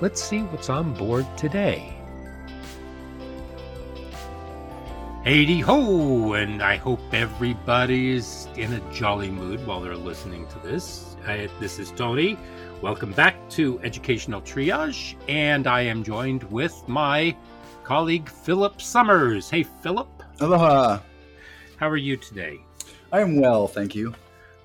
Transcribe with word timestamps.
let's 0.00 0.22
see 0.22 0.40
what's 0.42 0.68
on 0.70 0.94
board 0.94 1.26
today. 1.36 1.94
Hey 5.24 5.58
ho, 5.60 6.32
and 6.34 6.62
I 6.62 6.76
hope 6.76 7.00
everybody's 7.12 8.48
in 8.56 8.72
a 8.72 8.92
jolly 8.92 9.30
mood 9.30 9.66
while 9.66 9.80
they're 9.80 9.96
listening 9.96 10.46
to 10.48 10.58
this. 10.60 11.16
I, 11.26 11.48
this 11.60 11.78
is 11.78 11.90
Tony. 11.90 12.38
Welcome 12.80 13.12
back 13.12 13.36
to 13.50 13.78
Educational 13.82 14.40
Triage, 14.40 15.16
and 15.28 15.66
I 15.66 15.82
am 15.82 16.02
joined 16.02 16.44
with 16.44 16.80
my 16.86 17.36
colleague 17.84 18.28
Philip 18.28 18.80
Summers. 18.80 19.50
Hey, 19.50 19.64
Philip, 19.64 20.08
Aloha. 20.40 21.00
how 21.76 21.88
are 21.90 21.96
you 21.96 22.16
today? 22.16 22.58
I 23.12 23.20
am 23.20 23.40
well, 23.40 23.66
thank 23.66 23.94
you. 23.94 24.14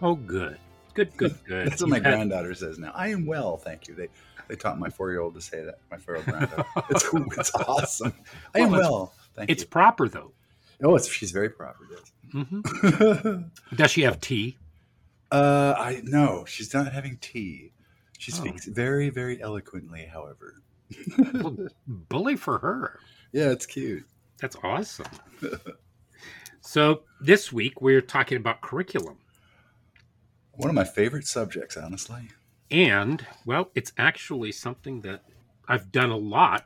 Oh, 0.02 0.16
good, 0.16 0.58
good, 0.94 1.16
good, 1.18 1.36
good. 1.46 1.68
That's 1.68 1.82
what 1.82 1.90
my 1.90 1.98
You've 1.98 2.06
had- 2.06 2.14
granddaughter 2.14 2.54
says 2.54 2.78
now. 2.78 2.92
I 2.94 3.08
am 3.10 3.26
well, 3.26 3.58
thank 3.58 3.88
you. 3.88 3.96
They 3.96 4.08
they 4.48 4.56
taught 4.56 4.80
my 4.80 4.90
four 4.90 5.12
year 5.12 5.22
old 5.22 5.34
to 5.36 5.42
say 5.42 5.64
that. 5.64 5.80
My 5.92 5.98
four 5.98 6.16
year 6.16 6.24
old 6.26 6.26
granddaughter. 6.26 6.66
It's, 6.90 7.06
it's 7.38 7.56
awesome. 7.56 8.14
I 8.56 8.60
am 8.60 8.72
Well, 8.72 8.82
well, 8.82 9.14
thank 9.36 9.50
It's 9.50 9.64
you. 9.64 9.68
proper 9.70 10.08
though. 10.10 10.32
Oh, 10.84 10.96
it's 10.96 11.08
she's 11.08 11.32
very 11.32 11.50
proper. 11.50 11.86
Yes. 11.92 12.12
hmm 12.32 13.42
Does 13.76 13.92
she 13.92 14.02
have 14.02 14.20
tea? 14.20 14.58
uh, 15.32 15.74
I 15.78 16.02
no, 16.04 16.46
she's 16.46 16.74
not 16.74 16.92
having 16.92 17.18
tea. 17.18 17.72
She 18.20 18.32
Oh. 18.32 18.36
speaks 18.36 18.66
very, 18.66 19.10
very 19.10 19.42
eloquently. 19.42 20.06
However, 20.06 20.62
Well, 21.34 21.58
bully 21.88 22.36
for 22.36 22.58
her. 22.60 23.00
yeah, 23.32 23.50
it's 23.52 23.66
cute. 23.66 24.06
That's 24.40 24.56
awesome. 24.64 25.08
so 26.62 27.04
this 27.22 27.52
week 27.52 27.82
we're 27.82 28.02
talking 28.02 28.38
about 28.38 28.62
curriculum. 28.62 29.18
One 30.54 30.70
of 30.70 30.76
my 30.76 30.84
favorite 30.84 31.26
subjects, 31.26 31.78
honestly. 31.78 32.30
And, 32.72 33.26
well, 33.46 33.70
it's 33.76 33.94
actually 33.98 34.52
something 34.52 35.02
that 35.02 35.24
I've 35.68 35.92
done 35.92 36.10
a 36.10 36.18
lot, 36.18 36.66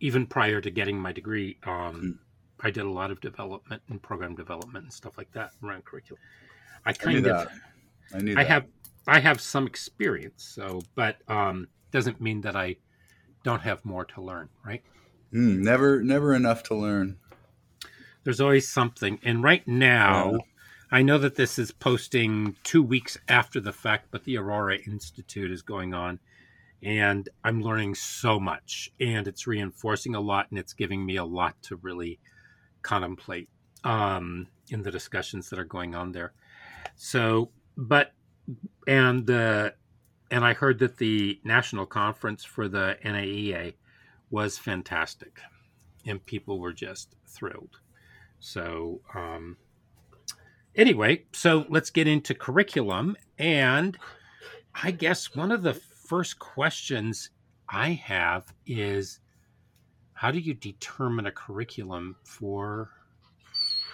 even 0.00 0.26
prior 0.26 0.60
to 0.60 0.70
getting 0.70 0.98
my 0.98 1.12
degree. 1.12 1.58
Um, 1.64 2.18
I 2.60 2.70
did 2.70 2.84
a 2.84 2.90
lot 2.90 3.10
of 3.10 3.20
development 3.20 3.82
and 3.88 4.02
program 4.02 4.34
development 4.34 4.84
and 4.84 4.92
stuff 4.92 5.16
like 5.16 5.32
that 5.32 5.52
around 5.64 5.84
curriculum. 5.84 6.20
I 6.84 6.92
kind 6.92 7.16
I 7.16 7.18
of, 7.18 7.24
that. 7.24 7.48
I 8.14 8.18
knew 8.18 8.32
I 8.32 8.42
that. 8.42 8.46
have, 8.46 8.66
I 9.06 9.20
have 9.20 9.40
some 9.40 9.66
experience. 9.66 10.44
So, 10.44 10.82
but 10.94 11.16
um, 11.28 11.68
doesn't 11.90 12.20
mean 12.20 12.42
that 12.42 12.54
I 12.54 12.76
don't 13.42 13.62
have 13.62 13.84
more 13.84 14.04
to 14.04 14.20
learn, 14.20 14.48
right? 14.64 14.82
Mm, 15.32 15.58
never, 15.60 16.02
never 16.02 16.34
enough 16.34 16.62
to 16.64 16.74
learn. 16.74 17.16
There's 18.24 18.40
always 18.40 18.68
something. 18.68 19.18
And 19.24 19.42
right 19.42 19.66
now. 19.66 20.38
I 20.94 21.00
know 21.00 21.16
that 21.16 21.36
this 21.36 21.58
is 21.58 21.70
posting 21.72 22.54
two 22.64 22.82
weeks 22.82 23.16
after 23.26 23.60
the 23.60 23.72
fact, 23.72 24.08
but 24.10 24.24
the 24.24 24.36
Aurora 24.36 24.76
Institute 24.76 25.50
is 25.50 25.62
going 25.62 25.94
on. 25.94 26.20
And 26.82 27.30
I'm 27.42 27.62
learning 27.62 27.94
so 27.94 28.38
much, 28.38 28.92
and 29.00 29.26
it's 29.26 29.46
reinforcing 29.46 30.14
a 30.14 30.20
lot, 30.20 30.48
and 30.50 30.58
it's 30.58 30.74
giving 30.74 31.06
me 31.06 31.16
a 31.16 31.24
lot 31.24 31.54
to 31.62 31.76
really 31.76 32.20
contemplate 32.82 33.48
um, 33.84 34.48
in 34.68 34.82
the 34.82 34.90
discussions 34.90 35.48
that 35.48 35.58
are 35.58 35.64
going 35.64 35.94
on 35.94 36.12
there. 36.12 36.34
So, 36.94 37.52
but, 37.74 38.12
and 38.86 39.26
the, 39.26 39.72
and 40.30 40.44
I 40.44 40.52
heard 40.52 40.78
that 40.80 40.98
the 40.98 41.40
national 41.42 41.86
conference 41.86 42.44
for 42.44 42.68
the 42.68 42.98
NAEA 43.02 43.74
was 44.28 44.58
fantastic, 44.58 45.40
and 46.04 46.24
people 46.26 46.58
were 46.58 46.74
just 46.74 47.14
thrilled. 47.26 47.78
So, 48.40 49.00
um, 49.14 49.56
anyway, 50.76 51.24
so 51.32 51.66
let's 51.68 51.90
get 51.90 52.06
into 52.06 52.34
curriculum. 52.34 53.16
And 53.38 53.96
I 54.74 54.90
guess 54.90 55.34
one 55.34 55.52
of 55.52 55.62
the 55.62 55.74
first 55.74 56.38
questions 56.38 57.30
I 57.68 57.90
have 57.90 58.52
is 58.66 59.20
how 60.12 60.30
do 60.30 60.38
you 60.38 60.54
determine 60.54 61.26
a 61.26 61.32
curriculum 61.32 62.16
for 62.24 62.90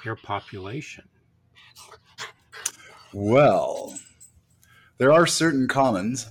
your 0.04 0.16
population? 0.16 1.08
Well, 3.12 3.94
there 4.98 5.12
are 5.12 5.26
certain 5.26 5.68
commons. 5.68 6.28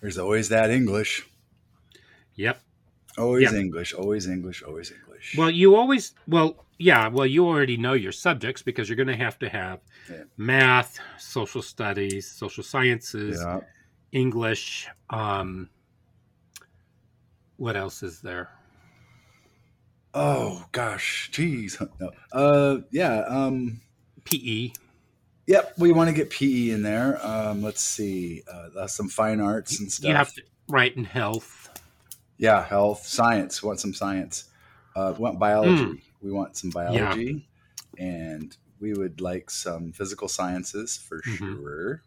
There's 0.00 0.18
always 0.18 0.50
that 0.50 0.70
English. 0.70 1.26
Yep. 2.34 2.60
Always 3.16 3.52
Yeah. 3.52 3.58
English, 3.58 3.94
always 3.94 4.26
English, 4.26 4.62
always 4.62 4.90
English. 4.90 5.13
Well, 5.36 5.50
you 5.50 5.76
always, 5.76 6.14
well, 6.28 6.64
yeah, 6.78 7.08
well, 7.08 7.26
you 7.26 7.46
already 7.46 7.76
know 7.76 7.92
your 7.94 8.12
subjects 8.12 8.62
because 8.62 8.88
you're 8.88 8.96
going 8.96 9.06
to 9.08 9.16
have 9.16 9.38
to 9.40 9.48
have 9.48 9.80
Yeah. 10.10 10.24
math, 10.36 10.98
social 11.18 11.62
studies, 11.62 12.30
social 12.30 12.62
sciences, 12.64 13.40
yeah. 13.44 13.60
English. 14.12 14.88
Um, 15.10 15.70
what 17.56 17.76
else 17.76 18.02
is 18.02 18.20
there? 18.20 18.50
Oh 20.12 20.64
gosh, 20.72 21.28
geez. 21.32 21.80
No. 22.00 22.10
Uh, 22.32 22.78
yeah. 22.92 23.20
Um, 23.26 23.80
PE. 24.24 24.70
yep. 25.46 25.74
We 25.76 25.90
want 25.92 26.08
to 26.08 26.14
get 26.14 26.30
PE 26.30 26.70
in 26.70 26.82
there. 26.82 27.18
Um, 27.26 27.62
let's 27.62 27.82
see. 27.82 28.42
Uh, 28.52 28.68
uh, 28.80 28.86
some 28.86 29.08
fine 29.08 29.40
arts 29.40 29.80
and 29.80 29.90
stuff. 29.90 30.08
You 30.08 30.14
have 30.14 30.32
to 30.34 30.42
write 30.68 30.96
in 30.96 31.04
health. 31.04 31.68
Yeah, 32.38 32.64
health, 32.64 33.06
science. 33.06 33.62
We 33.62 33.66
want 33.68 33.80
some 33.80 33.94
science. 33.94 34.44
Uh, 34.94 35.12
we 35.16 35.22
want 35.22 35.38
biology. 35.38 35.82
Mm. 35.84 36.00
We 36.22 36.32
want 36.32 36.56
some 36.56 36.70
biology, 36.70 37.48
and 37.98 38.56
we 38.80 38.92
would 38.94 39.20
like 39.20 39.50
some 39.50 39.92
physical 39.92 40.28
sciences 40.28 40.96
for 40.96 41.20
Mhm. 41.22 41.36
sure. 41.38 42.02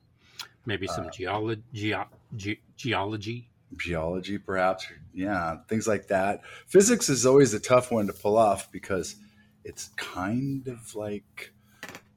Maybe 0.66 0.88
some 0.88 1.08
Uh, 1.08 1.12
geology, 1.12 1.64
geo- 1.74 2.09
ge- 2.36 2.62
geology. 2.75 3.50
geology 3.75 4.38
perhaps 4.38 4.86
yeah 5.14 5.58
things 5.68 5.90
like 5.90 6.08
that 6.08 6.42
physics 6.68 7.09
is 7.09 7.25
always 7.25 7.53
a 7.53 7.59
tough 7.59 7.92
one 7.92 8.08
to 8.08 8.14
pull 8.14 8.38
off 8.38 8.72
because 8.72 9.18
it's 9.66 9.90
kind 9.98 10.69
of 10.69 10.96
like 10.96 11.52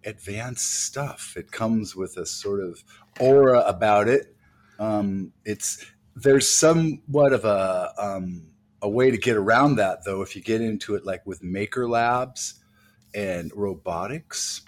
advanced 0.05 0.71
stuff 0.85 1.35
it 1.37 1.51
comes 1.51 1.97
with 1.97 2.17
a 2.17 2.25
sort 2.25 2.61
of 2.61 2.85
aura 3.19 3.59
about 3.63 4.07
it 4.07 4.37
um, 4.79 5.33
it's 5.45 5.85
there's 6.15 6.49
somewhat 6.49 7.33
of 7.33 7.45
a 7.45 7.93
um, 7.99 8.50
a 8.83 8.89
way 8.89 9.11
to 9.11 9.19
get 9.19 9.37
around 9.37 9.77
that 9.77 10.05
though 10.05 10.23
if 10.23 10.35
you 10.35 10.43
get 10.43 10.61
into 10.61 10.95
it 10.95 11.05
like 11.05 11.27
with 11.27 11.43
maker 11.43 11.89
labs 11.89 12.55
and 13.15 13.51
robotics 13.55 14.63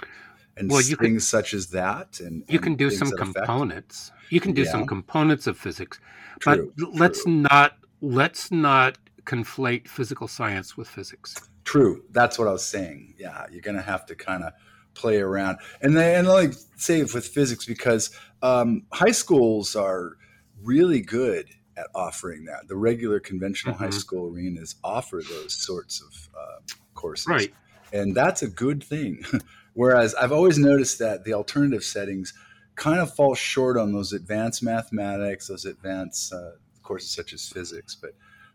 and 0.56 0.70
Well, 0.70 0.82
you 0.82 0.96
can- 0.96 1.06
things 1.06 1.26
such 1.26 1.54
as 1.54 1.68
that 1.68 2.20
and 2.20 2.44
You 2.48 2.56
and 2.58 2.62
can 2.62 2.74
do 2.74 2.90
some 2.90 3.08
that 3.08 3.20
affect- 3.20 3.36
components. 3.36 4.10
You 4.30 4.40
can 4.40 4.52
do 4.52 4.64
some 4.64 4.86
components 4.86 5.46
of 5.46 5.58
physics, 5.58 5.98
True, 6.40 6.72
but 6.76 6.94
let's 6.94 7.22
true. 7.24 7.32
not 7.50 7.78
let's 8.00 8.50
not 8.50 8.98
conflate 9.24 9.86
physical 9.88 10.26
science 10.26 10.76
with 10.76 10.88
physics. 10.88 11.34
True. 11.64 12.02
That's 12.10 12.38
what 12.38 12.48
I 12.48 12.52
was 12.52 12.64
saying. 12.64 13.14
Yeah, 13.18 13.46
you're 13.52 13.60
going 13.62 13.76
to 13.76 13.82
have 13.82 14.04
to 14.06 14.14
kind 14.16 14.42
of 14.42 14.52
play 14.94 15.18
around. 15.20 15.58
And 15.82 15.96
then, 15.96 16.18
and 16.20 16.28
like 16.28 16.54
say 16.76 17.02
with 17.02 17.26
physics, 17.28 17.64
because 17.64 18.10
um, 18.42 18.82
high 18.92 19.12
schools 19.12 19.76
are 19.76 20.16
really 20.62 21.00
good 21.00 21.46
at 21.76 21.86
offering 21.94 22.44
that. 22.46 22.68
The 22.68 22.76
regular 22.76 23.20
conventional 23.20 23.74
high 23.74 23.88
Mhm. 23.88 23.94
school 23.94 24.32
arenas 24.32 24.76
offer 24.84 25.22
those 25.28 25.54
sorts 25.54 26.00
of 26.02 26.28
uh, 26.38 26.60
courses. 26.94 27.26
Right. 27.26 27.54
And 27.92 28.14
that's 28.14 28.42
a 28.42 28.48
good 28.48 28.82
thing. 28.82 29.24
Whereas 29.74 30.14
I've 30.14 30.32
always 30.32 30.58
noticed 30.58 30.98
that 30.98 31.24
the 31.24 31.32
alternative 31.34 31.82
settings 31.84 32.34
kind 32.74 33.00
of 33.00 33.14
fall 33.14 33.34
short 33.34 33.76
on 33.76 33.92
those 33.92 34.12
advanced 34.12 34.62
mathematics, 34.62 35.48
those 35.48 35.64
advanced 35.64 36.32
uh, 36.32 36.52
courses 36.82 37.10
such 37.10 37.32
as 37.32 37.48
physics. 37.48 37.94
But 37.94 38.12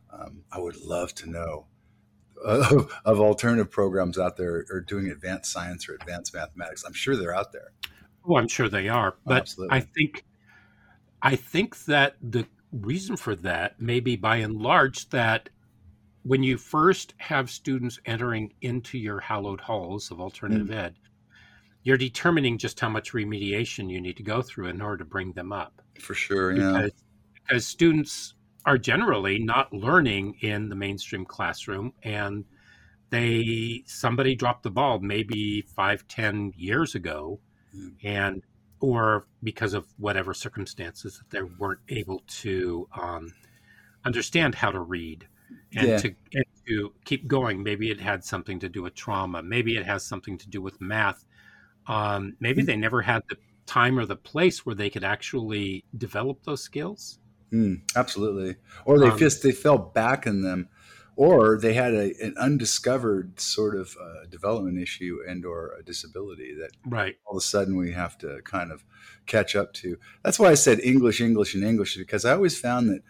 Um, 0.09 0.43
I 0.53 0.59
would 0.59 0.77
love 0.77 1.13
to 1.15 1.29
know 1.29 1.67
uh, 2.45 2.83
of 3.05 3.19
alternative 3.19 3.69
programs 3.69 4.17
out 4.17 4.37
there 4.37 4.65
or 4.71 4.79
doing 4.79 5.09
advanced 5.09 5.51
science 5.51 5.89
or 5.89 5.95
advanced 5.95 6.33
mathematics. 6.33 6.83
I'm 6.85 6.93
sure 6.93 7.15
they're 7.17 7.35
out 7.35 7.51
there. 7.51 7.71
Oh, 8.25 8.37
I'm 8.37 8.47
sure 8.47 8.69
they 8.69 8.87
are, 8.89 9.15
but 9.25 9.41
Absolutely. 9.41 9.77
I 9.77 9.81
think 9.81 10.23
I 11.21 11.35
think 11.35 11.85
that 11.85 12.15
the 12.21 12.45
reason 12.71 13.15
for 13.15 13.35
that 13.35 13.79
may 13.79 13.99
be 13.99 14.15
by 14.15 14.37
and 14.37 14.55
large 14.55 15.09
that 15.09 15.49
when 16.23 16.43
you 16.43 16.57
first 16.57 17.13
have 17.17 17.49
students 17.49 17.99
entering 18.05 18.53
into 18.61 18.97
your 18.97 19.19
hallowed 19.19 19.61
halls 19.61 20.11
of 20.11 20.19
alternative 20.19 20.67
mm. 20.67 20.75
ed, 20.75 20.95
you're 21.83 21.97
determining 21.97 22.57
just 22.57 22.79
how 22.79 22.89
much 22.89 23.13
remediation 23.13 23.89
you 23.89 24.01
need 24.01 24.17
to 24.17 24.23
go 24.23 24.41
through 24.41 24.67
in 24.67 24.81
order 24.81 24.97
to 24.97 25.05
bring 25.05 25.31
them 25.31 25.53
up. 25.53 25.81
For 25.99 26.13
sure, 26.13 26.51
yeah. 26.51 26.73
Because, 26.73 26.91
because 27.33 27.67
students 27.67 28.33
are 28.65 28.77
generally 28.77 29.39
not 29.39 29.71
learning 29.71 30.35
in 30.41 30.67
the 30.67 30.75
mainstream 30.75 31.23
classroom 31.23 31.93
and 32.03 32.43
they 33.09 33.83
somebody 33.85 34.35
dropped 34.35 34.63
the 34.63 34.69
ball 34.69 34.99
maybe 34.99 35.61
five 35.73 36.05
ten 36.09 36.51
years 36.57 36.93
ago 36.93 37.39
mm. 37.73 37.93
and 38.03 38.43
or 38.79 39.25
because 39.43 39.73
of 39.73 39.85
whatever 39.97 40.33
circumstances 40.33 41.17
that 41.17 41.29
they 41.29 41.41
weren't 41.41 41.79
able 41.89 42.21
to 42.27 42.87
um, 42.99 43.33
understand 44.05 44.55
how 44.55 44.71
to 44.71 44.79
read 44.79 45.27
and, 45.75 45.87
yeah. 45.87 45.97
to, 45.97 46.15
and 46.33 46.45
to 46.67 46.93
keep 47.05 47.27
going 47.27 47.63
maybe 47.63 47.89
it 47.89 47.99
had 47.99 48.23
something 48.23 48.59
to 48.59 48.69
do 48.69 48.81
with 48.81 48.93
trauma 48.93 49.41
maybe 49.41 49.77
it 49.77 49.85
has 49.85 50.05
something 50.05 50.37
to 50.37 50.47
do 50.47 50.61
with 50.61 50.79
math 50.81 51.25
um, 51.87 52.35
maybe 52.39 52.61
mm. 52.61 52.65
they 52.65 52.75
never 52.75 53.01
had 53.01 53.23
the 53.29 53.37
time 53.65 53.97
or 53.97 54.05
the 54.05 54.15
place 54.15 54.65
where 54.65 54.75
they 54.75 54.89
could 54.89 55.03
actually 55.03 55.83
develop 55.97 56.43
those 56.43 56.61
skills 56.61 57.19
Mm, 57.51 57.81
absolutely. 57.95 58.55
Or 58.85 58.99
they 58.99 59.09
um, 59.09 59.17
just 59.17 59.43
they 59.43 59.51
fell 59.51 59.77
back 59.77 60.27
in 60.27 60.41
them, 60.41 60.69
or 61.17 61.57
they 61.57 61.73
had 61.73 61.93
a, 61.93 62.13
an 62.23 62.35
undiscovered 62.37 63.39
sort 63.39 63.75
of 63.75 63.97
uh, 63.99 64.25
development 64.29 64.79
issue 64.79 65.17
and 65.27 65.43
or 65.43 65.73
a 65.77 65.83
disability 65.83 66.53
that 66.53 66.69
right 66.85 67.17
all 67.25 67.33
of 67.33 67.41
a 67.41 67.45
sudden 67.45 67.75
we 67.75 67.91
have 67.91 68.17
to 68.19 68.39
kind 68.43 68.71
of 68.71 68.85
catch 69.25 69.55
up 69.55 69.73
to. 69.73 69.97
That's 70.23 70.39
why 70.39 70.51
I 70.51 70.53
said 70.53 70.79
English, 70.79 71.19
English, 71.19 71.53
and 71.55 71.63
English 71.63 71.97
because 71.97 72.23
I 72.23 72.31
always 72.33 72.57
found 72.57 72.89
that. 72.89 73.01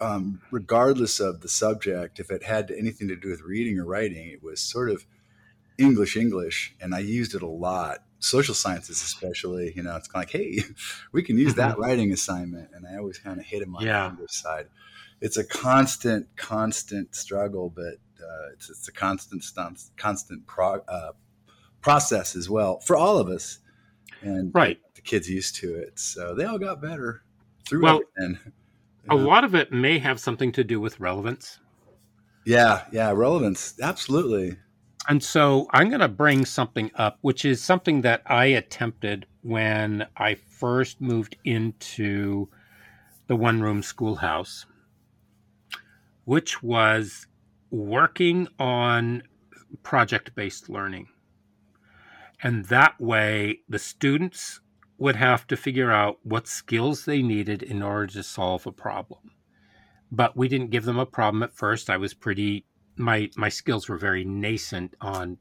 Um, 0.00 0.42
regardless 0.50 1.20
of 1.20 1.40
the 1.40 1.48
subject, 1.48 2.18
if 2.18 2.28
it 2.28 2.42
had 2.42 2.72
anything 2.72 3.06
to 3.08 3.16
do 3.16 3.30
with 3.30 3.42
reading 3.42 3.78
or 3.78 3.86
writing, 3.86 4.28
it 4.28 4.42
was 4.42 4.60
sort 4.60 4.90
of 4.90 5.06
English, 5.78 6.16
English, 6.16 6.74
and 6.80 6.94
I 6.94 6.98
used 6.98 7.32
it 7.34 7.42
a 7.42 7.46
lot 7.46 8.00
social 8.18 8.54
sciences 8.54 9.02
especially 9.02 9.70
you 9.76 9.82
know 9.82 9.94
it's 9.96 10.08
kind 10.08 10.24
of 10.24 10.32
like 10.32 10.42
hey 10.42 10.62
we 11.12 11.22
can 11.22 11.36
use 11.36 11.54
that 11.56 11.72
mm-hmm. 11.72 11.82
writing 11.82 12.10
assignment 12.10 12.70
and 12.74 12.86
i 12.86 12.96
always 12.96 13.18
kind 13.18 13.38
of 13.38 13.44
hit 13.44 13.60
him 13.60 13.76
on 13.76 13.84
yeah. 13.84 14.04
the 14.04 14.10
english 14.12 14.32
side 14.32 14.66
it's 15.24 15.38
a 15.38 15.44
constant 15.44 16.28
constant 16.36 17.14
struggle 17.14 17.72
but 17.74 17.94
uh, 18.22 18.52
it's, 18.52 18.68
it's 18.68 18.88
a 18.88 18.92
constant 18.92 19.42
constant 19.96 20.46
pro, 20.46 20.74
uh, 20.86 21.12
process 21.80 22.36
as 22.36 22.48
well 22.48 22.78
for 22.80 22.94
all 22.94 23.18
of 23.18 23.28
us 23.28 23.58
and 24.20 24.50
right. 24.54 24.78
the 24.94 25.00
kids 25.02 25.28
used 25.28 25.56
to 25.56 25.74
it. 25.74 25.98
So 25.98 26.34
they 26.34 26.44
all 26.44 26.58
got 26.58 26.80
better 26.80 27.22
through 27.68 27.82
well, 27.82 28.00
it 28.16 28.38
a 29.08 29.14
lot 29.14 29.44
of 29.44 29.54
it 29.54 29.72
may 29.72 29.98
have 29.98 30.18
something 30.20 30.52
to 30.52 30.64
do 30.64 30.80
with 30.80 31.00
relevance. 31.00 31.58
Yeah 32.44 32.84
yeah 32.92 33.10
relevance 33.10 33.74
absolutely. 33.80 34.56
And 35.08 35.22
so 35.22 35.66
I'm 35.70 35.88
going 35.88 36.00
to 36.00 36.08
bring 36.08 36.46
something 36.46 36.90
up, 36.94 37.18
which 37.20 37.44
is 37.44 37.62
something 37.62 38.00
that 38.02 38.22
I 38.26 38.46
attempted 38.46 39.26
when 39.42 40.06
I 40.16 40.34
first 40.34 41.02
moved 41.02 41.36
into 41.44 42.48
the 43.26 43.36
one 43.36 43.60
room 43.60 43.82
schoolhouse, 43.82 44.64
which 46.24 46.62
was 46.62 47.26
working 47.70 48.48
on 48.58 49.22
project 49.82 50.34
based 50.34 50.68
learning. 50.68 51.08
And 52.42 52.66
that 52.66 53.00
way, 53.00 53.60
the 53.68 53.78
students 53.78 54.60
would 54.98 55.16
have 55.16 55.46
to 55.46 55.56
figure 55.56 55.90
out 55.90 56.18
what 56.22 56.46
skills 56.46 57.04
they 57.04 57.22
needed 57.22 57.62
in 57.62 57.82
order 57.82 58.06
to 58.06 58.22
solve 58.22 58.66
a 58.66 58.72
problem. 58.72 59.32
But 60.12 60.36
we 60.36 60.48
didn't 60.48 60.70
give 60.70 60.84
them 60.84 60.98
a 60.98 61.06
problem 61.06 61.42
at 61.42 61.54
first. 61.54 61.90
I 61.90 61.96
was 61.96 62.14
pretty 62.14 62.66
my 62.96 63.30
my 63.36 63.48
skills 63.48 63.88
were 63.88 63.96
very 63.96 64.24
nascent 64.24 64.94
on 65.00 65.38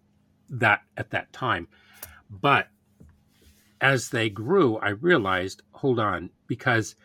that 0.49 0.81
at 0.97 1.11
that 1.11 1.31
time 1.33 1.67
but 2.29 2.67
as 3.81 4.09
they 4.09 4.29
grew 4.29 4.77
i 4.77 4.89
realized 4.89 5.61
hold 5.71 5.99
on 5.99 6.29
because 6.47 6.95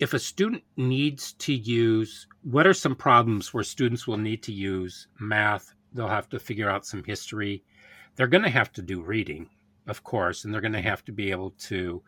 if 0.00 0.14
a 0.14 0.18
student 0.18 0.62
needs 0.76 1.34
to 1.34 1.52
use 1.52 2.26
what 2.42 2.66
are 2.66 2.74
some 2.74 2.96
problems 2.96 3.54
where 3.54 3.62
students 3.62 4.06
will 4.06 4.16
need 4.16 4.42
to 4.42 4.52
use 4.52 5.06
math 5.18 5.72
they'll 5.92 6.08
have 6.08 6.28
to 6.28 6.38
figure 6.38 6.68
out 6.70 6.86
some 6.86 7.04
history 7.04 7.62
they're 8.16 8.26
going 8.26 8.44
to 8.44 8.50
have 8.50 8.72
to 8.72 8.82
do 8.82 9.00
reading 9.00 9.48
of 9.86 10.02
course 10.02 10.44
and 10.44 10.52
they're 10.52 10.60
going 10.60 10.72
to 10.72 10.80
have 10.80 11.04
to 11.04 11.12
be 11.12 11.30
able 11.30 11.50
to 11.52 12.02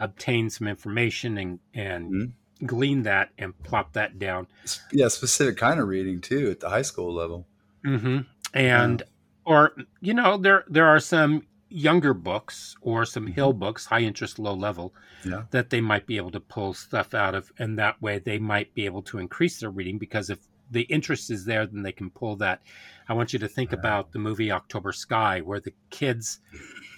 obtain 0.00 0.48
some 0.48 0.66
information 0.66 1.38
and 1.38 1.58
and 1.74 2.10
mm-hmm 2.10 2.30
glean 2.66 3.02
that 3.02 3.30
and 3.38 3.60
plop 3.62 3.92
that 3.92 4.18
down. 4.18 4.46
Yeah, 4.92 5.08
specific 5.08 5.56
kind 5.56 5.80
of 5.80 5.88
reading 5.88 6.20
too 6.20 6.50
at 6.50 6.60
the 6.60 6.68
high 6.68 6.82
school 6.82 7.12
level. 7.12 7.46
Mm-hmm. 7.84 8.20
And 8.54 9.00
yeah. 9.00 9.06
or 9.52 9.72
you 10.00 10.14
know 10.14 10.36
there 10.36 10.64
there 10.68 10.86
are 10.86 11.00
some 11.00 11.46
younger 11.72 12.14
books 12.14 12.76
or 12.80 13.04
some 13.04 13.24
mm-hmm. 13.24 13.34
hill 13.34 13.52
books, 13.52 13.86
high 13.86 14.00
interest, 14.00 14.38
low 14.38 14.54
level, 14.54 14.94
yeah. 15.24 15.44
that 15.50 15.70
they 15.70 15.80
might 15.80 16.06
be 16.06 16.16
able 16.16 16.30
to 16.30 16.40
pull 16.40 16.74
stuff 16.74 17.14
out 17.14 17.34
of, 17.34 17.52
and 17.58 17.78
that 17.78 18.00
way 18.00 18.18
they 18.18 18.38
might 18.38 18.74
be 18.74 18.84
able 18.84 19.02
to 19.02 19.18
increase 19.18 19.60
their 19.60 19.70
reading 19.70 19.98
because 19.98 20.30
if 20.30 20.38
the 20.70 20.82
interest 20.82 21.30
is 21.30 21.44
there, 21.44 21.66
then 21.66 21.82
they 21.82 21.92
can 21.92 22.10
pull 22.10 22.36
that. 22.36 22.62
I 23.08 23.14
want 23.14 23.32
you 23.32 23.38
to 23.40 23.48
think 23.48 23.72
yeah. 23.72 23.78
about 23.78 24.12
the 24.12 24.18
movie 24.18 24.50
October 24.50 24.92
Sky, 24.92 25.40
where 25.40 25.60
the 25.60 25.74
kids. 25.90 26.40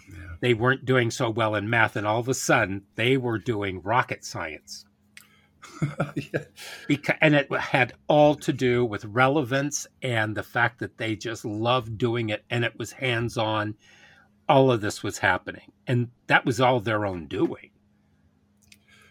Yeah. 0.06 0.36
They 0.40 0.52
weren't 0.52 0.84
doing 0.84 1.10
so 1.10 1.30
well 1.30 1.54
in 1.54 1.70
math, 1.70 1.96
and 1.96 2.06
all 2.06 2.20
of 2.20 2.28
a 2.28 2.34
sudden 2.34 2.82
they 2.94 3.16
were 3.16 3.38
doing 3.38 3.80
rocket 3.82 4.22
science 4.22 4.84
yeah. 6.14 6.44
because, 6.86 7.16
and 7.20 7.34
it 7.34 7.50
had 7.52 7.94
all 8.08 8.34
to 8.36 8.52
do 8.52 8.84
with 8.84 9.04
relevance 9.04 9.86
and 10.02 10.36
the 10.36 10.42
fact 10.42 10.78
that 10.80 10.98
they 10.98 11.16
just 11.16 11.44
loved 11.44 11.98
doing 11.98 12.30
it 12.30 12.44
and 12.50 12.64
it 12.64 12.78
was 12.78 12.92
hands 12.92 13.36
on. 13.36 13.74
All 14.48 14.70
of 14.70 14.80
this 14.80 15.02
was 15.02 15.18
happening, 15.18 15.72
and 15.86 16.10
that 16.26 16.44
was 16.44 16.60
all 16.60 16.80
their 16.80 17.06
own 17.06 17.26
doing. 17.26 17.70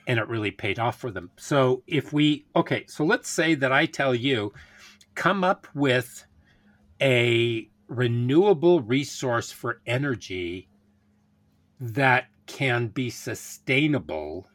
And 0.05 0.19
it 0.19 0.27
really 0.27 0.51
paid 0.51 0.79
off 0.79 0.99
for 0.99 1.11
them. 1.11 1.31
So, 1.37 1.83
if 1.87 2.11
we, 2.11 2.45
okay, 2.55 2.85
so 2.87 3.03
let's 3.05 3.29
say 3.29 3.55
that 3.55 3.71
I 3.71 3.85
tell 3.85 4.13
you, 4.13 4.53
come 5.15 5.43
up 5.43 5.67
with 5.73 6.25
a 7.01 7.69
renewable 7.87 8.81
resource 8.81 9.51
for 9.51 9.81
energy 9.85 10.67
that 11.79 12.25
can 12.45 12.87
be 12.87 13.09
sustainable 13.09 14.47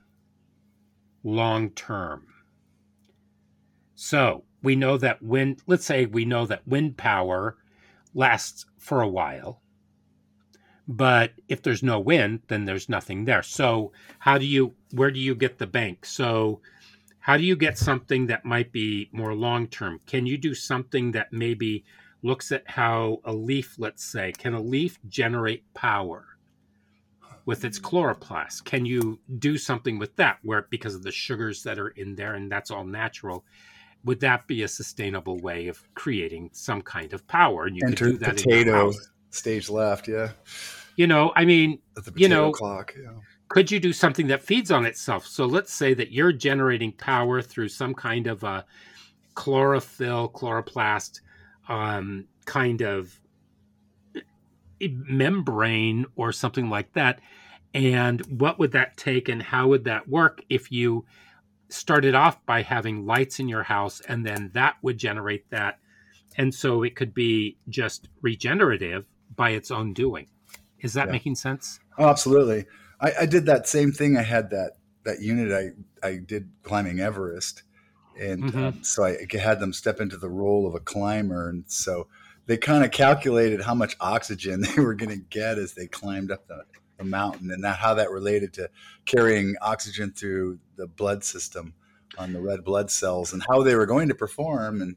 long 1.22 1.70
term. 1.70 2.26
So 3.94 4.44
we 4.62 4.76
know 4.76 4.96
that 4.98 5.22
wind, 5.22 5.62
let's 5.66 5.84
say 5.84 6.06
we 6.06 6.24
know 6.24 6.46
that 6.46 6.66
wind 6.66 6.96
power 6.96 7.56
lasts 8.14 8.66
for 8.78 9.00
a 9.00 9.08
while. 9.08 9.60
But 10.88 11.32
if 11.48 11.62
there's 11.62 11.82
no 11.82 12.00
wind, 12.00 12.40
then 12.48 12.64
there's 12.64 12.88
nothing 12.88 13.26
there. 13.26 13.42
So 13.42 13.92
how 14.18 14.38
do 14.38 14.46
you, 14.46 14.74
where 14.92 15.10
do 15.10 15.20
you 15.20 15.34
get 15.34 15.58
the 15.58 15.66
bank? 15.66 16.06
So 16.06 16.60
how 17.20 17.36
do 17.36 17.44
you 17.44 17.56
get 17.56 17.76
something 17.76 18.26
that 18.28 18.46
might 18.46 18.72
be 18.72 19.10
more 19.12 19.34
long 19.34 19.66
term? 19.68 20.00
Can 20.06 20.24
you 20.24 20.38
do 20.38 20.54
something 20.54 21.12
that 21.12 21.32
maybe 21.32 21.84
looks 22.22 22.50
at 22.52 22.68
how 22.68 23.20
a 23.24 23.32
leaf, 23.32 23.74
let's 23.78 24.02
say, 24.02 24.32
can 24.32 24.54
a 24.54 24.60
leaf 24.60 24.98
generate 25.08 25.62
power? 25.74 26.24
with 27.48 27.64
its 27.64 27.78
chloroplast. 27.80 28.62
Can 28.64 28.84
you 28.84 29.18
do 29.38 29.56
something 29.56 29.98
with 29.98 30.14
that 30.16 30.36
where 30.42 30.66
because 30.68 30.94
of 30.94 31.02
the 31.02 31.10
sugars 31.10 31.62
that 31.62 31.78
are 31.78 31.88
in 31.88 32.14
there 32.14 32.34
and 32.34 32.52
that's 32.52 32.70
all 32.70 32.84
natural? 32.84 33.42
Would 34.04 34.20
that 34.20 34.46
be 34.46 34.64
a 34.64 34.68
sustainable 34.68 35.38
way 35.38 35.68
of 35.68 35.82
creating 35.94 36.50
some 36.52 36.82
kind 36.82 37.14
of 37.14 37.26
power? 37.26 37.64
And 37.64 37.74
you 37.74 37.80
Enter 37.86 38.04
could 38.04 38.12
do 38.12 38.18
that 38.18 38.36
potato 38.36 38.92
stage 39.30 39.70
left, 39.70 40.08
yeah. 40.08 40.32
You 40.98 41.06
know, 41.06 41.32
I 41.36 41.44
mean, 41.44 41.78
you 42.16 42.28
know, 42.28 42.50
clock, 42.50 42.92
yeah. 43.00 43.12
could 43.48 43.70
you 43.70 43.78
do 43.78 43.92
something 43.92 44.26
that 44.26 44.42
feeds 44.42 44.72
on 44.72 44.84
itself? 44.84 45.24
So 45.28 45.46
let's 45.46 45.72
say 45.72 45.94
that 45.94 46.10
you're 46.10 46.32
generating 46.32 46.90
power 46.90 47.40
through 47.40 47.68
some 47.68 47.94
kind 47.94 48.26
of 48.26 48.42
a 48.42 48.66
chlorophyll, 49.36 50.28
chloroplast 50.30 51.20
um, 51.68 52.26
kind 52.46 52.80
of 52.80 53.16
membrane 54.80 56.04
or 56.16 56.32
something 56.32 56.68
like 56.68 56.92
that. 56.94 57.20
And 57.72 58.20
what 58.26 58.58
would 58.58 58.72
that 58.72 58.96
take 58.96 59.28
and 59.28 59.40
how 59.40 59.68
would 59.68 59.84
that 59.84 60.08
work 60.08 60.42
if 60.48 60.72
you 60.72 61.06
started 61.68 62.16
off 62.16 62.44
by 62.44 62.62
having 62.62 63.06
lights 63.06 63.38
in 63.38 63.48
your 63.48 63.62
house 63.62 64.00
and 64.00 64.26
then 64.26 64.50
that 64.54 64.74
would 64.82 64.98
generate 64.98 65.48
that? 65.50 65.78
And 66.36 66.52
so 66.52 66.82
it 66.82 66.96
could 66.96 67.14
be 67.14 67.56
just 67.68 68.08
regenerative 68.20 69.04
by 69.36 69.50
its 69.50 69.70
own 69.70 69.92
doing. 69.92 70.26
Is 70.80 70.92
that 70.94 71.06
yeah. 71.06 71.12
making 71.12 71.34
sense? 71.34 71.80
Oh, 71.98 72.08
absolutely. 72.08 72.66
I, 73.00 73.12
I, 73.20 73.26
did 73.26 73.46
that 73.46 73.68
same 73.68 73.92
thing. 73.92 74.16
I 74.16 74.22
had 74.22 74.50
that 74.50 74.76
that 75.04 75.20
unit 75.20 75.52
I 75.52 76.06
I 76.06 76.16
did 76.16 76.50
climbing 76.62 77.00
Everest, 77.00 77.62
and 78.18 78.44
Mhm. 78.44 78.66
um, 78.66 78.84
so 78.84 79.04
I 79.04 79.26
had 79.38 79.60
them 79.60 79.72
step 79.72 80.00
into 80.00 80.16
the 80.16 80.28
role 80.28 80.66
of 80.66 80.74
a 80.74 80.80
climber, 80.80 81.48
and 81.48 81.64
so 81.66 82.08
they 82.46 82.56
kind 82.56 82.84
of 82.84 82.90
calculated 82.90 83.62
how 83.62 83.74
much 83.74 83.96
oxygen 84.00 84.60
they 84.76 84.82
were 84.82 84.94
going 84.94 85.10
to 85.10 85.24
get 85.30 85.58
as 85.58 85.74
they 85.74 85.86
climbed 85.86 86.30
up 86.30 86.46
the, 86.48 86.64
the 86.98 87.04
mountain, 87.04 87.50
and 87.50 87.62
that 87.64 87.78
how 87.78 87.94
that 87.94 88.10
related 88.10 88.52
to 88.54 88.70
carrying 89.04 89.54
oxygen 89.60 90.12
through 90.12 90.58
the 90.76 90.86
blood 90.86 91.24
system 91.24 91.74
on 92.16 92.32
the 92.32 92.40
red 92.40 92.64
blood 92.64 92.90
cells, 92.90 93.32
and 93.32 93.42
how 93.48 93.62
they 93.62 93.76
were 93.76 93.86
going 93.86 94.08
to 94.08 94.14
perform, 94.14 94.82
and 94.82 94.96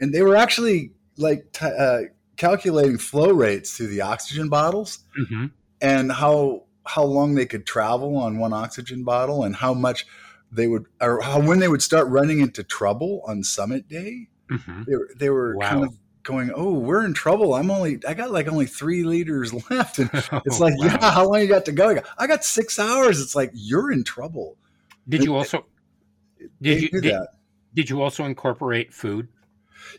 and 0.00 0.12
they 0.14 0.22
were 0.22 0.36
actually 0.36 0.92
like 1.16 1.50
t- 1.52 1.66
uh, 1.66 2.02
calculating 2.38 2.96
flow 2.98 3.30
rates 3.32 3.76
through 3.76 3.88
the 3.88 4.00
oxygen 4.00 4.48
bottles 4.48 5.00
hmm 5.14 5.46
and 5.80 6.10
how 6.10 6.64
how 6.86 7.04
long 7.04 7.34
they 7.34 7.44
could 7.46 7.66
travel 7.66 8.16
on 8.16 8.38
one 8.38 8.52
oxygen 8.54 9.04
bottle 9.04 9.44
and 9.44 9.54
how 9.56 9.74
much 9.74 10.06
they 10.50 10.66
would 10.66 10.86
or 11.02 11.20
how 11.20 11.38
when 11.40 11.58
they 11.58 11.68
would 11.68 11.82
start 11.82 12.08
running 12.08 12.40
into 12.40 12.62
trouble 12.64 13.22
on 13.26 13.42
summit 13.44 13.86
day. 13.88 14.28
Hmm 14.50 14.82
they 14.86 14.96
were 14.96 15.10
they 15.16 15.30
were 15.30 15.56
kind 15.62 15.84
of 15.84 15.94
going 16.22 16.50
oh 16.54 16.72
we're 16.72 17.04
in 17.04 17.12
trouble. 17.14 17.54
I'm 17.54 17.70
only 17.70 18.00
i 18.08 18.14
got 18.14 18.30
like 18.30 18.48
only 18.48 18.66
three 18.66 19.02
liters 19.04 19.52
left. 19.70 19.98
And 19.98 20.08
it's 20.14 20.30
Oh, 20.32 20.58
like 20.58 20.74
wow. 20.78 20.84
yeah 20.86 21.10
how 21.12 21.28
long 21.28 21.40
you 21.40 21.46
got 21.48 21.66
to 21.66 21.72
go? 21.72 21.88
I 21.90 21.94
got, 21.94 22.04
I 22.18 22.26
got 22.26 22.44
six 22.44 22.78
hours. 22.78 23.20
It's 23.20 23.34
like 23.36 23.50
you're 23.54 23.92
in 23.92 24.04
trouble. 24.04 24.56
Did 25.08 25.24
you 25.24 25.36
also 25.36 25.66
did 26.62 26.82
you 26.82 27.00
did, 27.00 27.14
did 27.74 27.90
you 27.90 28.00
also 28.02 28.24
incorporate 28.24 28.92
food? 28.94 29.28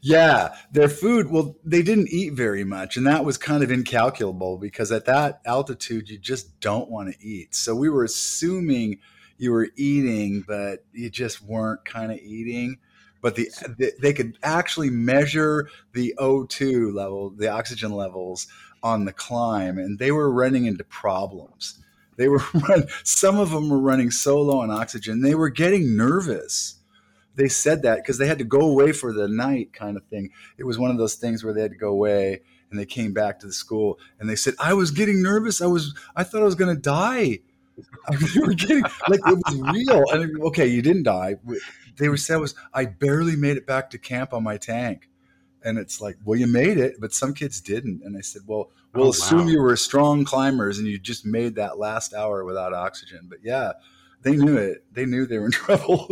Yeah, 0.02 0.56
their 0.72 0.90
food, 0.90 1.30
well, 1.30 1.56
they 1.64 1.82
didn't 1.82 2.10
eat 2.10 2.34
very 2.34 2.64
much. 2.64 2.98
And 2.98 3.06
that 3.08 3.26
was 3.26 3.38
kind 3.38 3.64
of 3.64 3.72
incalculable 3.72 4.58
because 4.58 4.92
at 4.92 5.06
that 5.06 5.42
altitude, 5.46 6.10
you 6.10 6.18
just 6.18 6.60
don't 6.60 6.90
want 6.90 7.14
to 7.14 7.26
eat. 7.26 7.56
So 7.56 7.76
we 7.76 7.90
were 7.90 8.04
assuming 8.04 9.00
you 9.38 9.52
were 9.52 9.70
eating, 9.76 10.44
but 10.48 10.84
you 10.94 11.10
just 11.10 11.42
weren't 11.42 11.86
kind 11.86 12.12
of 12.12 12.20
eating. 12.20 12.78
But 13.22 13.36
the, 13.36 13.50
the 13.78 13.92
they 14.02 14.14
could 14.14 14.38
actually 14.44 14.90
measure 14.90 15.70
the 15.94 16.14
O2 16.20 16.94
level, 16.94 17.32
the 17.32 17.50
oxygen 17.50 17.92
levels 17.92 18.48
on 18.82 19.06
the 19.06 19.14
climb, 19.14 19.78
and 19.78 20.00
they 20.00 20.12
were 20.12 20.32
running 20.32 20.66
into 20.66 20.84
problems. 20.86 21.84
They 22.18 22.28
were 22.28 22.42
run, 22.54 22.88
some 23.04 23.40
of 23.40 23.52
them 23.52 23.70
were 23.70 23.80
running 23.80 24.12
so 24.12 24.42
low 24.42 24.60
on 24.60 24.72
oxygen, 24.72 25.22
they 25.22 25.36
were 25.36 25.50
getting 25.50 25.98
nervous 25.98 26.79
they 27.40 27.48
said 27.48 27.82
that 27.84 27.98
because 27.98 28.18
they 28.18 28.28
had 28.28 28.38
to 28.40 28.44
go 28.44 28.60
away 28.62 28.92
for 28.92 29.14
the 29.14 29.28
night 29.28 29.74
kind 29.74 29.98
of 29.98 30.04
thing. 30.06 30.30
It 30.58 30.66
was 30.66 30.78
one 30.78 30.92
of 30.92 30.98
those 30.98 31.16
things 31.16 31.44
where 31.44 31.54
they 31.54 31.62
had 31.62 31.72
to 31.72 31.78
go 31.78 31.90
away 31.90 32.42
and 32.70 32.80
they 32.80 32.86
came 32.86 33.14
back 33.14 33.40
to 33.40 33.48
the 33.48 33.54
school 33.54 33.98
and 34.20 34.30
they 34.30 34.36
said, 34.36 34.54
I 34.60 34.74
was 34.74 34.92
getting 34.92 35.24
nervous. 35.24 35.62
I 35.62 35.66
was, 35.68 35.96
I 36.16 36.24
thought 36.24 36.42
I 36.42 36.46
was 36.46 36.56
going 36.56 36.76
to 36.76 36.82
die. 36.82 37.40
they 38.12 38.42
were 38.42 38.54
getting 38.54 38.84
like 39.08 39.22
it 39.26 39.40
was 39.46 39.74
real. 39.74 40.04
And 40.12 40.42
okay, 40.44 40.68
you 40.68 40.82
didn't 40.82 41.04
die. 41.04 41.38
They 41.98 42.10
were 42.10 42.18
saying 42.18 42.42
was, 42.42 42.54
I 42.74 42.86
barely 42.86 43.36
made 43.38 43.56
it 43.58 43.66
back 43.66 43.90
to 43.92 43.98
camp 43.98 44.34
on 44.34 44.44
my 44.44 44.58
tank. 44.58 45.10
And 45.64 45.78
it's 45.78 46.00
like, 46.02 46.18
well, 46.26 46.38
you 46.40 46.48
made 46.48 46.78
it, 46.78 46.96
but 47.00 47.14
some 47.14 47.34
kids 47.34 47.62
didn't. 47.62 48.02
And 48.04 48.18
I 48.18 48.22
said, 48.22 48.44
well, 48.46 48.70
we'll 48.94 49.08
Oh, 49.08 49.10
assume 49.12 49.46
wow. 49.46 49.48
you 49.48 49.62
were 49.62 49.76
strong 49.78 50.24
climbers 50.26 50.78
and 50.78 50.88
you 50.88 51.00
just 51.00 51.26
made 51.26 51.56
that 51.56 51.78
last 51.80 52.14
hour 52.14 52.44
without 52.46 52.74
oxygen. 52.74 53.28
But 53.30 53.40
yeah, 53.44 53.74
they 54.22 54.36
knew 54.36 54.58
it. 54.58 54.84
They 54.92 55.06
knew 55.06 55.26
they 55.26 55.38
were 55.40 55.46
in 55.46 55.52
trouble. 55.66 56.08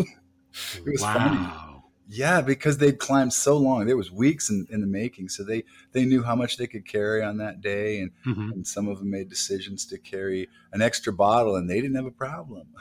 It 0.75 0.91
was 0.91 1.01
funny. 1.01 1.37
wow. 1.37 1.83
Yeah, 2.09 2.39
because 2.39 2.77
they'd 2.77 2.99
climbed 2.99 3.33
so 3.33 3.57
long. 3.57 3.85
There 3.85 3.97
was 3.97 4.11
weeks 4.11 4.49
in, 4.49 4.65
in 4.69 4.79
the 4.79 4.87
making. 4.87 5.27
So 5.27 5.43
they, 5.43 5.65
they 5.91 6.05
knew 6.05 6.23
how 6.23 6.35
much 6.35 6.55
they 6.55 6.65
could 6.67 6.87
carry 6.87 7.21
on 7.21 7.37
that 7.37 7.59
day. 7.61 7.99
And, 7.99 8.11
hmm 8.23 8.51
and 8.53 8.65
some 8.65 8.87
of 8.87 8.99
them 8.99 9.09
made 9.09 9.29
decisions 9.29 9.85
to 9.87 9.97
carry 9.97 10.47
an 10.71 10.81
extra 10.81 11.11
bottle 11.11 11.55
and 11.57 11.69
they 11.69 11.81
didn't 11.81 11.95
have 11.95 12.05
a 12.05 12.11
problem. 12.11 12.67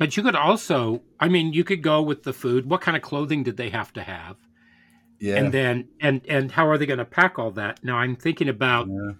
But 0.00 0.16
you 0.16 0.22
could 0.22 0.34
also, 0.34 1.02
I 1.20 1.28
mean, 1.28 1.52
you 1.52 1.62
could 1.62 1.82
go 1.82 2.00
with 2.00 2.22
the 2.22 2.32
food. 2.32 2.64
What 2.64 2.80
kind 2.80 2.96
of 2.96 3.02
clothing 3.02 3.42
did 3.42 3.58
they 3.58 3.68
have 3.68 3.92
to 3.92 4.02
have? 4.02 4.38
Yeah. 5.18 5.36
And 5.36 5.52
then, 5.52 5.88
and 6.00 6.22
and 6.26 6.50
how 6.50 6.66
are 6.68 6.78
they 6.78 6.86
going 6.86 7.00
to 7.00 7.04
pack 7.04 7.38
all 7.38 7.50
that? 7.50 7.84
Now, 7.84 7.98
I'm 7.98 8.16
thinking 8.16 8.48
about, 8.48 8.88
yeah. 8.88 9.12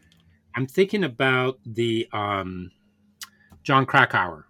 I'm 0.57 0.67
thinking 0.67 1.05
about 1.05 1.59
the 1.67 2.09
um, 2.15 2.71
Jon 3.63 3.85
Krakauer. 3.85 4.47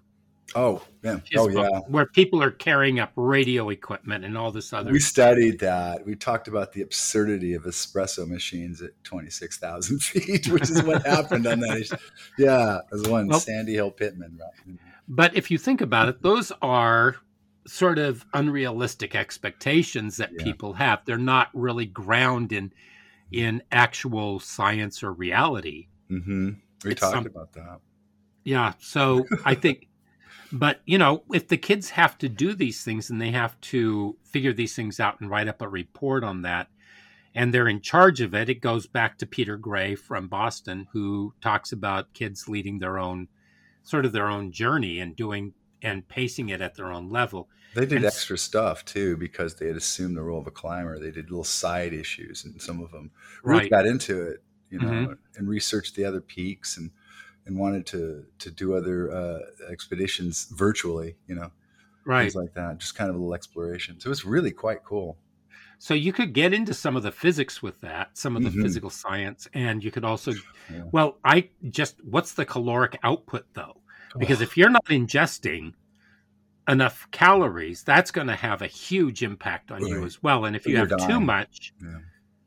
Oh, 0.54 0.83
yeah. 1.02 1.21
his 1.30 1.40
Oh, 1.40 1.49
yeah. 1.49 1.80
where 1.88 2.07
people 2.07 2.42
are 2.42 2.50
carrying 2.50 2.99
up 2.99 3.12
radio 3.16 3.69
equipment 3.71 4.25
and 4.25 4.37
all 4.37 4.50
this 4.50 4.73
other. 4.73 4.90
We 4.90 4.99
studied 4.99 5.61
that. 5.61 6.04
We 6.04 6.16
talked 6.16 6.49
about 6.49 6.73
the 6.73 6.83
absurdity 6.83 7.54
of 7.54 7.64
espresso 7.64 8.26
machines 8.26 8.83
at 8.83 8.90
26,000 9.04 9.99
feet, 10.02 10.49
which 10.49 10.62
is 10.71 10.83
what 10.83 11.07
happened 11.07 11.47
on 11.47 11.61
that. 11.61 11.99
Yeah, 12.38 12.78
as 12.92 13.02
one 13.09 13.28
Well- 13.28 13.40
Sandy 13.40 13.75
Hill 13.75 13.90
Pittman. 13.92 14.38
Right? 14.66 14.78
But 15.09 15.37
if 15.37 15.50
you 15.50 15.59
think 15.59 15.80
about 15.80 16.09
it, 16.09 16.23
those 16.23 16.52
are 16.62 17.16
sort 17.66 17.99
of 17.99 18.25
unrealistic 18.35 19.14
expectations 19.14 20.16
that 20.16 20.30
Yeah. 20.37 20.45
people 20.45 20.73
have. 20.75 21.00
They're 21.04 21.19
not 21.19 21.49
really 21.54 21.87
grounded 21.87 22.50
in 22.52 22.73
in 23.33 23.62
actual 23.71 24.40
science 24.40 25.04
or 25.04 25.12
reality. 25.12 25.87
Mm-hmm. 26.11 26.50
We 26.85 26.90
It's 26.90 27.00
talked 27.00 27.14
some- 27.14 27.26
about 27.26 27.52
that. 27.52 27.78
Yeah. 28.42 28.73
So 28.80 29.25
I 29.45 29.54
think, 29.54 29.87
but 30.52 30.80
you 30.87 30.99
know, 30.99 31.23
if 31.33 31.49
the 31.49 31.57
kids 31.57 31.90
have 31.90 32.19
to 32.19 32.28
do 32.28 32.54
these 32.54 32.83
things 32.85 33.11
and 33.11 33.21
they 33.21 33.30
have 33.30 33.61
to 33.62 34.16
figure 34.25 34.52
these 34.52 34.75
things 34.75 35.00
out 35.00 35.21
and 35.21 35.30
write 35.30 35.49
up 35.49 35.62
a 35.62 35.69
report 35.69 36.25
on 36.25 36.42
that, 36.42 36.69
and 37.35 37.54
they're 37.54 37.69
in 37.69 37.80
charge 37.80 38.21
of 38.21 38.35
it, 38.35 38.49
it 38.49 38.57
goes 38.61 38.87
back 38.87 39.16
to 39.19 39.26
Peter 39.26 39.57
Gray 39.57 39.95
from 39.95 40.28
Boston, 40.28 40.88
who 40.92 41.33
talks 41.40 41.73
about 41.73 42.12
kids 42.12 42.49
leading 42.49 42.78
their 42.78 42.99
own, 42.99 43.28
sort 43.83 44.04
of 44.04 44.12
their 44.12 44.26
own 44.28 44.50
journey 44.52 44.99
and 45.00 45.14
doing 45.16 45.54
and 45.83 46.07
pacing 46.09 46.49
it 46.50 46.61
at 46.61 46.75
their 46.75 46.92
own 46.92 47.09
level. 47.09 47.49
They 47.73 47.87
did 47.87 47.99
And 47.99 48.04
extra 48.04 48.37
stuff 48.37 48.85
too 48.85 49.16
because 49.16 49.54
they 49.54 49.69
had 49.69 49.76
assumed 49.76 50.16
the 50.16 50.23
role 50.23 50.40
of 50.40 50.47
a 50.47 50.50
climber. 50.50 50.99
They 50.99 51.11
did 51.12 51.30
little 51.30 51.45
side 51.45 51.92
issues, 51.92 52.45
and 52.45 52.61
some 52.61 52.80
of 52.80 52.90
them 52.90 53.12
really 53.45 53.61
Right. 53.61 53.71
got 53.71 53.87
into 53.87 54.21
it, 54.23 54.42
you 54.71 54.80
know, 54.80 54.88
Mhm. 54.88 55.19
and 55.37 55.49
researched 55.49 55.95
the 55.95 56.04
other 56.04 56.21
peaks 56.21 56.76
and 56.76 56.90
and 57.50 57.59
wanted 57.59 57.85
to 57.87 58.25
to 58.38 58.50
do 58.50 58.75
other 58.75 59.11
uh, 59.12 59.38
expeditions 59.71 60.47
virtually, 60.57 61.16
you 61.26 61.35
know, 61.35 61.50
Right. 62.07 62.23
things 62.23 62.35
like 62.37 62.54
that. 62.54 62.78
Just 62.78 62.95
kind 62.95 63.11
of 63.11 63.16
a 63.16 63.19
little 63.19 63.35
exploration. 63.35 64.00
So 64.00 64.11
it's 64.11 64.25
really 64.25 64.52
quite 64.52 64.85
cool. 64.85 65.19
So 65.78 65.95
you 65.95 66.12
could 66.12 66.33
get 66.33 66.52
into 66.54 66.75
some 66.75 66.97
of 66.97 67.02
the 67.02 67.12
physics 67.12 67.62
with 67.62 67.80
that, 67.80 68.16
some 68.16 68.37
of 68.37 68.42
the 68.42 68.50
Mhm. 68.50 68.62
physical 68.62 68.90
science, 68.90 69.49
and 69.54 69.83
you 69.83 69.90
could 69.90 70.04
also, 70.04 70.35
Yeah. 70.71 70.85
well, 70.92 71.19
I 71.25 71.50
just, 71.71 72.02
what's 72.04 72.35
the 72.35 72.45
caloric 72.45 72.99
output 73.02 73.47
though? 73.54 73.80
Because 74.19 74.40
if 74.42 74.57
you're 74.57 74.71
not 74.71 74.85
ingesting 74.87 75.73
enough 76.69 77.09
calories, 77.11 77.83
that's 77.83 78.11
going 78.11 78.26
to 78.26 78.37
have 78.37 78.62
a 78.62 78.66
huge 78.66 79.23
impact 79.23 79.71
on 79.71 79.87
you 79.87 80.04
as 80.04 80.23
well. 80.23 80.45
And 80.45 80.54
if 80.54 80.66
you 80.66 80.76
You're 80.76 80.87
have 80.87 81.07
too 81.07 81.21
much, 81.21 81.73
Yeah. 81.83 81.99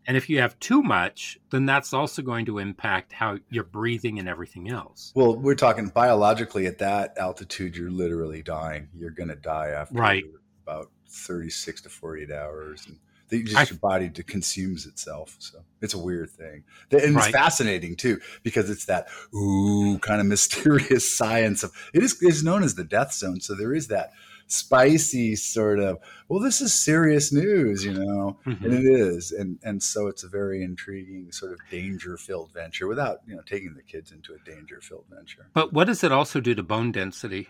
And 0.07 0.17
if 0.17 0.29
you 0.29 0.39
have 0.41 0.59
too 0.59 0.81
much, 0.83 1.39
then 1.51 1.65
that's 1.65 1.93
also 1.93 2.21
going 2.21 2.45
to 2.45 2.59
impact 2.59 3.13
how 3.13 3.37
you're 3.49 3.63
breathing 3.63 4.19
and 4.19 4.27
everything 4.27 4.69
else. 4.69 5.11
Well, 5.15 5.35
we're 5.37 5.55
talking 5.55 5.87
biologically 5.87 6.65
at 6.67 6.79
that 6.79 7.17
altitude, 7.17 7.75
you're 7.77 7.91
literally 7.91 8.41
dying. 8.41 8.89
You're 8.95 9.11
going 9.11 9.29
to 9.29 9.35
die 9.35 9.69
after 9.69 9.95
Right. 9.95 10.25
about 10.65 10.91
36 11.09 11.81
to 11.81 11.89
48 11.89 12.31
hours. 12.31 12.85
And 12.87 12.97
just 13.45 13.57
I- 13.57 13.63
your 13.63 13.79
body 13.79 14.09
to 14.11 14.21
consumes 14.23 14.85
itself. 14.85 15.35
So 15.39 15.59
it's 15.81 15.93
a 15.95 15.97
weird 15.97 16.29
thing. 16.29 16.63
And 16.91 17.15
Right. 17.15 17.25
it's 17.29 17.35
fascinating 17.35 17.95
too, 17.95 18.19
because 18.43 18.69
it's 18.69 18.85
that 18.85 19.07
ooh 19.33 19.97
kind 19.99 20.21
of 20.21 20.27
mysterious 20.35 21.15
science 21.17 21.63
of 21.63 21.71
it 21.93 22.03
is, 22.03 22.21
is 22.21 22.43
known 22.43 22.61
as 22.63 22.75
the 22.75 22.83
death 22.83 23.13
zone. 23.13 23.39
So 23.41 23.55
there 23.55 23.73
is 23.73 23.87
that 23.87 24.11
spicy 24.53 25.35
sort 25.35 25.79
of, 25.79 25.97
well, 26.29 26.39
this 26.39 26.61
is 26.61 26.73
serious 26.73 27.33
news, 27.33 27.83
you 27.83 27.93
know, 27.93 28.37
Mhm. 28.45 28.63
and 28.63 28.73
it 28.73 28.85
is. 28.85 29.31
And, 29.31 29.57
and 29.63 29.81
so 29.81 30.07
it's 30.07 30.23
a 30.23 30.27
very 30.27 30.63
intriguing 30.63 31.31
sort 31.31 31.51
of 31.53 31.59
danger 31.69 32.17
filled 32.17 32.51
venture 32.53 32.87
without, 32.87 33.19
you 33.27 33.35
know, 33.35 33.41
taking 33.45 33.73
the 33.73 33.81
kids 33.81 34.11
into 34.11 34.33
a 34.33 34.39
danger 34.49 34.79
filled 34.81 35.05
venture. 35.09 35.47
But 35.53 35.73
what 35.73 35.85
does 35.87 36.03
it 36.03 36.11
also 36.11 36.39
do 36.39 36.53
to 36.55 36.63
bone 36.63 36.91
density? 36.91 37.49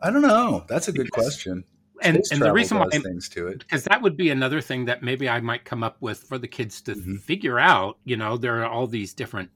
I 0.00 0.10
don't 0.10 0.22
know. 0.22 0.64
That's 0.68 0.88
a 0.88 0.92
good 0.92 1.06
Because- 1.06 1.24
question. 1.24 1.64
And, 2.02 2.22
and 2.30 2.42
the 2.42 2.52
reason 2.52 2.78
why 2.78 2.90
things 2.90 3.26
to 3.30 3.46
it. 3.46 3.60
because 3.60 3.84
that 3.84 4.02
would 4.02 4.18
be 4.18 4.28
another 4.28 4.60
thing 4.60 4.84
that 4.84 5.02
maybe 5.02 5.30
I 5.30 5.40
might 5.40 5.64
come 5.64 5.82
up 5.82 5.96
with 6.02 6.24
for 6.24 6.36
the 6.36 6.46
kids 6.46 6.82
to 6.82 6.94
Mhm. 6.94 7.20
figure 7.22 7.58
out. 7.58 7.98
You 8.04 8.18
know, 8.18 8.36
there 8.36 8.60
are 8.62 8.66
all 8.66 8.86
these 8.86 9.14
different 9.14 9.50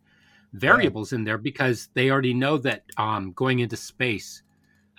variables 0.54 1.12
in 1.12 1.24
there 1.24 1.36
because 1.36 1.90
they 1.92 2.10
already 2.10 2.32
know 2.32 2.56
that 2.56 2.84
um, 2.96 3.32
going 3.32 3.58
into 3.58 3.76
space 3.76 4.42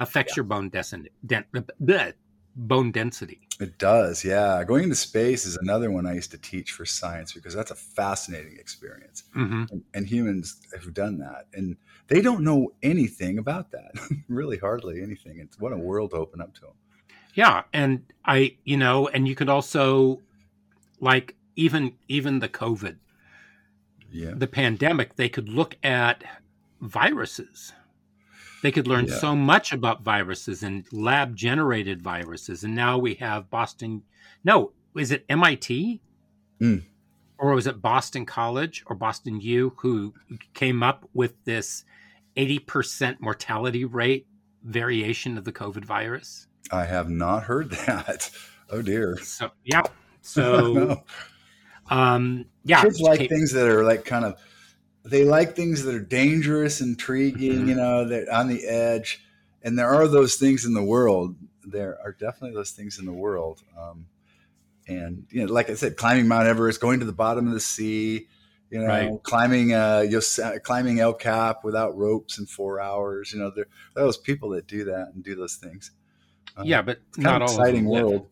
affects 0.02 0.36
your 0.36 0.44
bone 0.44 0.70
density. 0.70 1.12
Den- 1.26 1.46
bleh, 1.82 2.14
bone 2.56 2.92
density. 2.92 3.40
It 3.60 3.78
does, 3.78 4.26
yeah. 4.26 4.64
Going 4.64 4.84
into 4.84 4.96
space 4.96 5.46
is 5.46 5.56
another 5.58 5.92
one 5.92 6.06
I 6.08 6.14
used 6.14 6.32
to 6.32 6.38
teach 6.40 6.72
for 6.72 6.86
science 6.86 7.32
because 7.32 7.54
that's 7.54 7.72
a 7.72 7.76
fascinating 7.76 8.58
experience. 8.58 9.24
hmm 9.34 9.66
And, 9.72 9.84
and 9.94 10.08
humans 10.08 10.62
have 10.74 10.94
done 10.94 11.20
that. 11.20 11.46
And 11.54 11.78
they 12.08 12.22
don't 12.22 12.44
know 12.44 12.74
anything 12.84 13.38
about 13.38 13.72
that. 13.72 13.92
really, 14.28 14.58
hardly 14.58 15.02
anything. 15.02 15.38
It's 15.40 15.60
what 15.60 15.72
a 15.72 15.78
world 15.78 16.12
to 16.12 16.18
open 16.18 16.42
up 16.42 16.54
to 16.56 16.62
them. 16.62 16.72
Yeah, 17.36 17.64
and 17.72 18.04
I, 18.26 18.58
you 18.66 18.76
know, 18.78 19.08
and 19.08 19.26
you 19.28 19.36
could 19.36 19.48
also, 19.48 20.20
like, 21.00 21.36
even 21.56 21.94
even 22.08 22.40
the 22.40 22.50
COVID, 22.50 22.98
Yeah. 24.12 24.32
the 24.36 24.48
pandemic, 24.48 25.16
they 25.16 25.30
could 25.30 25.48
look 25.48 25.78
at 25.84 26.24
viruses 26.82 27.72
They 28.62 28.72
could 28.72 28.88
learn 28.88 29.08
Yeah. 29.08 29.16
so 29.18 29.36
much 29.36 29.72
about 29.74 30.04
viruses 30.04 30.62
and 30.64 30.86
lab 30.92 31.36
generated 31.36 32.02
viruses. 32.02 32.64
And 32.64 32.76
now 32.76 32.98
we 32.98 33.16
have 33.16 33.50
Boston. 33.50 34.04
No, 34.44 34.72
is 34.96 35.12
it 35.12 35.26
MIT? 35.30 36.02
Mm. 36.60 36.84
Or 37.38 37.54
was 37.56 37.66
it 37.66 37.82
Boston 37.82 38.26
College 38.26 38.84
or 38.86 38.96
Boston 38.96 39.42
U 39.42 39.74
who 39.78 40.14
came 40.54 40.84
up 40.84 41.10
with 41.14 41.34
this 41.44 41.84
80% 42.38 43.20
mortality 43.20 43.84
rate 43.84 44.28
variation 44.64 45.38
of 45.40 45.44
the 45.44 45.52
COVID 45.52 45.84
virus? 45.84 46.48
I 46.72 46.86
have 46.86 47.10
not 47.10 47.44
heard 47.44 47.72
that. 47.72 48.30
Oh 48.74 48.82
dear. 48.82 49.18
So, 49.22 49.52
yeah. 49.66 49.82
So, 50.22 50.74
No. 50.74 51.04
um, 51.90 52.46
yeah. 52.64 52.82
kids 52.84 53.02
like 53.02 53.28
things 53.28 53.52
that 53.52 53.68
are 53.68 53.84
like 53.84 54.06
kind 54.06 54.24
of 54.24 54.40
they 55.04 55.24
like 55.26 55.56
things 55.56 55.84
that 55.84 55.96
are 55.96 56.00
dangerous 56.00 56.82
intriguing 56.82 57.66
Mhm. 57.66 57.68
you 57.68 57.76
know 57.76 58.06
that 58.08 58.30
on 58.30 58.48
the 58.48 58.66
edge 58.68 59.24
and 59.64 59.78
there 59.78 59.90
are 59.90 60.08
those 60.08 60.36
things 60.36 60.66
in 60.66 60.74
the 60.74 60.84
world 60.84 61.36
there 61.64 61.98
are 62.04 62.12
definitely 62.14 62.56
those 62.56 62.72
things 62.72 63.00
in 63.00 63.06
the 63.06 63.12
world 63.14 63.62
um, 63.78 64.06
and 64.88 65.26
you 65.30 65.46
know 65.46 65.52
like 65.52 65.70
i 65.70 65.74
said 65.76 65.96
climbing 65.98 66.28
mount 66.28 66.48
everest 66.48 66.82
going 66.82 67.00
to 67.00 67.06
the 67.06 67.12
bottom 67.14 67.48
of 67.48 67.54
the 67.54 67.60
sea 67.60 68.28
you 68.70 68.80
know 68.80 68.88
Right. 68.88 69.24
climbing 69.24 69.74
uh 69.74 70.06
climbing 70.64 71.00
el 71.00 71.14
cap 71.14 71.64
without 71.64 71.96
ropes 71.98 72.38
in 72.40 72.46
four 72.46 72.80
hours 72.82 73.32
you 73.34 73.40
know 73.40 73.52
there 73.56 73.68
there 73.94 74.04
are 74.04 74.08
those 74.08 74.18
people 74.18 74.50
that 74.50 74.68
do 74.68 74.84
that 74.86 75.12
and 75.14 75.24
do 75.24 75.36
those 75.36 75.56
things 75.56 75.92
Um, 76.58 76.68
yeah, 76.68 76.82
but 76.82 77.00
kind 77.14 77.28
not 77.28 77.42
of 77.42 77.42
all 77.44 77.50
exciting 77.50 77.86
of 77.86 77.92
them. 77.92 78.04
world. 78.06 78.28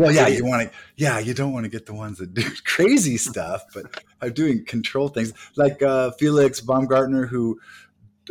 Well, 0.00 0.12
yeah, 0.14 0.28
you 0.28 0.44
want 0.44 0.62
to, 0.70 0.76
yeah, 0.96 1.18
you 1.18 1.34
don't 1.34 1.52
want 1.52 1.64
to 1.64 1.70
get 1.70 1.86
the 1.86 1.94
ones 1.94 2.18
that 2.18 2.34
do 2.34 2.42
crazy 2.64 3.16
stuff, 3.16 3.64
but 3.74 4.02
are 4.22 4.30
doing 4.30 4.64
control 4.64 5.08
things 5.08 5.32
like 5.56 5.82
uh, 5.82 6.10
Felix 6.12 6.60
Baumgartner, 6.60 7.26
who 7.26 7.58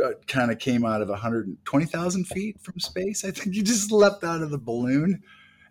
uh, 0.04 0.12
kind 0.28 0.52
of 0.52 0.60
came 0.60 0.86
out 0.86 1.02
of 1.02 1.10
120,000 1.10 2.26
feet 2.28 2.60
from 2.62 2.80
space. 2.80 3.24
I 3.26 3.32
think 3.32 3.56
he 3.56 3.62
just 3.64 3.92
leapt 3.92 4.24
out 4.24 4.42
of 4.42 4.50
the 4.52 4.58
balloon, 4.58 5.22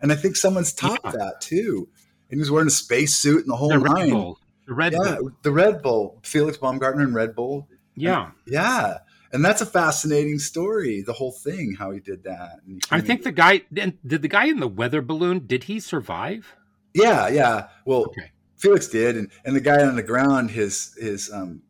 and 0.01 0.11
I 0.11 0.15
think 0.15 0.35
someone's 0.35 0.73
topped 0.73 1.01
Yeah. 1.05 1.11
that 1.11 1.41
too. 1.41 1.87
And 2.29 2.37
he 2.37 2.39
was 2.39 2.51
wearing 2.51 2.67
a 2.67 2.71
space 2.71 3.15
suit 3.15 3.39
and 3.41 3.49
the 3.49 3.55
whole 3.55 3.69
The 3.69 3.79
Red 3.79 3.91
nine. 3.93 4.09
Bull. 4.11 4.39
The 4.67 4.73
Red 4.75 4.93
Yeah, 4.93 5.15
Bull. 5.19 5.31
the 5.41 5.51
Red 5.51 5.81
Bull, 5.81 6.19
Felix 6.23 6.57
Baumgartner 6.57 7.01
and 7.03 7.15
Red 7.15 7.35
Bull. 7.35 7.67
Yeah. 7.95 8.31
Yeah, 8.45 8.99
and 9.31 9.43
that's 9.45 9.61
a 9.61 9.65
fascinating 9.65 10.39
story. 10.39 11.01
The 11.01 11.13
whole 11.13 11.31
thing, 11.31 11.75
how 11.77 11.91
he 11.91 11.99
did 11.99 12.23
that. 12.23 12.59
And 12.65 12.81
I 12.91 13.01
think 13.01 13.23
the 13.23 13.31
guy 13.31 13.61
did 13.71 13.97
the 14.05 14.27
guy 14.27 14.45
in 14.45 14.59
the 14.59 14.67
weather 14.67 15.01
balloon, 15.01 15.45
did 15.45 15.65
he 15.65 15.79
survive? 15.79 16.55
Yeah, 16.93 17.27
yeah. 17.29 17.67
Well, 17.85 18.05
Okay. 18.07 18.31
Felix 18.57 18.87
did, 18.89 19.15
and 19.15 19.31
and 19.45 19.55
the 19.55 19.61
guy 19.61 19.81
on 19.85 19.95
the 19.95 20.03
ground, 20.03 20.51
his 20.51 20.93
his 20.99 21.31
um, 21.31 21.61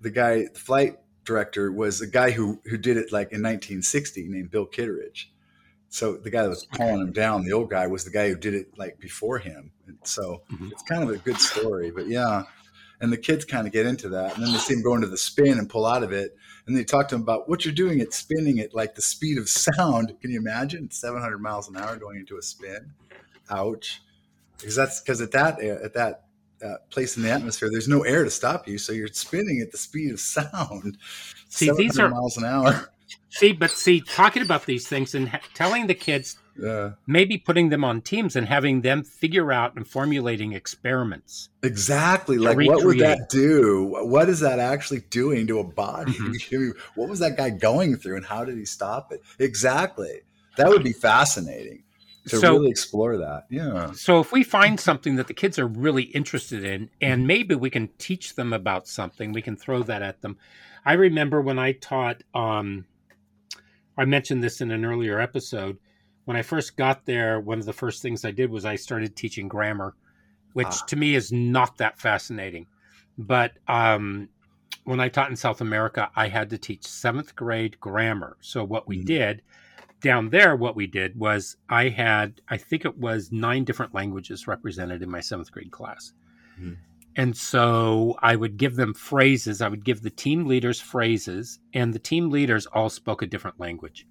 the 0.00 0.10
guy, 0.10 0.44
the 0.52 0.58
flight 0.58 0.96
director 1.24 1.70
was 1.70 2.00
a 2.00 2.06
guy 2.06 2.30
who 2.30 2.60
who 2.64 2.78
did 2.78 2.96
it 2.96 3.12
like 3.12 3.32
in 3.32 3.42
1960, 3.42 4.28
named 4.28 4.50
Bill 4.50 4.64
Kitteridge. 4.64 5.32
So 5.88 6.16
the 6.16 6.30
guy 6.30 6.42
that 6.42 6.48
was 6.48 6.64
pulling 6.64 7.00
him 7.00 7.12
down, 7.12 7.44
the 7.44 7.52
old 7.52 7.70
guy, 7.70 7.86
was 7.86 8.04
the 8.04 8.10
guy 8.10 8.28
who 8.28 8.36
did 8.36 8.54
it 8.54 8.78
like 8.78 8.98
before 8.98 9.38
him. 9.38 9.72
And 9.86 9.98
so 10.04 10.42
Mhm. 10.52 10.72
it's 10.72 10.82
kind 10.82 11.02
of 11.02 11.10
a 11.10 11.18
good 11.18 11.38
story, 11.38 11.90
but 11.90 12.06
yeah. 12.08 12.44
And 13.00 13.12
the 13.12 13.16
kids 13.18 13.44
kind 13.44 13.66
of 13.66 13.72
get 13.74 13.84
into 13.86 14.08
that, 14.10 14.34
and 14.36 14.44
then 14.44 14.52
they 14.52 14.58
see 14.58 14.72
him 14.74 14.82
go 14.82 14.94
into 14.94 15.06
the 15.06 15.18
spin 15.18 15.58
and 15.58 15.68
pull 15.68 15.84
out 15.84 16.02
of 16.02 16.12
it, 16.12 16.34
and 16.66 16.76
they 16.76 16.84
talk 16.84 17.08
to 17.08 17.14
him 17.14 17.22
about 17.22 17.48
what 17.48 17.64
you're 17.64 17.74
doing 17.74 18.00
at 18.00 18.12
spinning 18.12 18.58
at 18.60 18.74
like 18.74 18.94
the 18.94 19.02
speed 19.02 19.38
of 19.38 19.48
sound. 19.48 20.18
Can 20.20 20.30
you 20.30 20.38
imagine 20.38 20.90
700 20.90 21.38
miles 21.38 21.68
an 21.68 21.76
hour 21.76 21.96
going 21.96 22.18
into 22.18 22.38
a 22.38 22.42
spin? 22.42 22.92
Ouch! 23.50 24.02
Because 24.58 24.74
that's 24.74 25.00
because 25.00 25.20
at 25.20 25.32
that 25.32 25.60
at 25.60 25.94
that 25.94 26.24
uh, 26.64 26.76
place 26.90 27.16
in 27.16 27.22
the 27.22 27.30
atmosphere, 27.30 27.68
there's 27.70 27.88
no 27.88 28.02
air 28.02 28.24
to 28.24 28.30
stop 28.30 28.66
you, 28.66 28.78
so 28.78 28.92
you're 28.92 29.08
spinning 29.08 29.60
at 29.60 29.70
the 29.70 29.78
speed 29.78 30.12
of 30.12 30.20
sound. 30.20 30.98
See, 31.48 31.70
these 31.76 31.94
700 31.94 32.02
are- 32.04 32.10
miles 32.10 32.36
an 32.36 32.44
hour. 32.44 32.88
See, 33.38 33.52
but 33.52 33.70
see, 33.70 34.00
talking 34.00 34.42
about 34.42 34.66
these 34.66 34.86
things 34.88 35.14
and 35.14 35.28
ha- 35.28 35.40
telling 35.54 35.86
the 35.86 35.94
kids, 35.94 36.36
Yeah, 36.58 36.92
maybe 37.06 37.36
putting 37.38 37.68
them 37.68 37.84
on 37.84 38.00
teams 38.00 38.34
and 38.34 38.46
having 38.46 38.80
them 38.80 39.04
figure 39.04 39.52
out 39.52 39.76
and 39.76 39.86
formulating 39.86 40.52
experiments. 40.52 41.48
exactly. 41.62 42.38
Like, 42.38 42.56
what 42.58 42.84
would 42.84 42.98
that 43.00 43.28
do? 43.28 43.94
What 44.02 44.28
is 44.28 44.40
that 44.40 44.58
actually 44.58 45.00
doing 45.10 45.46
to 45.48 45.58
a 45.58 45.64
body? 45.64 46.12
Mhm. 46.18 46.72
what 46.94 47.08
was 47.08 47.18
that 47.18 47.36
guy 47.36 47.50
going 47.50 47.96
through, 47.96 48.16
and 48.16 48.24
how 48.26 48.44
did 48.44 48.56
he 48.56 48.64
stop 48.64 49.12
it? 49.12 49.22
Exactly. 49.38 50.20
That 50.56 50.68
would 50.68 50.82
be 50.82 50.92
fascinating 50.94 51.82
to 52.28 52.38
So- 52.38 52.54
really 52.54 52.70
explore 52.70 53.18
that. 53.18 53.44
Yeah. 53.50 53.92
So 53.92 54.20
if 54.20 54.32
we 54.32 54.42
find 54.42 54.80
something 54.80 55.16
that 55.16 55.26
the 55.28 55.34
kids 55.34 55.58
are 55.58 55.66
really 55.66 56.04
interested 56.04 56.64
in, 56.64 56.88
and 57.02 57.26
maybe 57.26 57.54
we 57.54 57.68
can 57.70 57.88
teach 57.98 58.34
them 58.34 58.52
about 58.54 58.88
something, 58.88 59.32
we 59.32 59.42
can 59.42 59.56
throw 59.56 59.82
that 59.82 60.00
at 60.02 60.22
them. 60.22 60.38
I 60.86 60.94
remember 60.94 61.40
when 61.42 61.58
I 61.58 61.72
taught. 61.72 62.22
Um, 62.34 62.86
I 63.96 64.04
mentioned 64.04 64.42
this 64.42 64.60
in 64.60 64.70
an 64.70 64.84
earlier 64.84 65.20
episode. 65.20 65.78
When 66.24 66.36
I 66.36 66.42
first 66.42 66.76
got 66.76 67.06
there, 67.06 67.40
one 67.40 67.58
of 67.58 67.64
the 67.66 67.72
first 67.72 68.02
things 68.02 68.24
I 68.24 68.30
did 68.30 68.50
was 68.50 68.64
I 68.64 68.76
started 68.76 69.14
teaching 69.16 69.48
grammar, 69.48 69.94
which 70.54 70.66
Ah. 70.68 70.84
to 70.88 70.96
me 70.96 71.14
is 71.14 71.32
not 71.32 71.78
that 71.78 71.98
fascinating. 71.98 72.66
But 73.16 73.52
um, 73.68 74.28
when 74.84 75.00
I 75.00 75.08
taught 75.08 75.30
in 75.30 75.36
South 75.36 75.60
America, 75.60 76.10
I 76.16 76.28
had 76.28 76.50
to 76.50 76.58
teach 76.58 76.84
seventh 76.86 77.34
grade 77.36 77.78
grammar. 77.80 78.36
So 78.40 78.64
what 78.64 78.86
we 78.86 78.98
Mhm. 78.98 79.04
did 79.06 79.42
down 80.02 80.28
there, 80.28 80.54
what 80.54 80.76
we 80.76 80.86
did 80.86 81.18
was 81.18 81.56
I 81.68 81.88
had, 81.88 82.42
I 82.48 82.58
think 82.58 82.84
it 82.84 82.98
was 82.98 83.32
nine 83.32 83.64
different 83.64 83.94
languages 83.94 84.46
represented 84.46 85.02
in 85.02 85.10
my 85.10 85.20
seventh 85.20 85.50
grade 85.50 85.70
class. 85.70 86.12
Mhm. 86.60 86.76
And 87.16 87.36
so 87.36 88.16
I 88.22 88.36
would 88.36 88.58
give 88.58 88.76
them 88.76 88.94
phrases. 88.94 89.62
I 89.62 89.68
would 89.68 89.84
give 89.84 90.02
the 90.02 90.10
team 90.10 90.46
leaders 90.46 90.80
phrases, 90.80 91.60
and 91.74 91.94
the 91.94 92.00
team 92.00 92.30
leaders 92.30 92.66
all 92.66 92.90
spoke 92.90 93.22
a 93.22 93.26
different 93.26 93.60
language. 93.60 94.06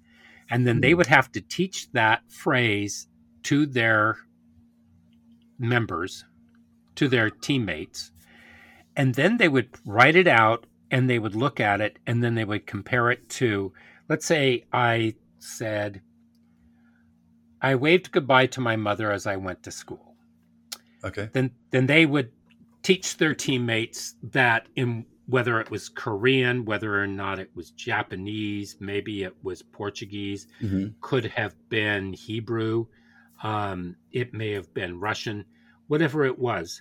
And 0.50 0.66
then 0.66 0.80
they 0.80 0.94
Hmm. 0.94 0.94
would 0.94 1.08
have 1.08 1.32
to 1.32 1.42
teach 1.42 1.90
that 1.92 2.22
phrase 2.30 3.08
to 3.44 3.66
their 3.66 4.18
members, 5.58 6.24
to 6.96 7.08
their 7.08 7.30
teammates. 7.30 8.12
And 8.96 9.14
then 9.16 9.38
they 9.38 9.48
would 9.48 9.70
write 9.86 10.16
it 10.16 10.28
out 10.28 10.66
and 10.90 11.10
they 11.10 11.18
would 11.18 11.36
look 11.36 11.60
at 11.60 11.80
it 11.80 11.98
and 12.06 12.24
then 12.24 12.34
they 12.36 12.44
would 12.44 12.66
compare 12.66 13.10
it 13.10 13.28
to, 13.30 13.72
let's 14.08 14.26
say 14.26 14.66
I 14.72 15.16
said, 15.38 16.02
I 17.62 17.74
waved 17.76 18.12
goodbye 18.12 18.46
to 18.48 18.60
my 18.60 18.76
mother 18.76 19.12
as 19.12 19.26
I 19.26 19.36
went 19.36 19.62
to 19.64 19.70
school 19.72 20.16
Okay. 21.04 21.30
then 21.32 21.52
then 21.70 21.86
they 21.86 22.06
would 22.06 22.32
teach 22.86 23.16
their 23.16 23.34
teammates 23.34 24.14
that 24.22 24.68
in 24.76 25.04
whether 25.26 25.58
it 25.58 25.68
was 25.72 25.88
Korean, 25.88 26.64
whether 26.64 27.02
or 27.02 27.08
not 27.08 27.40
it 27.40 27.50
was 27.52 27.72
Japanese, 27.72 28.76
maybe 28.78 29.24
it 29.24 29.34
was 29.42 29.60
Portuguese, 29.60 30.46
hmm 30.60 30.86
could 31.00 31.24
have 31.24 31.54
been 31.68 32.12
Hebrew, 32.12 32.86
um, 33.42 33.96
it 34.12 34.32
may 34.32 34.52
have 34.52 34.72
been 34.72 35.00
Russian, 35.00 35.44
whatever 35.88 36.24
it 36.24 36.38
was. 36.38 36.80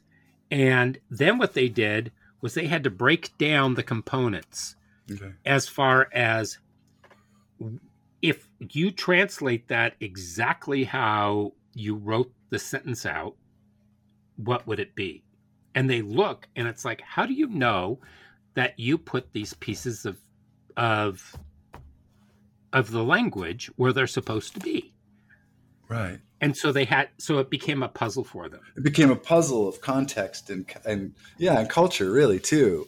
And 0.52 1.00
then 1.10 1.40
what 1.40 1.54
they 1.54 1.70
did 1.70 2.12
was 2.42 2.54
they 2.54 2.68
had 2.68 2.84
to 2.84 2.90
break 2.92 3.36
down 3.40 3.74
the 3.74 3.84
components 3.84 4.76
Okay. 5.12 5.34
as 5.44 5.68
far 5.68 6.08
as 6.14 6.60
if 8.22 8.48
you 8.60 8.92
translate 8.92 9.68
that 9.68 9.96
exactly 10.00 10.84
how 10.84 11.54
you 11.74 11.96
wrote 11.96 12.32
the 12.52 12.60
sentence 12.60 13.06
out, 13.06 13.36
what 14.38 14.66
would 14.66 14.80
it 14.80 14.96
be? 14.96 15.25
And 15.76 15.90
they 15.90 16.02
look 16.02 16.48
and 16.56 16.68
it's 16.68 16.86
like, 16.86 17.02
how 17.02 17.26
do 17.26 17.34
you 17.34 17.48
know 17.48 18.00
that 18.56 18.80
you 18.80 18.98
put 18.98 19.34
these 19.34 19.54
pieces 19.54 20.06
of 20.06 20.18
of 20.78 21.36
of 22.74 22.92
the 22.92 23.04
language 23.04 23.70
where 23.76 23.94
they're 23.94 24.08
supposed 24.08 24.54
to 24.54 24.60
be? 24.60 24.94
Right. 25.88 26.20
And 26.42 26.56
so 26.56 26.72
they 26.72 26.86
had 26.86 27.10
so 27.18 27.40
it 27.40 27.50
became 27.50 27.84
a 27.84 27.90
puzzle 27.90 28.24
for 28.24 28.50
them. 28.50 28.62
It 28.76 28.84
became 28.84 29.12
a 29.12 29.16
puzzle 29.16 29.68
of 29.68 29.82
context 29.82 30.50
and 30.50 30.66
and 30.86 31.14
yeah, 31.38 31.60
and 31.60 31.70
culture 31.70 32.12
really 32.12 32.40
too. 32.40 32.88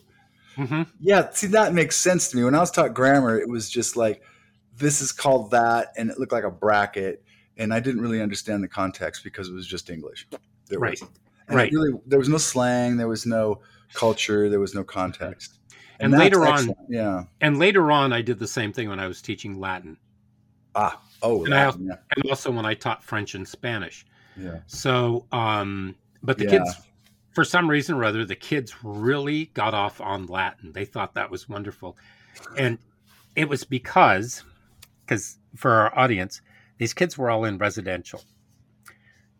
hmm 0.55 0.83
Yeah, 0.99 1.29
see 1.31 1.47
that 1.47 1.73
makes 1.73 1.95
sense 1.95 2.29
to 2.29 2.37
me. 2.37 2.43
When 2.43 2.55
I 2.55 2.59
was 2.59 2.71
taught 2.71 2.93
grammar, 2.93 3.37
it 3.39 3.49
was 3.49 3.69
just 3.69 3.95
like 3.95 4.21
this 4.77 5.01
is 5.01 5.11
called 5.11 5.51
that, 5.51 5.93
and 5.97 6.09
it 6.09 6.19
looked 6.19 6.31
like 6.31 6.43
a 6.43 6.51
bracket, 6.51 7.23
and 7.57 7.73
I 7.73 7.79
didn't 7.79 8.01
really 8.01 8.21
understand 8.21 8.63
the 8.63 8.67
context 8.67 9.23
because 9.23 9.49
it 9.49 9.53
was 9.53 9.65
just 9.67 9.89
English. 9.89 10.27
There 10.69 10.79
Right. 10.79 10.99
was, 11.01 11.09
and 11.47 11.55
Right. 11.55 11.71
really, 11.71 11.99
there 12.05 12.19
was 12.19 12.29
no 12.29 12.37
slang, 12.37 12.97
there 12.97 13.07
was 13.07 13.25
no 13.25 13.61
culture, 13.93 14.49
there 14.49 14.59
was 14.59 14.75
no 14.75 14.83
context. 14.83 15.59
And 15.99 16.13
that's 16.13 16.19
later 16.19 16.45
on- 16.45 16.75
yeah, 16.89 17.23
And 17.41 17.57
later 17.57 17.91
on, 17.91 18.13
I 18.13 18.21
did 18.21 18.39
the 18.39 18.47
same 18.47 18.73
thing 18.73 18.89
when 18.89 18.99
I 18.99 19.07
was 19.07 19.21
teaching 19.21 19.59
Latin, 19.59 19.97
ah, 20.75 21.01
oh, 21.21 21.43
And 21.45 21.53
Latin, 21.53 21.87
yeah, 21.87 21.97
and 22.15 22.29
also 22.29 22.51
when 22.51 22.65
I 22.65 22.73
taught 22.73 23.03
French 23.03 23.35
and 23.35 23.47
Spanish. 23.47 24.05
yeah, 24.35 24.59
So, 24.67 25.27
um, 25.31 25.95
but 26.21 26.37
the 26.37 26.43
Yeah. 26.45 26.51
kids, 26.51 26.75
for 27.31 27.43
some 27.43 27.69
reason 27.69 27.95
or 27.95 28.03
other, 28.03 28.25
the 28.25 28.35
kids 28.35 28.83
really 28.83 29.45
got 29.53 29.73
off 29.73 30.01
on 30.01 30.25
Latin. 30.25 30.71
They 30.73 30.85
thought 30.85 31.13
that 31.15 31.29
was 31.31 31.47
wonderful, 31.47 31.97
and 32.55 32.77
it 33.35 33.47
was 33.47 33.63
because, 33.63 34.43
because 35.05 35.37
for 35.55 35.71
our 35.71 35.97
audience, 35.97 36.41
these 36.79 36.93
kids 36.93 37.17
were 37.17 37.29
all 37.29 37.45
in 37.45 37.57
residential, 37.57 38.23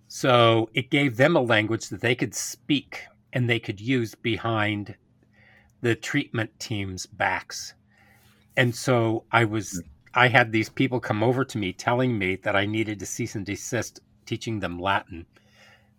so 0.08 0.70
it 0.74 0.90
gave 0.90 1.18
them 1.18 1.36
a 1.36 1.42
language 1.42 1.90
that 1.90 2.02
they 2.02 2.16
could 2.16 2.34
speak 2.34 3.06
and 3.34 3.50
they 3.50 3.60
could 3.60 3.82
use 3.82 4.16
behind 4.16 4.96
the 5.82 5.96
treatment 5.96 6.60
team's 6.60 7.06
backs. 7.06 7.74
And 8.56 8.74
so 8.74 9.26
I 9.32 9.46
was 9.46 9.82
hmm. 9.84 9.88
I 10.14 10.30
had 10.30 10.52
these 10.52 10.70
people 10.70 11.00
come 11.00 11.22
over 11.22 11.46
to 11.46 11.58
me 11.60 11.74
telling 11.74 12.18
me 12.18 12.38
that 12.38 12.56
I 12.56 12.66
needed 12.66 12.98
to 13.00 13.06
cease 13.06 13.36
and 13.36 13.46
desist 13.46 14.00
teaching 14.26 14.60
them 14.60 14.80
Latin 14.80 15.28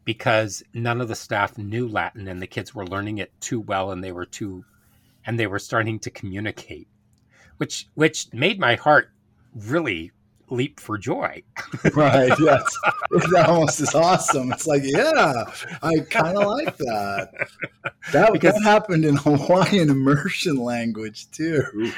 because 0.04 0.62
none 0.74 1.00
of 1.00 1.06
the 1.06 1.14
staff 1.14 1.56
knew 1.56 1.86
Latin 1.86 2.26
and 2.26 2.42
the 2.42 2.46
kids 2.46 2.74
were 2.74 2.86
learning 2.86 3.18
it 3.18 3.30
too 3.40 3.60
well 3.60 3.92
and 3.92 4.02
they 4.02 4.10
were 4.10 4.26
too 4.26 4.64
and 5.24 5.38
they 5.38 5.46
were 5.46 5.58
starting 5.60 6.00
to 6.00 6.10
communicate 6.10 6.88
which 7.58 7.86
which 7.94 8.32
made 8.32 8.58
my 8.58 8.74
heart 8.74 9.10
really 9.54 10.10
leap 10.50 10.80
for 10.80 10.98
joy. 10.98 11.42
right. 11.94 12.32
Yes. 12.38 12.76
That 13.30 13.46
almost 13.48 13.80
is 13.80 13.94
awesome. 13.94 14.52
It's 14.52 14.66
like, 14.66 14.82
yeah, 14.84 15.44
I 15.82 16.00
kind 16.10 16.36
of 16.36 16.46
like 16.46 16.76
that. 16.78 17.48
That, 18.12 18.32
because, 18.32 18.54
that 18.54 18.62
happened 18.62 19.04
in 19.04 19.16
Hawaiian 19.16 19.90
immersion 19.90 20.56
language 20.56 21.30
too. 21.30 21.92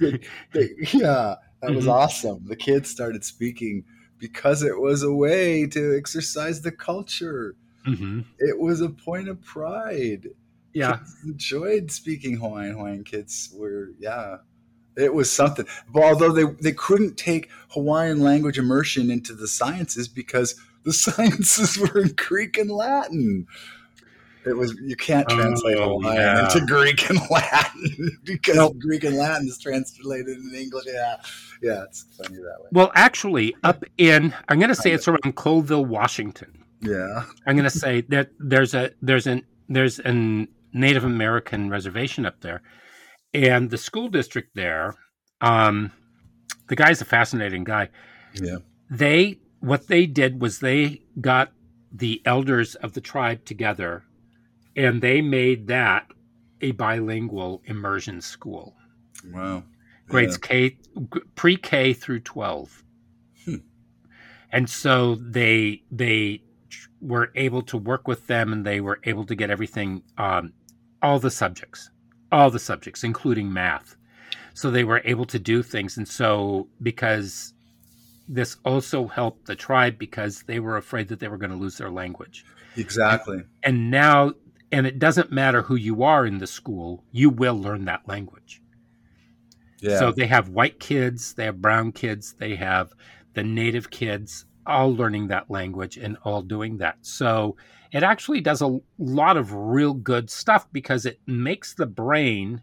yeah, 0.00 1.36
that 1.60 1.74
was 1.74 1.84
mm-hmm. 1.84 1.90
awesome. 1.90 2.44
The 2.46 2.56
kids 2.56 2.90
started 2.90 3.24
speaking 3.24 3.84
because 4.18 4.62
it 4.62 4.78
was 4.78 5.02
a 5.02 5.12
way 5.12 5.66
to 5.66 5.96
exercise 5.96 6.62
the 6.62 6.72
culture. 6.72 7.56
Mm-hmm. 7.86 8.20
It 8.38 8.58
was 8.58 8.80
a 8.80 8.88
point 8.88 9.28
of 9.28 9.42
pride. 9.42 10.28
Yeah, 10.72 10.96
kids 10.96 11.16
enjoyed 11.24 11.90
speaking 11.90 12.36
Hawaiian. 12.36 12.76
Hawaiian 12.76 13.04
kids 13.04 13.54
were 13.54 13.90
yeah, 13.98 14.38
it 14.96 15.14
was 15.14 15.30
something. 15.30 15.66
But 15.92 16.04
although 16.04 16.32
they 16.32 16.44
they 16.60 16.72
couldn't 16.72 17.16
take 17.16 17.50
Hawaiian 17.70 18.20
language 18.20 18.58
immersion 18.58 19.10
into 19.10 19.34
the 19.34 19.48
sciences 19.48 20.08
because 20.08 20.54
the 20.84 20.92
sciences 21.04 21.78
were 21.78 22.00
in 22.00 22.12
Greek 22.16 22.56
and 22.58 22.70
Latin. 22.70 23.46
It 24.46 24.56
was 24.56 24.74
you 24.82 24.94
can't 24.96 25.26
oh, 25.30 25.36
translate 25.36 25.76
oh, 25.78 25.98
Hawaiian 25.98 26.20
yeah. 26.20 26.44
into 26.44 26.66
Greek 26.66 27.08
and 27.08 27.18
Latin 27.30 28.18
because 28.24 28.56
well, 28.56 28.74
Greek 28.74 29.04
and 29.04 29.16
Latin 29.16 29.48
is 29.48 29.58
translated 29.58 30.36
in 30.36 30.54
English. 30.54 30.84
Yeah, 30.86 31.16
yeah, 31.62 31.84
it's 31.84 32.06
funny 32.16 32.36
that 32.36 32.60
way. 32.60 32.68
Well, 32.72 32.92
actually, 32.94 33.56
up 33.64 33.84
in 33.96 34.34
I'm 34.48 34.58
going 34.58 34.68
to 34.68 34.74
say 34.74 34.92
it's 34.92 35.08
around 35.08 35.34
Colville, 35.34 35.86
Washington. 35.86 36.62
Yeah, 36.80 37.24
I'm 37.46 37.56
going 37.56 37.68
to 37.68 37.78
say 37.78 38.02
that 38.02 38.30
there's 38.38 38.74
a 38.74 38.90
there's 39.00 39.26
an 39.26 39.44
there's 39.70 39.98
an 40.00 40.48
Native 40.74 41.04
American 41.04 41.70
reservation 41.70 42.26
up 42.26 42.40
there, 42.40 42.60
and 43.34 43.70
the 43.70 43.78
school 43.78 44.08
district 44.08 44.54
there. 44.54 44.94
Um, 45.40 45.92
the 46.68 46.76
guy's 46.76 47.00
a 47.00 47.04
fascinating 47.04 47.64
guy. 47.64 47.90
Yeah, 48.34 48.58
they 48.90 49.40
what 49.60 49.88
they 49.88 50.06
did 50.06 50.40
was 50.40 50.60
they 50.60 51.02
got 51.20 51.52
the 51.92 52.22
elders 52.24 52.74
of 52.76 52.92
the 52.92 53.00
tribe 53.00 53.44
together 53.44 54.04
and 54.76 55.00
they 55.00 55.20
made 55.20 55.68
that 55.68 56.10
a 56.60 56.72
bilingual 56.72 57.62
immersion 57.66 58.20
school. 58.20 58.74
Wow. 59.32 59.64
Grades 60.08 60.38
yeah. 60.42 60.48
K 60.48 60.78
pre 61.34 61.56
K 61.56 61.92
through 61.92 62.20
12. 62.20 62.82
Hmm. 63.44 63.54
And 64.50 64.68
so 64.68 65.14
they 65.14 65.82
they 65.90 66.42
were 67.00 67.30
able 67.34 67.62
to 67.62 67.76
work 67.76 68.08
with 68.08 68.26
them 68.26 68.52
and 68.52 68.64
they 68.64 68.80
were 68.80 69.00
able 69.04 69.24
to 69.26 69.34
get 69.34 69.50
everything 69.50 70.02
um, 70.18 70.52
all 71.02 71.18
the 71.18 71.30
subjects 71.30 71.90
all 72.34 72.50
the 72.50 72.58
subjects 72.58 73.04
including 73.04 73.52
math 73.52 73.96
so 74.52 74.70
they 74.70 74.84
were 74.84 75.02
able 75.04 75.24
to 75.24 75.38
do 75.38 75.62
things 75.62 75.96
and 75.96 76.06
so 76.06 76.68
because 76.82 77.54
this 78.28 78.56
also 78.64 79.06
helped 79.06 79.46
the 79.46 79.56
tribe 79.56 79.98
because 79.98 80.42
they 80.46 80.58
were 80.58 80.76
afraid 80.76 81.08
that 81.08 81.20
they 81.20 81.28
were 81.28 81.38
going 81.38 81.50
to 81.50 81.56
lose 81.56 81.78
their 81.78 81.90
language 81.90 82.44
exactly 82.76 83.36
and, 83.36 83.46
and 83.76 83.90
now 83.90 84.32
and 84.74 84.88
it 84.88 84.98
doesn't 84.98 85.30
matter 85.30 85.62
who 85.62 85.76
you 85.76 86.02
are 86.02 86.26
in 86.26 86.38
the 86.38 86.48
school, 86.48 87.04
you 87.12 87.30
will 87.30 87.54
learn 87.54 87.84
that 87.84 88.08
language. 88.08 88.60
Yeah. 89.78 90.00
So 90.00 90.10
they 90.10 90.26
have 90.26 90.48
white 90.48 90.80
kids, 90.80 91.34
they 91.34 91.44
have 91.44 91.62
brown 91.62 91.92
kids, 91.92 92.34
they 92.40 92.56
have 92.56 92.92
the 93.34 93.44
native 93.44 93.90
kids 93.90 94.46
all 94.66 94.92
learning 94.92 95.28
that 95.28 95.48
language 95.48 95.96
and 95.96 96.16
all 96.24 96.42
doing 96.42 96.78
that. 96.78 96.96
So 97.02 97.56
it 97.94 98.02
actually 98.02 98.40
does 98.40 98.60
a 98.60 98.80
lot 98.98 99.36
of 99.36 99.54
real 99.54 99.94
good 99.94 100.28
stuff 100.28 100.66
because 100.72 101.06
it 101.06 101.20
makes 101.26 101.74
the 101.74 101.86
brain 101.86 102.60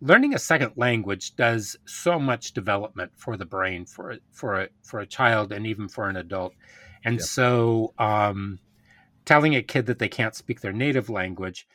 learning 0.00 0.32
a 0.32 0.38
second 0.38 0.72
language 0.76 1.34
does 1.36 1.76
so 1.84 2.18
much 2.18 2.52
development 2.52 3.10
for 3.16 3.36
the 3.36 3.44
brain 3.44 3.84
for 3.84 4.16
for 4.30 4.62
a 4.62 4.68
for 4.82 5.00
a 5.00 5.06
child 5.06 5.52
and 5.52 5.66
even 5.66 5.88
for 5.88 6.08
an 6.08 6.16
adult. 6.16 6.54
And 7.04 7.16
yep. 7.16 7.24
so 7.24 7.92
um 7.98 8.60
telling 9.24 9.56
a 9.56 9.62
kid 9.62 9.86
that 9.86 9.98
they 9.98 10.08
can't 10.08 10.36
speak 10.36 10.60
their 10.60 10.72
native 10.72 11.10
language 11.10 11.66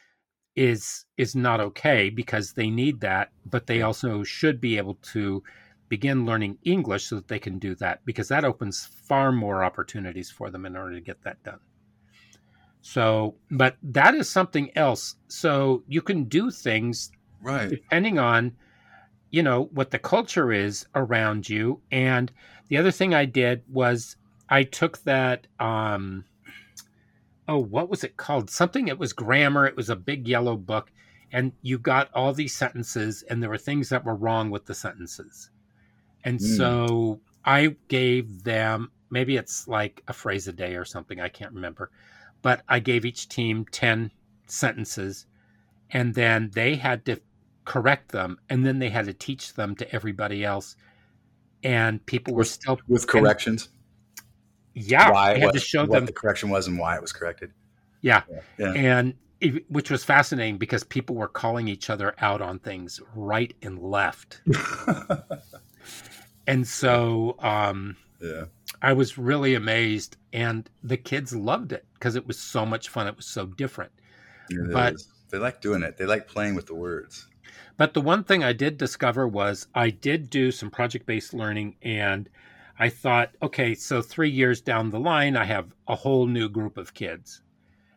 is 0.55 1.05
is 1.17 1.35
not 1.35 1.59
okay 1.59 2.09
because 2.09 2.53
they 2.53 2.69
need 2.69 3.01
that 3.01 3.29
but 3.45 3.67
they 3.67 3.81
also 3.81 4.23
should 4.23 4.61
be 4.61 4.77
able 4.77 4.95
to 4.95 5.43
begin 5.89 6.25
learning 6.25 6.57
english 6.63 7.05
so 7.05 7.15
that 7.15 7.27
they 7.27 7.39
can 7.39 7.59
do 7.59 7.75
that 7.75 7.99
because 8.05 8.29
that 8.29 8.45
opens 8.45 8.85
far 8.85 9.33
more 9.33 9.65
opportunities 9.65 10.31
for 10.31 10.49
them 10.49 10.65
in 10.65 10.77
order 10.77 10.95
to 10.95 11.01
get 11.01 11.21
that 11.23 11.41
done 11.43 11.59
so 12.87 13.33
but 13.49 13.77
that 13.81 14.13
is 14.13 14.29
something 14.29 14.69
else 14.77 15.15
so 15.27 15.83
you 15.87 16.01
can 16.01 16.25
do 16.25 16.51
things 16.51 17.11
right 17.41 17.69
depending 17.69 18.19
on 18.19 18.51
you 19.31 19.41
know 19.41 19.63
what 19.73 19.89
the 19.89 19.97
culture 19.97 20.51
is 20.51 20.85
around 20.93 21.49
you 21.49 21.81
and 21.91 22.31
the 22.67 22.77
other 22.77 22.91
thing 22.91 23.13
i 23.13 23.25
did 23.25 23.63
was 23.67 24.17
i 24.49 24.61
took 24.61 25.01
that 25.03 25.47
um 25.59 26.23
oh, 27.47 27.59
what 27.59 27.89
was 27.89 28.03
it 28.03 28.17
called? 28.17 28.49
Something. 28.49 28.87
It 28.87 28.99
was 28.99 29.13
grammar. 29.13 29.65
It 29.65 29.75
was 29.75 29.89
a 29.89 29.95
big 29.95 30.27
yellow 30.27 30.57
book, 30.57 30.91
and 31.31 31.51
you 31.61 31.77
got 31.77 32.09
all 32.13 32.33
these 32.33 32.55
sentences, 32.55 33.23
and 33.29 33.41
there 33.41 33.49
were 33.49 33.57
things 33.57 33.89
that 33.89 34.05
were 34.05 34.15
wrong 34.15 34.49
with 34.49 34.65
the 34.65 34.73
sentences, 34.73 35.49
and 36.23 36.39
mm. 36.39 36.57
so 36.57 37.19
I 37.43 37.75
gave 37.87 38.43
them 38.43 38.91
maybe 39.09 39.37
it's 39.37 39.67
like 39.67 40.03
a 40.07 40.13
phrase 40.13 40.47
a 40.47 40.53
day 40.53 40.75
or 40.75 40.85
something. 40.85 41.19
I 41.19 41.29
can't 41.29 41.53
remember, 41.53 41.91
but 42.45 42.61
I 42.69 42.77
gave 42.77 43.05
each 43.05 43.27
team 43.27 43.65
ten 43.71 44.11
sentences, 44.45 45.25
and 45.89 46.13
then 46.13 46.51
they 46.53 46.75
had 46.75 47.03
to 47.05 47.19
correct 47.65 48.11
them, 48.11 48.37
and 48.51 48.63
then 48.63 48.77
they 48.77 48.89
had 48.89 49.05
to 49.05 49.13
teach 49.13 49.55
them 49.55 49.75
to 49.77 49.91
everybody 49.91 50.45
else, 50.45 50.75
and 51.63 52.05
people 52.05 52.35
were 52.35 52.43
still 52.43 52.79
with 52.87 53.07
corrections. 53.07 53.69
Yeah, 54.75 55.09
why, 55.09 55.31
I 55.31 55.39
had 55.39 55.53
to 55.53 55.59
show 55.59 55.87
them 55.87 56.05
the 56.05 56.13
correction 56.13 56.51
was 56.51 56.67
and 56.67 56.77
why 56.77 56.95
it 56.95 57.01
was 57.01 57.11
corrected. 57.11 57.51
Yeah, 58.01 58.21
yeah. 58.59 58.73
and 58.73 59.15
it, 59.41 59.67
which 59.71 59.89
was 59.89 60.03
fascinating 60.03 60.59
because 60.59 60.83
people 60.83 61.15
were 61.15 61.27
calling 61.27 61.67
each 61.67 61.89
other 61.89 62.13
out 62.19 62.43
on 62.43 62.59
things 62.59 63.01
right 63.15 63.55
and 63.63 63.79
left, 63.79 64.41
and 66.45 66.67
so 66.67 67.37
um, 67.39 67.97
yeah, 68.21 68.45
I 68.81 68.93
was 68.93 69.17
really 69.17 69.55
amazed, 69.55 70.17
and 70.33 70.69
the 70.83 70.97
kids 70.97 71.35
loved 71.35 71.71
it 71.71 71.85
because 71.93 72.15
it 72.15 72.27
was 72.27 72.39
so 72.39 72.65
much 72.65 72.89
fun. 72.89 73.07
It 73.07 73.17
was 73.17 73.25
so 73.25 73.45
different. 73.45 73.91
It 74.49 74.71
but 74.71 74.95
is. 74.95 75.07
they 75.29 75.37
like 75.37 75.61
doing 75.61 75.83
it. 75.83 75.97
They 75.97 76.05
like 76.05 76.27
playing 76.27 76.55
with 76.55 76.67
the 76.67 76.75
words. 76.75 77.27
But 77.77 77.93
the 77.93 78.01
one 78.01 78.23
thing 78.23 78.43
I 78.43 78.53
did 78.53 78.77
discover 78.77 79.27
was 79.27 79.67
I 79.75 79.89
did 79.89 80.29
do 80.29 80.51
some 80.51 80.71
project 80.71 81.05
based 81.05 81.33
learning 81.33 81.75
and 81.81 82.29
I 82.77 82.89
thought, 82.89 83.35
okay, 83.41 83.73
so 83.73 84.01
three 84.01 84.29
years 84.29 84.61
down 84.61 84.89
the 84.89 84.99
line, 84.99 85.37
I 85.37 85.45
have 85.45 85.73
a 85.87 85.95
whole 85.95 86.27
new 86.27 86.49
group 86.49 86.77
of 86.77 86.93
kids, 86.93 87.41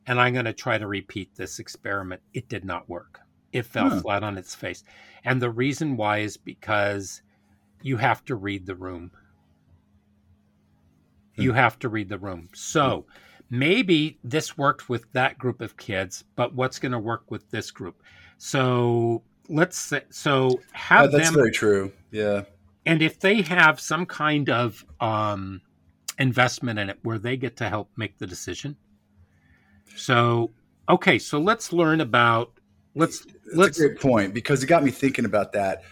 and 0.07 0.21
I'm 0.21 0.33
going 0.33 0.45
to 0.45 0.53
try 0.53 0.79
to 0.79 0.87
repeat 0.87 1.35
this 1.35 1.59
experiment. 1.59 2.23
It 2.33 2.49
did 2.49 2.65
not 2.65 2.89
work. 2.89 3.21
It 3.53 3.67
fell 3.67 3.89
huh. 3.89 4.01
flat 4.01 4.23
on 4.23 4.39
its 4.39 4.55
face. 4.55 4.85
And 5.25 5.43
the 5.43 5.51
reason 5.51 5.97
why 5.97 6.19
is 6.19 6.37
because 6.37 7.23
you 7.83 7.97
have 7.97 8.25
to 8.27 8.37
read 8.37 8.67
the 8.67 8.77
room. 8.77 9.11
Hmm. 11.39 11.43
You 11.43 11.53
have 11.55 11.79
to 11.81 11.89
read 11.89 12.09
the 12.09 12.19
room. 12.19 12.49
So 12.55 13.07
maybe 13.51 14.19
this 14.23 14.59
worked 14.59 14.89
with 14.89 15.11
that 15.13 15.39
group 15.39 15.61
of 15.63 15.77
kids, 15.77 16.25
but 16.37 16.55
what's 16.55 16.79
going 16.79 16.93
to 16.93 16.99
work 16.99 17.31
with 17.31 17.51
this 17.51 17.71
group? 17.71 18.03
So 18.37 19.23
let's 19.49 19.79
say, 19.79 20.03
so 20.11 20.61
have 20.73 21.11
that's 21.11 21.31
them. 21.31 21.35
very 21.35 21.51
true. 21.51 21.93
Yeah 22.11 22.43
and 22.89 23.03
if 23.03 23.21
they 23.21 23.43
have 23.43 23.79
some 23.79 24.07
kind 24.07 24.49
of 24.49 24.85
um, 25.01 25.61
investment 26.19 26.79
in 26.79 26.89
it 26.89 26.99
where 27.03 27.19
they 27.19 27.37
get 27.37 27.57
to 27.59 27.69
help 27.69 27.91
make 27.97 28.19
the 28.19 28.27
decision 28.27 28.77
so 29.95 30.51
okay 30.89 31.19
so 31.19 31.39
let's 31.39 31.73
learn 31.73 32.01
about 32.01 32.53
let's 32.95 33.21
That's 33.21 33.55
let's 33.55 33.81
a 33.81 33.89
great 33.89 34.01
point 34.01 34.35
because 34.35 34.63
it 34.63 34.67
got 34.67 34.83
me 34.83 34.91
thinking 34.91 35.27
about 35.27 35.53
that 35.53 35.83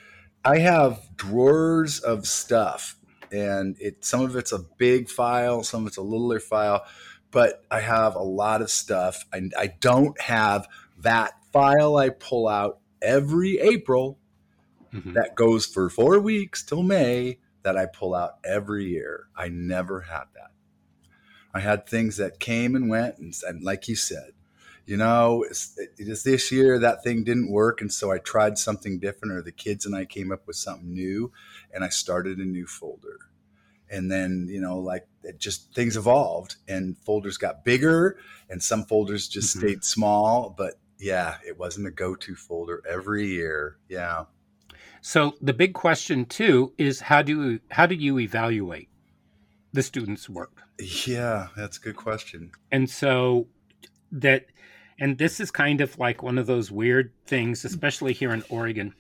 i 0.45 0.59
have 0.59 1.01
drawers 1.17 2.01
of 2.01 2.27
stuff 2.27 2.97
and 3.33 3.77
it 3.81 4.05
some 4.05 4.23
of 4.23 4.37
it's 4.37 4.53
a 4.53 4.59
big 4.79 5.09
file 5.09 5.63
some 5.63 5.83
of 5.83 5.89
it's 5.89 5.97
a 5.97 6.03
littler 6.03 6.41
file 6.41 6.85
but 7.31 7.65
i 7.71 7.81
have 7.81 8.15
a 8.15 8.23
lot 8.23 8.63
of 8.63 8.71
stuff 8.71 9.25
and 9.33 9.53
I, 9.57 9.63
I 9.63 9.67
don't 9.81 10.21
have 10.21 10.67
that 10.99 11.33
file 11.53 11.97
i 11.97 12.11
pull 12.11 12.49
out 12.49 12.79
every 13.03 13.59
april 13.59 14.19
mm-hmm. 14.97 15.13
that 15.13 15.35
goes 15.35 15.67
for 15.67 15.89
four 15.89 16.19
weeks 16.19 16.63
till 16.63 16.83
May 16.83 17.39
that 17.63 17.77
I 17.77 17.87
pull 17.87 18.15
out 18.15 18.39
every 18.45 18.87
year. 18.87 19.29
I 19.37 19.49
never 19.49 20.03
had 20.03 20.25
that. 20.35 20.51
I 21.53 21.61
had 21.61 21.87
things 21.87 22.17
that 22.19 22.39
came 22.39 22.77
and 22.77 22.89
went, 22.89 23.19
and, 23.19 23.35
and 23.47 23.63
like 23.63 23.89
you 23.89 23.97
said, 23.97 24.33
you 24.85 24.97
know, 24.97 25.45
it's, 25.49 25.77
it's 25.99 26.23
this 26.23 26.53
year 26.53 26.79
that 26.79 27.03
thing 27.03 27.25
didn't 27.25 27.51
work, 27.51 27.81
and 27.81 27.93
so 27.93 28.13
I 28.13 28.19
tried 28.19 28.59
something 28.59 28.99
different, 28.99 29.35
or 29.35 29.43
the 29.43 29.53
kids 29.53 29.85
and 29.85 29.97
I 29.97 30.05
came 30.05 30.31
up 30.31 30.47
with 30.47 30.57
something 30.57 30.93
new, 30.93 31.33
and 31.77 31.85
I 31.85 31.91
started 31.91 32.39
a 32.39 32.45
new 32.45 32.67
folder. 32.67 33.19
And 33.89 34.11
then, 34.11 34.49
you 34.51 34.61
know, 34.61 34.79
like 34.79 35.07
it 35.23 35.39
just 35.39 35.75
things 35.75 35.97
evolved 35.97 36.57
and 36.67 36.97
folders 36.99 37.37
got 37.37 37.65
bigger 37.65 38.19
and 38.49 38.61
some 38.63 38.85
folders 38.87 39.29
just 39.29 39.55
Mhm. 39.55 39.61
stayed 39.61 39.85
small. 39.85 40.55
But 40.57 40.81
yeah, 40.99 41.37
it 41.47 41.59
wasn't 41.59 41.87
a 41.87 41.91
go 41.91 42.17
to 42.17 42.35
folder 42.35 42.83
every 42.89 43.27
year. 43.27 43.77
Yeah. 43.89 44.25
So 45.03 45.37
the 45.41 45.53
big 45.53 45.75
question 45.75 46.25
too 46.25 46.73
is 46.79 47.01
how 47.01 47.23
do 47.23 47.61
how 47.71 47.87
do 47.87 47.95
you 47.95 48.19
evaluate 48.19 48.89
the 49.73 49.83
students' 49.83 50.29
work? 50.29 50.63
Yeah, 50.81 51.49
that's 51.55 51.77
a 51.77 51.81
good 51.81 51.97
question. 51.97 52.53
And 52.73 52.89
so 52.91 53.49
that 54.11 54.47
and 54.99 55.19
this 55.19 55.41
is 55.41 55.51
kind 55.51 55.83
of 55.83 55.99
like 55.99 56.23
one 56.23 56.39
of 56.39 56.47
those 56.47 56.71
weird 56.73 57.13
things, 57.27 57.67
especially 57.67 58.15
here 58.15 58.33
in 58.33 58.43
Oregon, 58.49 58.95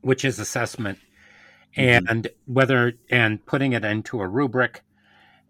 which 0.00 0.24
is 0.24 0.38
assessment 0.38 1.00
Mhm. 1.76 2.06
and 2.08 2.28
whether 2.46 2.94
and 3.10 3.44
putting 3.46 3.72
it 3.72 3.84
into 3.84 4.20
a 4.20 4.26
rubric 4.28 4.82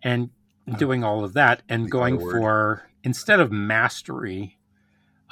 and 0.03 0.31
doing 0.79 1.05
all 1.05 1.25
of 1.25 1.33
that 1.35 1.63
and 1.69 1.91
going 1.91 2.19
for 2.19 2.89
instead 3.05 3.39
of 3.39 3.53
mastery, 3.53 4.59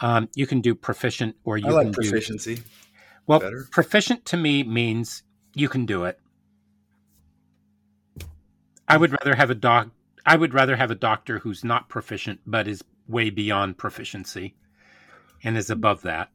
um, 0.00 0.28
you 0.36 0.46
can 0.46 0.60
do 0.60 0.74
proficient 0.74 1.36
or 1.44 1.58
you 1.58 1.66
I 1.66 1.70
like 1.70 1.84
can 1.86 1.92
do 1.92 2.10
proficiency. 2.10 2.62
well 3.26 3.40
better. 3.40 3.66
proficient 3.70 4.24
to 4.26 4.36
me 4.36 4.62
means 4.62 5.22
you 5.54 5.68
can 5.68 5.86
do 5.86 6.04
it. 6.04 6.20
I 8.86 8.96
would 8.96 9.12
rather 9.12 9.34
have 9.34 9.50
a 9.50 9.54
doc. 9.54 9.88
I 10.26 10.36
would 10.36 10.54
rather 10.54 10.76
have 10.76 10.90
a 10.90 10.94
doctor 10.94 11.38
who's 11.40 11.64
not 11.64 11.88
proficient 11.88 12.40
but 12.46 12.68
is 12.68 12.84
way 13.08 13.30
beyond 13.30 13.76
proficiency 13.78 14.54
and 15.42 15.56
is 15.56 15.70
above 15.70 16.02
that. 16.02 16.30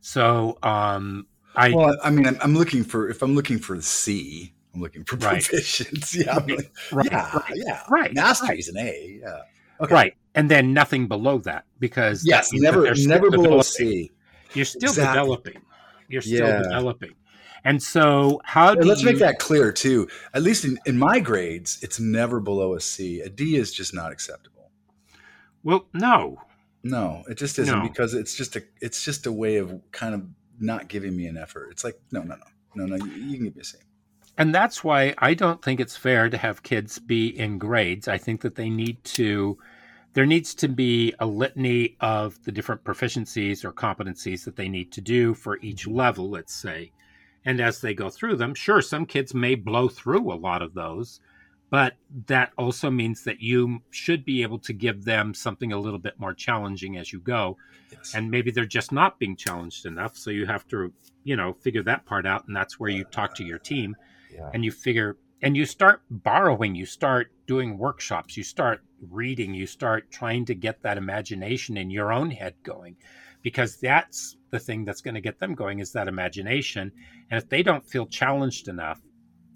So 0.00 0.58
um, 0.62 1.26
I 1.56 1.74
Well, 1.74 1.96
I 2.02 2.10
mean, 2.10 2.26
I'm, 2.26 2.38
I'm 2.40 2.54
looking 2.54 2.84
for, 2.84 3.08
if 3.08 3.22
I'm 3.22 3.34
looking 3.34 3.58
for 3.58 3.80
C, 3.82 4.52
I'm 4.74 4.80
looking 4.80 5.04
for 5.04 5.16
Right. 5.18 5.42
proficiency. 5.44 6.20
Yeah. 6.26 6.34
Right, 6.38 6.48
like, 6.48 6.72
right, 6.92 7.06
yeah. 7.10 7.32
right, 7.34 7.52
Yeah. 7.56 7.82
right, 7.90 8.14
Mastery's 8.14 8.68
an 8.68 8.78
A. 8.78 9.20
Yeah. 9.22 9.38
Okay. 9.80 9.94
right, 9.94 10.14
and 10.34 10.50
then 10.50 10.72
nothing 10.72 11.08
below 11.08 11.38
that 11.38 11.64
because 11.80 12.24
Yes. 12.24 12.50
that 12.50 12.60
Never, 12.60 12.94
never 12.94 13.30
below 13.30 13.58
a. 13.60 13.64
C. 13.64 14.10
You're 14.54 14.64
still 14.64 14.90
Exactly. 14.90 15.18
developing. 15.20 15.62
You're 16.08 16.22
still 16.22 16.46
Yeah. 16.46 16.62
developing, 16.62 17.14
and 17.64 17.82
so 17.82 18.40
how 18.44 18.72
And 18.72 18.84
let's 18.84 19.00
you, 19.00 19.06
make 19.06 19.18
that 19.18 19.38
clear 19.38 19.72
too. 19.72 20.08
At 20.34 20.42
least 20.42 20.64
in, 20.64 20.78
in 20.86 20.98
my 20.98 21.18
grades, 21.20 21.78
it's 21.82 21.98
never 21.98 22.38
below 22.38 22.74
a 22.74 22.80
C. 22.80 23.20
A 23.22 23.28
D 23.28 23.56
is 23.56 23.72
just 23.72 23.92
not 23.94 24.12
acceptable. 24.12 24.70
Well, 25.64 25.86
no, 25.94 26.40
No, 26.84 27.22
it 27.28 27.34
just 27.38 27.58
isn't 27.60 27.78
No. 27.78 27.88
because 27.88 28.12
it's 28.14 28.34
just 28.34 28.56
a 28.56 28.62
it's 28.80 29.04
just 29.04 29.26
a 29.26 29.32
way 29.32 29.56
of 29.56 29.80
kind 29.92 30.14
of 30.14 30.22
not 30.62 30.88
giving 30.88 31.16
me 31.16 31.26
an 31.26 31.36
effort. 31.36 31.68
It's 31.70 31.84
like 31.84 31.98
no, 32.10 32.22
no, 32.22 32.36
no, 32.74 32.86
no, 32.86 32.96
no. 32.96 33.04
You, 33.04 33.12
you 33.12 33.36
can 33.36 33.44
give 33.44 33.56
me 33.56 33.60
a 33.62 33.64
C. 33.64 33.78
And 34.38 34.54
that's 34.54 34.82
why 34.82 35.14
I 35.18 35.34
don't 35.34 35.62
think 35.62 35.78
it's 35.78 35.96
fair 35.96 36.30
to 36.30 36.38
have 36.38 36.62
kids 36.62 36.98
be 36.98 37.28
in 37.28 37.58
grades. 37.58 38.08
I 38.08 38.16
think 38.16 38.40
that 38.40 38.54
they 38.54 38.70
need 38.70 39.02
to, 39.04 39.58
there 40.14 40.24
needs 40.24 40.54
to 40.56 40.68
be 40.68 41.14
a 41.18 41.26
litany 41.26 41.96
of 42.00 42.42
the 42.44 42.52
different 42.52 42.82
proficiencies 42.82 43.62
or 43.62 43.72
competencies 43.72 44.44
that 44.44 44.56
they 44.56 44.68
need 44.68 44.90
to 44.92 45.02
do 45.02 45.34
for 45.34 45.58
each 45.60 45.86
level, 45.86 46.30
let's 46.30 46.54
say. 46.54 46.92
And 47.44 47.60
as 47.60 47.80
they 47.80 47.92
go 47.92 48.08
through 48.08 48.36
them, 48.36 48.54
sure, 48.54 48.80
some 48.80 49.04
kids 49.04 49.34
may 49.34 49.54
blow 49.54 49.88
through 49.88 50.32
a 50.32 50.34
lot 50.34 50.62
of 50.62 50.72
those, 50.74 51.20
but 51.72 51.96
that 52.26 52.52
also 52.58 52.90
means 52.90 53.24
that 53.24 53.40
you 53.40 53.80
should 53.90 54.26
be 54.26 54.42
able 54.42 54.58
to 54.58 54.74
give 54.74 55.06
them 55.06 55.32
something 55.32 55.72
a 55.72 55.80
little 55.80 55.98
bit 55.98 56.20
more 56.20 56.34
challenging 56.34 56.98
as 56.98 57.12
you 57.12 57.18
go 57.18 57.56
Yes. 57.90 58.14
and 58.14 58.30
maybe 58.30 58.50
they're 58.50 58.64
just 58.64 58.92
not 58.92 59.18
being 59.18 59.36
challenged 59.36 59.84
enough 59.86 60.16
so 60.16 60.30
you 60.30 60.46
have 60.46 60.66
to 60.68 60.92
you 61.24 61.36
know 61.36 61.52
figure 61.52 61.82
that 61.82 62.06
part 62.06 62.26
out 62.26 62.46
and 62.46 62.56
that's 62.56 62.78
where 62.80 62.90
you 62.90 63.04
talk 63.04 63.34
to 63.36 63.44
your 63.44 63.58
team 63.58 63.96
yeah. 64.32 64.50
and 64.54 64.64
you 64.64 64.70
figure 64.72 65.16
and 65.42 65.56
you 65.56 65.66
start 65.66 66.02
borrowing 66.10 66.74
you 66.74 66.86
start 66.86 67.32
doing 67.46 67.76
workshops 67.76 68.36
you 68.36 68.42
start 68.42 68.80
reading 69.10 69.52
you 69.52 69.66
start 69.66 70.10
trying 70.10 70.44
to 70.46 70.54
get 70.54 70.82
that 70.82 70.96
imagination 70.96 71.76
in 71.76 71.90
your 71.90 72.12
own 72.12 72.30
head 72.30 72.54
going 72.62 72.96
because 73.42 73.76
that's 73.76 74.36
the 74.50 74.58
thing 74.58 74.84
that's 74.84 75.00
going 75.02 75.14
to 75.14 75.20
get 75.20 75.38
them 75.38 75.54
going 75.54 75.78
is 75.80 75.92
that 75.92 76.08
imagination 76.08 76.90
and 77.30 77.42
if 77.42 77.48
they 77.48 77.62
don't 77.62 77.86
feel 77.86 78.06
challenged 78.06 78.68
enough 78.68 79.00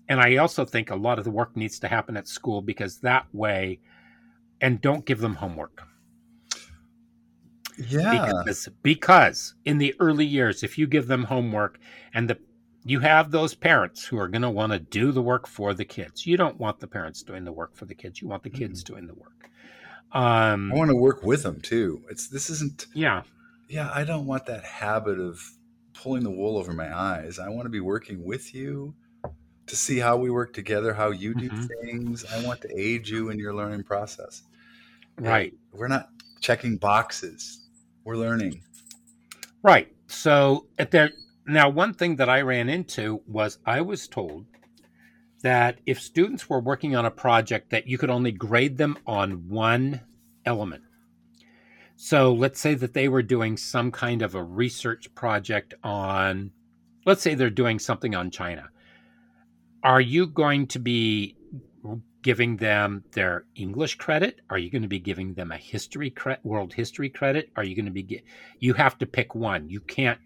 and 0.09 0.21
i 0.21 0.37
also 0.37 0.65
think 0.65 0.91
a 0.91 0.97
lot 0.97 1.19
of 1.19 1.25
the 1.25 1.31
work 1.31 1.57
needs 1.57 1.79
to 1.79 1.89
happen 1.89 2.17
at 2.17 2.29
school 2.29 2.61
because 2.63 2.99
that 2.99 3.27
way 3.33 3.79
and 4.61 4.81
don't 4.81 5.05
give 5.05 5.19
them 5.21 5.35
homework 5.35 5.83
Yeah. 7.79 8.43
because, 8.45 8.69
because 8.83 9.55
in 9.65 9.79
the 9.79 9.95
early 10.01 10.25
years 10.25 10.63
if 10.63 10.79
you 10.79 10.87
give 10.87 11.07
them 11.09 11.25
homework 11.25 11.79
and 12.15 12.29
the 12.31 12.39
you 12.89 13.01
have 13.01 13.33
those 13.33 13.53
parents 13.53 14.05
who 14.05 14.17
are 14.17 14.29
going 14.29 14.43
to 14.43 14.51
want 14.51 14.73
to 14.73 14.79
do 14.79 15.11
the 15.11 15.21
work 15.21 15.47
for 15.49 15.75
the 15.75 15.85
kids 15.85 16.25
you 16.27 16.37
don't 16.37 16.59
want 16.59 16.79
the 16.81 16.87
parents 16.87 17.23
doing 17.23 17.45
the 17.45 17.53
work 17.53 17.75
for 17.77 17.85
the 17.85 17.95
kids 17.95 18.23
you 18.23 18.29
want 18.29 18.43
the 18.45 18.51
kids 18.51 18.83
doing 18.85 19.07
the 19.07 19.15
work 19.15 19.51
um 20.13 20.73
I 20.73 20.77
want 20.77 20.91
to 20.91 20.97
work 20.97 21.25
with 21.25 21.43
them 21.43 21.61
too. 21.61 22.03
It's 22.09 22.29
this 22.29 22.49
isn't. 22.49 22.87
yeah 22.95 23.23
Yeah, 23.69 23.91
I 23.93 24.05
don't 24.05 24.25
want 24.25 24.47
that 24.47 24.63
habit 24.65 25.19
of 25.19 25.43
pulling 25.95 26.23
the 26.23 26.31
wool 26.31 26.57
over 26.57 26.73
my 26.73 26.97
eyes. 26.97 27.41
I 27.41 27.49
want 27.49 27.65
to 27.67 27.71
be 27.71 27.81
working 27.81 28.25
with 28.25 28.55
you 28.55 28.95
to 29.67 29.77
see 29.77 29.99
how 29.99 30.17
we 30.17 30.31
work 30.31 30.53
together, 30.53 30.95
how 30.95 31.11
you 31.11 31.35
do 31.35 31.51
Mhm. 31.51 31.69
things. 31.83 32.25
I 32.25 32.45
want 32.45 32.61
to 32.63 32.79
aid 32.79 33.09
you 33.09 33.31
in 33.31 33.39
your 33.39 33.55
learning 33.55 33.85
process. 33.85 34.43
right 35.19 35.55
We're 35.73 35.89
not 35.89 36.11
checking 36.41 36.77
boxes. 36.77 37.67
We're 38.05 38.17
learning. 38.17 38.63
right 39.63 39.89
so 40.07 40.67
at 40.79 40.91
there 40.91 41.11
now 41.47 41.69
one 41.69 41.93
thing 41.95 42.15
that 42.17 42.29
i 42.29 42.41
ran 42.43 42.69
into 42.69 43.21
was 43.27 43.59
i 43.67 43.81
was 43.81 44.07
told 44.07 44.45
that 45.43 45.79
if 45.87 46.01
students 46.01 46.49
were 46.49 46.61
working 46.61 46.95
on 46.95 47.05
a 47.07 47.11
project 47.11 47.71
that 47.71 47.87
you 47.89 47.97
could 47.99 48.11
only 48.11 48.31
grade 48.31 48.77
them 48.77 48.97
on 49.07 49.49
one 49.49 50.01
element 50.45 50.83
so 51.97 52.33
let's 52.33 52.61
say 52.61 52.75
that 52.75 52.93
they 52.93 53.09
were 53.09 53.23
doing 53.23 53.57
some 53.57 53.91
kind 53.91 54.23
of 54.23 54.35
a 54.35 54.43
research 54.43 55.13
project 55.15 55.75
on 55.83 56.53
let's 57.07 57.23
say 57.23 57.35
they're 57.35 57.51
doing 57.51 57.79
something 57.79 58.15
on 58.15 58.31
china 58.31 58.69
are 59.87 60.01
you 60.01 60.27
going 60.27 60.67
to 60.67 60.79
be 60.81 61.37
giving 62.23 62.57
them 62.57 63.05
their 63.13 63.45
english 63.55 63.95
credit? 63.97 64.41
Are 64.51 64.59
you 64.59 64.69
going 64.71 64.83
to 64.83 64.89
be 64.89 64.99
giving 64.99 65.35
them 65.35 65.53
a 65.53 65.57
history 65.57 66.11
cre- 66.11 66.43
world 66.43 66.73
history 66.75 67.09
credit? 67.09 67.51
Are 67.57 67.63
you 67.63 67.77
going 67.77 67.87
to 67.87 67.93
be 67.93 68.03
gi- 68.03 68.25
you 68.59 68.75
have 68.75 68.99
to 68.99 69.07
pick 69.07 69.35
one. 69.37 69.69
You 69.71 69.81
can't 69.81 70.19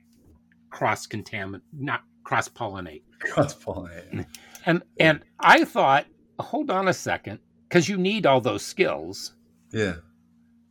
cross 0.71 1.07
contaminate 1.07 1.63
not 1.73 2.01
cross 2.25 2.49
pollinate 2.49 3.03
Cross 3.19 3.57
pollinate. 3.63 4.25
and 4.67 4.83
and 4.99 5.21
i 5.41 5.65
thought 5.65 6.07
hold 6.39 6.71
on 6.71 6.87
a 6.89 6.93
second 6.95 7.39
because 7.69 7.89
you 7.89 7.97
need 7.99 8.25
all 8.25 8.41
those 8.41 8.65
skills. 8.65 9.35
Yeah. 9.73 9.97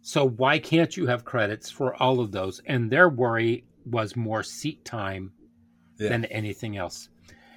so 0.01 0.27
why 0.27 0.57
can't 0.59 0.97
you 0.97 1.05
have 1.07 1.23
credits 1.25 1.69
for 1.69 1.95
all 2.01 2.19
of 2.21 2.31
those? 2.31 2.59
And 2.65 2.89
their 2.91 3.07
worry 3.07 3.65
was 3.85 4.15
more 4.15 4.41
seat 4.43 4.83
time 4.83 5.31
Yeah. 5.99 6.09
than 6.09 6.25
anything 6.25 6.75
else. 6.75 7.09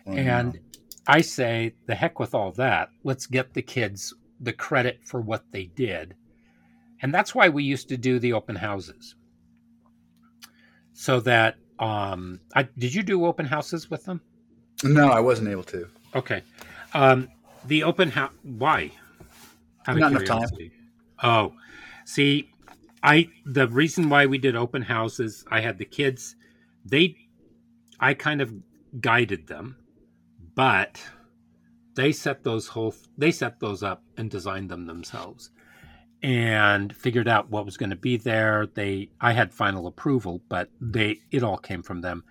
Well, 0.05 0.19
and 0.19 0.59
I 1.07 1.21
say, 1.21 1.75
the 1.87 1.95
heck 1.95 2.19
with 2.19 2.35
all 2.35 2.53
that. 2.53 2.91
Let's 3.03 3.27
get 3.27 3.55
the 3.55 3.63
kids 3.63 4.15
the 4.43 4.53
credit 4.53 5.01
for 5.05 5.21
what 5.21 5.45
they 5.53 5.67
did. 5.67 6.15
And 7.01 7.15
that's 7.15 7.35
why 7.35 7.49
we 7.49 7.63
used 7.63 7.89
to 7.89 7.97
do 7.97 8.19
the 8.19 8.33
open 8.33 8.57
houses. 8.57 9.15
So 10.93 11.21
that 11.21 11.57
um 11.79 12.41
I 12.55 12.65
did 12.77 12.95
you 12.95 13.03
do 13.03 13.25
open 13.25 13.47
houses 13.47 13.91
with 13.91 14.05
them? 14.05 14.21
no, 14.85 15.09
I 15.09 15.21
wasn't 15.21 15.49
able 15.49 15.63
to. 15.65 15.89
Okay. 16.15 16.43
Um 16.93 17.29
the 17.65 17.85
open 17.85 18.11
house 18.11 18.33
why? 18.43 18.91
Out 19.87 19.97
Not 19.97 20.13
enough 20.13 20.25
time. 20.25 20.49
Oh. 21.23 21.55
See, 22.05 22.51
I 23.03 23.29
the 23.47 23.69
reason 23.69 24.09
why 24.09 24.27
we 24.27 24.39
did 24.39 24.57
open 24.57 24.83
houses, 24.83 25.45
I 25.51 25.61
had 25.61 25.79
the 25.79 25.85
kids 25.85 26.37
they 26.85 27.17
I 28.01 28.15
kind 28.15 28.41
of 28.41 28.53
guided 29.01 29.47
them, 29.47 29.77
but 30.55 31.03
they 31.95 32.13
set 32.13 32.43
those 32.43 32.69
whole 32.69 32.95
they 33.19 33.31
set 33.31 33.61
those 33.61 33.83
up 33.83 34.03
and 34.17 34.31
designed 34.31 34.71
them 34.71 34.87
themselves 34.87 35.51
and 36.23 36.95
figured 36.95 37.29
out 37.29 37.51
what 37.51 37.65
was 37.65 37.77
going 37.77 37.91
to 37.91 37.97
be 37.97 38.17
there. 38.17 38.67
They 38.67 39.11
I 39.21 39.33
had 39.33 39.53
final 39.53 39.87
approval, 39.87 40.43
but 40.49 40.71
they 40.81 41.21
it 41.31 41.43
all 41.43 41.59
came 41.59 41.83
from 41.83 42.01
them. 42.01 42.25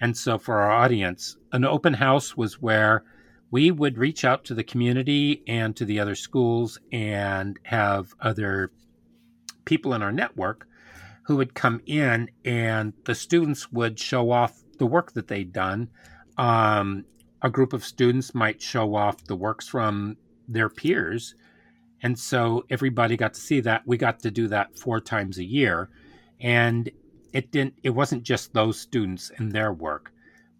And 0.00 0.16
so 0.16 0.38
for 0.38 0.60
our 0.60 0.70
audience, 0.70 1.36
an 1.52 1.64
open 1.64 1.94
house 1.94 2.36
was 2.36 2.60
where 2.60 3.04
we 3.50 3.70
would 3.70 3.98
reach 3.98 4.24
out 4.24 4.44
to 4.44 4.54
the 4.54 4.64
community 4.64 5.42
and 5.46 5.76
to 5.76 5.84
the 5.84 6.00
other 6.00 6.14
schools 6.14 6.78
and 6.90 7.58
have 7.64 8.14
other 8.20 8.72
people 9.64 9.94
in 9.94 10.02
our 10.02 10.10
network 10.10 10.66
who 11.24 11.36
would 11.36 11.54
come 11.54 11.80
in 11.86 12.28
and 12.44 12.94
the 13.04 13.14
students 13.14 13.70
would 13.70 13.98
show 13.98 14.30
off 14.30 14.62
the 14.78 14.86
work 14.86 15.12
that 15.12 15.28
they'd 15.28 15.52
done. 15.52 15.88
Um, 16.36 17.04
a 17.42 17.50
group 17.50 17.72
of 17.72 17.84
students 17.84 18.34
might 18.34 18.62
show 18.62 18.94
off 18.94 19.24
the 19.24 19.36
works 19.36 19.68
from 19.68 20.16
their 20.48 20.68
peers 20.68 21.34
And 22.02 22.18
so 22.18 22.64
everybody 22.70 23.16
got 23.16 23.34
to 23.34 23.40
see 23.40 23.60
that. 23.60 23.86
We 23.86 23.96
got 23.98 24.20
to 24.20 24.30
do 24.30 24.48
that 24.48 24.78
four 24.78 25.00
times 25.00 25.38
a 25.38 25.44
year. 25.44 25.90
And 26.40 26.90
it 27.32 27.50
didn't 27.52 27.74
it 27.82 27.90
wasn't 27.90 28.24
just 28.24 28.52
those 28.54 28.80
students 28.80 29.32
and 29.38 29.52
their 29.52 29.72
work, 29.72 30.12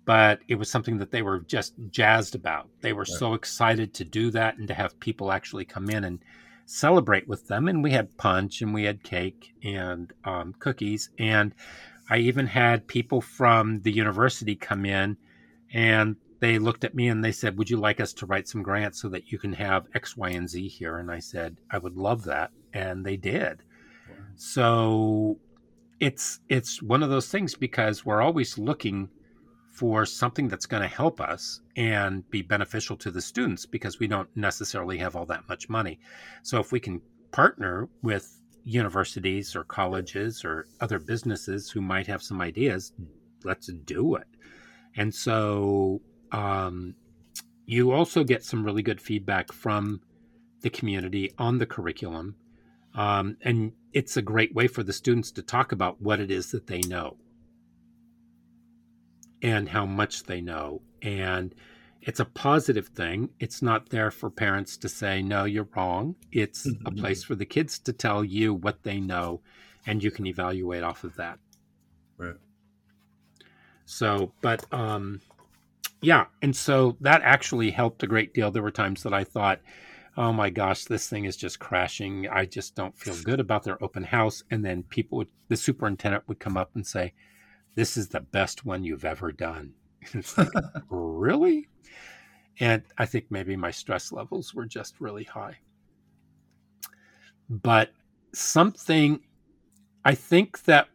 but 0.06 0.40
it 0.48 0.56
was 0.56 0.70
something 0.70 0.98
that 0.98 1.10
they 1.12 1.22
were 1.22 1.40
just 1.40 1.74
jazzed 1.90 2.34
about. 2.34 2.68
They 2.82 2.92
were 2.92 3.02
right. 3.02 3.08
so 3.08 3.34
excited 3.34 3.94
to 3.94 4.04
do 4.04 4.30
that 4.32 4.58
and 4.58 4.68
to 4.68 4.74
have 4.74 5.00
people 5.00 5.32
actually 5.32 5.64
come 5.66 5.90
in 5.90 6.04
and 6.04 6.20
celebrate 6.66 7.28
with 7.28 7.48
them. 7.48 7.68
And 7.68 7.82
we 7.84 7.92
had 7.92 8.16
punch 8.18 8.62
and 8.62 8.74
we 8.74 8.84
had 8.84 9.04
cake 9.04 9.54
and 9.64 10.12
um, 10.24 10.54
cookies. 10.60 11.10
And 11.18 11.54
I 12.10 12.18
even 12.18 12.46
had 12.48 12.88
people 12.88 13.20
from 13.20 13.82
the 13.82 13.92
university 13.92 14.56
come 14.56 14.86
in 14.86 15.16
and 15.72 16.16
they 16.42 16.58
looked 16.58 16.82
at 16.82 16.96
me 16.96 17.06
and 17.06 17.24
they 17.24 17.30
said, 17.30 17.56
Would 17.56 17.70
you 17.70 17.76
like 17.76 18.00
us 18.00 18.12
to 18.14 18.26
write 18.26 18.48
some 18.48 18.64
grants 18.64 19.00
so 19.00 19.08
that 19.10 19.30
you 19.30 19.38
can 19.38 19.52
have 19.52 19.86
X, 19.94 20.16
Y, 20.16 20.30
and 20.30 20.50
Z 20.50 20.66
here? 20.66 20.98
And 20.98 21.08
I 21.08 21.20
said, 21.20 21.56
I 21.70 21.78
would 21.78 21.96
love 21.96 22.24
that. 22.24 22.50
And 22.74 23.06
they 23.06 23.16
did. 23.16 23.62
So 24.34 25.38
it's 26.00 26.40
it's 26.48 26.82
one 26.82 27.04
of 27.04 27.10
those 27.10 27.28
things 27.28 27.54
because 27.54 28.04
we're 28.04 28.20
always 28.20 28.58
looking 28.58 29.08
for 29.72 30.04
something 30.04 30.48
that's 30.48 30.66
going 30.66 30.82
to 30.82 30.88
help 30.88 31.20
us 31.20 31.60
and 31.76 32.28
be 32.28 32.42
beneficial 32.42 32.96
to 32.96 33.12
the 33.12 33.20
students 33.20 33.64
because 33.64 34.00
we 34.00 34.08
don't 34.08 34.28
necessarily 34.36 34.98
have 34.98 35.14
all 35.14 35.26
that 35.26 35.48
much 35.48 35.68
money. 35.68 36.00
So 36.42 36.58
if 36.58 36.72
we 36.72 36.80
can 36.80 37.00
partner 37.30 37.88
with 38.02 38.42
universities 38.64 39.54
or 39.54 39.62
colleges 39.62 40.44
or 40.44 40.66
other 40.80 40.98
businesses 40.98 41.70
who 41.70 41.80
might 41.80 42.08
have 42.08 42.20
some 42.20 42.40
ideas, 42.40 42.92
let's 43.44 43.68
do 43.68 44.16
it. 44.16 44.26
And 44.96 45.14
so 45.14 46.02
um, 46.32 46.94
you 47.66 47.92
also 47.92 48.24
get 48.24 48.44
some 48.44 48.64
really 48.64 48.82
good 48.82 49.00
feedback 49.00 49.52
from 49.52 50.00
the 50.62 50.70
community 50.70 51.32
on 51.38 51.58
the 51.58 51.66
curriculum. 51.66 52.34
Um, 52.94 53.36
and 53.42 53.72
it's 53.92 54.16
a 54.16 54.22
great 54.22 54.54
way 54.54 54.66
for 54.66 54.82
the 54.82 54.92
students 54.92 55.30
to 55.32 55.42
talk 55.42 55.72
about 55.72 56.00
what 56.02 56.20
it 56.20 56.30
is 56.30 56.50
that 56.50 56.66
they 56.66 56.80
know 56.80 57.16
and 59.42 59.68
how 59.68 59.86
much 59.86 60.24
they 60.24 60.40
know. 60.40 60.82
And 61.00 61.54
it's 62.00 62.20
a 62.20 62.24
positive 62.24 62.88
thing. 62.88 63.30
It's 63.38 63.62
not 63.62 63.90
there 63.90 64.10
for 64.10 64.30
parents 64.30 64.76
to 64.78 64.88
say, 64.88 65.22
no, 65.22 65.44
you're 65.44 65.68
wrong. 65.76 66.16
It's 66.32 66.66
mm-hmm. 66.66 66.86
a 66.86 66.90
place 66.90 67.22
for 67.22 67.34
the 67.34 67.46
kids 67.46 67.78
to 67.80 67.92
tell 67.92 68.24
you 68.24 68.54
what 68.54 68.82
they 68.82 69.00
know, 69.00 69.40
and 69.86 70.02
you 70.02 70.10
can 70.10 70.26
evaluate 70.26 70.82
off 70.82 71.04
of 71.04 71.16
that. 71.16 71.38
Right. 72.18 72.36
So, 73.84 74.32
but 74.40 74.64
um, 74.72 75.20
yeah, 76.02 76.26
and 76.42 76.54
so 76.54 76.96
that 77.00 77.22
actually 77.22 77.70
helped 77.70 78.02
a 78.02 78.08
great 78.08 78.34
deal. 78.34 78.50
There 78.50 78.62
were 78.62 78.70
times 78.70 79.02
that 79.04 79.14
I 79.14 79.24
thought, 79.24 79.60
oh 80.16 80.32
my 80.32 80.50
gosh, 80.50 80.84
this 80.84 81.08
thing 81.08 81.24
is 81.24 81.36
just 81.36 81.58
crashing. 81.58 82.28
I 82.28 82.44
just 82.44 82.74
don't 82.74 82.98
feel 82.98 83.16
good 83.22 83.40
about 83.40 83.62
their 83.62 83.82
open 83.82 84.02
house. 84.02 84.42
And 84.50 84.64
then 84.64 84.82
people 84.82 85.18
would, 85.18 85.28
the 85.48 85.56
superintendent 85.56 86.28
would 86.28 86.38
come 86.38 86.56
up 86.56 86.70
and 86.74 86.86
say, 86.86 87.14
this 87.74 87.96
is 87.96 88.08
the 88.08 88.20
best 88.20 88.66
one 88.66 88.84
you've 88.84 89.04
ever 89.04 89.32
done. 89.32 89.72
really? 90.90 91.68
And 92.60 92.82
I 92.98 93.06
think 93.06 93.26
maybe 93.30 93.56
my 93.56 93.70
stress 93.70 94.12
levels 94.12 94.52
were 94.52 94.66
just 94.66 95.00
really 95.00 95.24
high. 95.24 95.58
But 97.48 97.92
something, 98.34 99.20
I 100.04 100.14
think 100.14 100.64
that 100.64 100.88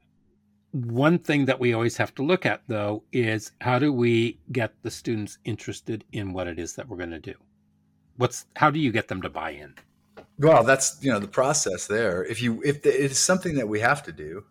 one 0.72 1.20
thing 1.20 1.46
that 1.46 1.60
we 1.60 1.74
always 1.74 1.98
have 1.98 2.14
to 2.16 2.24
look 2.24 2.46
at, 2.46 2.62
though, 2.68 3.04
is 3.12 3.52
how 3.62 3.80
do 3.80 3.92
we 3.94 4.40
get 4.52 4.74
the 4.84 4.92
students 4.92 5.38
interested 5.46 6.04
in 6.12 6.34
what 6.34 6.48
it 6.48 6.60
is 6.60 6.76
that 6.76 6.88
we're 6.88 6.98
going 6.98 7.12
to 7.12 7.20
do? 7.20 7.36
What's 8.18 8.46
how 8.56 8.72
do 8.72 8.80
you 8.80 8.92
get 8.92 9.08
them 9.08 9.22
to 9.22 9.30
buy 9.30 9.52
in? 9.52 9.76
Well, 10.40 10.64
that's 10.64 10.98
you 11.02 11.12
know 11.12 11.20
the 11.20 11.28
process 11.28 11.88
there. 11.88 12.26
If 12.26 12.42
you 12.42 12.62
if 12.64 12.82
the, 12.82 12.90
it's 12.90 13.20
something 13.20 13.56
that 13.56 13.68
we 13.68 13.80
have 13.80 14.04
to 14.04 14.12
do, 14.12 14.44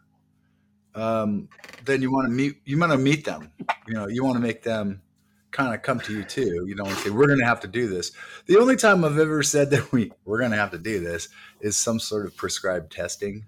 um, 0.94 1.48
then 1.84 2.00
you 2.00 2.12
want 2.12 2.26
to 2.26 2.32
meet 2.32 2.56
you 2.64 2.78
want 2.78 2.92
to 2.92 2.98
meet 2.98 3.24
them. 3.24 3.50
You 3.88 3.94
know, 3.94 4.06
you 4.08 4.24
want 4.24 4.36
to 4.36 4.40
make 4.40 4.62
them 4.62 5.02
kind 5.50 5.74
of 5.74 5.82
come 5.82 6.00
to 6.00 6.12
you 6.12 6.22
too. 6.22 6.64
You 6.66 6.74
don't 6.76 6.90
say 6.90 7.10
we're 7.10 7.26
going 7.26 7.40
to 7.40 7.46
have 7.46 7.60
to 7.60 7.68
do 7.68 7.88
this. 7.88 8.12
The 8.46 8.58
only 8.58 8.76
time 8.76 9.04
I've 9.04 9.18
ever 9.18 9.42
said 9.42 9.70
that 9.70 9.90
we 9.92 10.12
we're 10.24 10.38
going 10.38 10.52
to 10.52 10.56
have 10.56 10.70
to 10.72 10.78
do 10.78 11.00
this 11.00 11.28
is 11.60 11.76
some 11.76 11.98
sort 11.98 12.26
of 12.26 12.36
prescribed 12.36 12.92
testing 12.92 13.46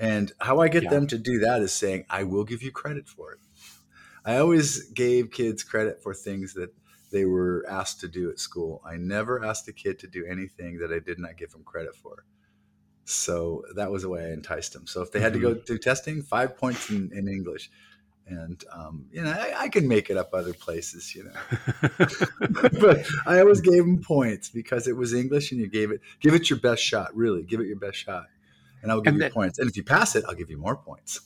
and 0.00 0.32
how 0.40 0.60
I 0.60 0.68
get 0.68 0.84
yeah. 0.84 0.90
them 0.90 1.06
to 1.08 1.18
do 1.18 1.40
that 1.40 1.60
is 1.60 1.72
saying, 1.72 2.06
I 2.08 2.24
will 2.24 2.44
give 2.44 2.62
you 2.62 2.72
credit 2.72 3.06
for 3.06 3.32
it. 3.32 3.38
I 4.24 4.38
always 4.38 4.84
gave 4.90 5.30
kids 5.30 5.62
credit 5.62 6.02
for 6.02 6.14
things 6.14 6.54
that 6.54 6.72
they 7.12 7.26
were 7.26 7.66
asked 7.68 8.00
to 8.00 8.08
do 8.08 8.30
at 8.30 8.38
school. 8.38 8.80
I 8.84 8.96
never 8.96 9.44
asked 9.44 9.68
a 9.68 9.72
kid 9.72 9.98
to 9.98 10.06
do 10.06 10.24
anything 10.24 10.78
that 10.78 10.90
I 10.90 11.00
did 11.00 11.18
not 11.18 11.36
give 11.36 11.50
them 11.50 11.64
credit 11.64 11.94
for. 11.94 12.24
So 13.04 13.62
that 13.74 13.90
was 13.90 14.02
the 14.02 14.08
way 14.08 14.24
I 14.24 14.32
enticed 14.32 14.72
them. 14.72 14.86
So 14.86 15.02
if 15.02 15.12
they 15.12 15.20
had 15.20 15.32
mm-hmm. 15.32 15.42
to 15.42 15.48
go 15.48 15.54
mm-hmm. 15.56 15.64
do 15.66 15.78
testing, 15.78 16.22
five 16.22 16.56
points 16.56 16.88
in, 16.88 17.10
in 17.12 17.28
English. 17.28 17.70
And, 18.26 18.62
um, 18.72 19.06
you 19.10 19.22
know, 19.22 19.30
I, 19.30 19.62
I, 19.62 19.68
can 19.68 19.88
make 19.88 20.08
it 20.08 20.16
up 20.16 20.32
other 20.32 20.52
places, 20.52 21.16
you 21.16 21.24
know. 21.24 21.32
but 22.80 23.04
I 23.26 23.40
always 23.40 23.60
gave 23.60 23.78
them 23.78 24.00
points 24.00 24.48
because 24.48 24.86
it 24.86 24.96
was 24.96 25.12
English 25.12 25.50
and 25.50 25.60
you 25.60 25.66
gave 25.66 25.90
it, 25.90 26.00
give 26.20 26.34
it 26.34 26.48
your 26.48 26.60
best 26.60 26.80
shot, 26.80 27.14
really, 27.16 27.42
give 27.42 27.58
it 27.58 27.66
your 27.66 27.78
best 27.78 27.96
shot 27.96 28.26
and 28.82 28.90
I'll 28.90 29.00
give 29.00 29.14
and 29.14 29.22
you 29.22 29.30
points. 29.30 29.58
And 29.58 29.68
if 29.68 29.76
you 29.76 29.84
pass 29.84 30.16
it, 30.16 30.24
I'll 30.28 30.34
give 30.34 30.50
you 30.50 30.58
more 30.58 30.76
points. 30.76 31.20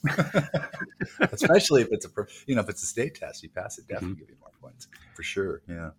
Especially 1.20 1.82
if 1.82 1.88
it's 1.90 2.06
a, 2.06 2.10
you 2.46 2.54
know, 2.54 2.62
if 2.62 2.68
it's 2.68 2.82
a 2.82 2.86
state 2.86 3.14
test, 3.14 3.42
you 3.42 3.48
pass 3.50 3.78
it, 3.78 3.86
definitely 3.86 4.16
mm-hmm. 4.16 4.20
give 4.20 4.30
you 4.30 4.36
more 4.40 4.50
points 4.60 4.88
for 5.14 5.22
sure. 5.22 5.62
Yeah. 5.68 5.90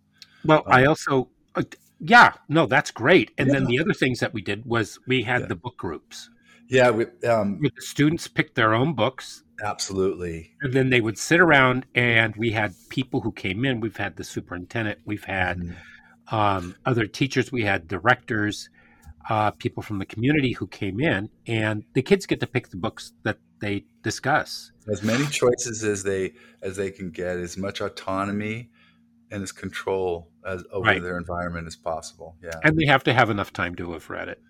Well, 0.44 0.62
um, 0.66 0.72
I 0.72 0.84
also, 0.84 1.28
uh, 1.54 1.62
yeah, 2.00 2.34
no, 2.48 2.66
that's 2.66 2.90
great. 2.90 3.30
And 3.38 3.48
yeah. 3.48 3.54
then 3.54 3.64
the 3.64 3.80
other 3.80 3.94
things 3.94 4.20
that 4.20 4.34
we 4.34 4.42
did 4.42 4.66
was 4.66 4.98
we 5.06 5.22
had 5.22 5.42
yeah. 5.42 5.46
the 5.48 5.56
book 5.56 5.76
groups. 5.76 6.30
Yeah, 6.68 6.90
we, 6.90 7.06
um, 7.26 7.60
the 7.62 7.70
students 7.78 8.26
picked 8.26 8.56
their 8.56 8.74
own 8.74 8.94
books. 8.94 9.44
Absolutely. 9.62 10.52
And 10.60 10.72
then 10.72 10.90
they 10.90 11.00
would 11.00 11.16
sit 11.16 11.40
around, 11.40 11.86
and 11.94 12.34
we 12.36 12.50
had 12.50 12.74
people 12.88 13.20
who 13.20 13.32
came 13.32 13.64
in. 13.64 13.80
We've 13.80 13.96
had 13.96 14.16
the 14.16 14.24
superintendent, 14.24 14.98
we've 15.04 15.24
had 15.24 15.58
mm-hmm. 15.58 16.34
um, 16.34 16.74
other 16.84 17.06
teachers, 17.06 17.50
we 17.52 17.62
had 17.62 17.88
directors, 17.88 18.68
uh, 19.28 19.50
people 19.52 19.82
from 19.82 19.98
the 19.98 20.06
community 20.06 20.52
who 20.52 20.66
came 20.66 21.00
in, 21.00 21.28
and 21.46 21.84
the 21.94 22.02
kids 22.02 22.26
get 22.26 22.40
to 22.40 22.46
pick 22.46 22.68
the 22.68 22.76
books 22.76 23.12
that 23.24 23.38
they 23.60 23.84
discuss. 24.02 24.72
As 24.90 25.02
many 25.02 25.26
choices 25.26 25.82
as 25.82 26.02
they 26.02 26.34
as 26.62 26.76
they 26.76 26.90
can 26.90 27.10
get, 27.10 27.38
as 27.38 27.56
much 27.56 27.80
autonomy 27.80 28.70
and 29.30 29.42
as 29.42 29.50
control 29.50 30.30
as 30.46 30.62
over 30.70 30.86
right. 30.86 31.02
their 31.02 31.18
environment 31.18 31.66
as 31.66 31.74
possible. 31.76 32.36
Yeah, 32.42 32.52
and 32.62 32.78
they 32.78 32.86
have 32.86 33.02
to 33.04 33.12
have 33.12 33.30
enough 33.30 33.52
time 33.52 33.74
to 33.76 33.92
have 33.92 34.08
read 34.08 34.28
it. 34.28 34.40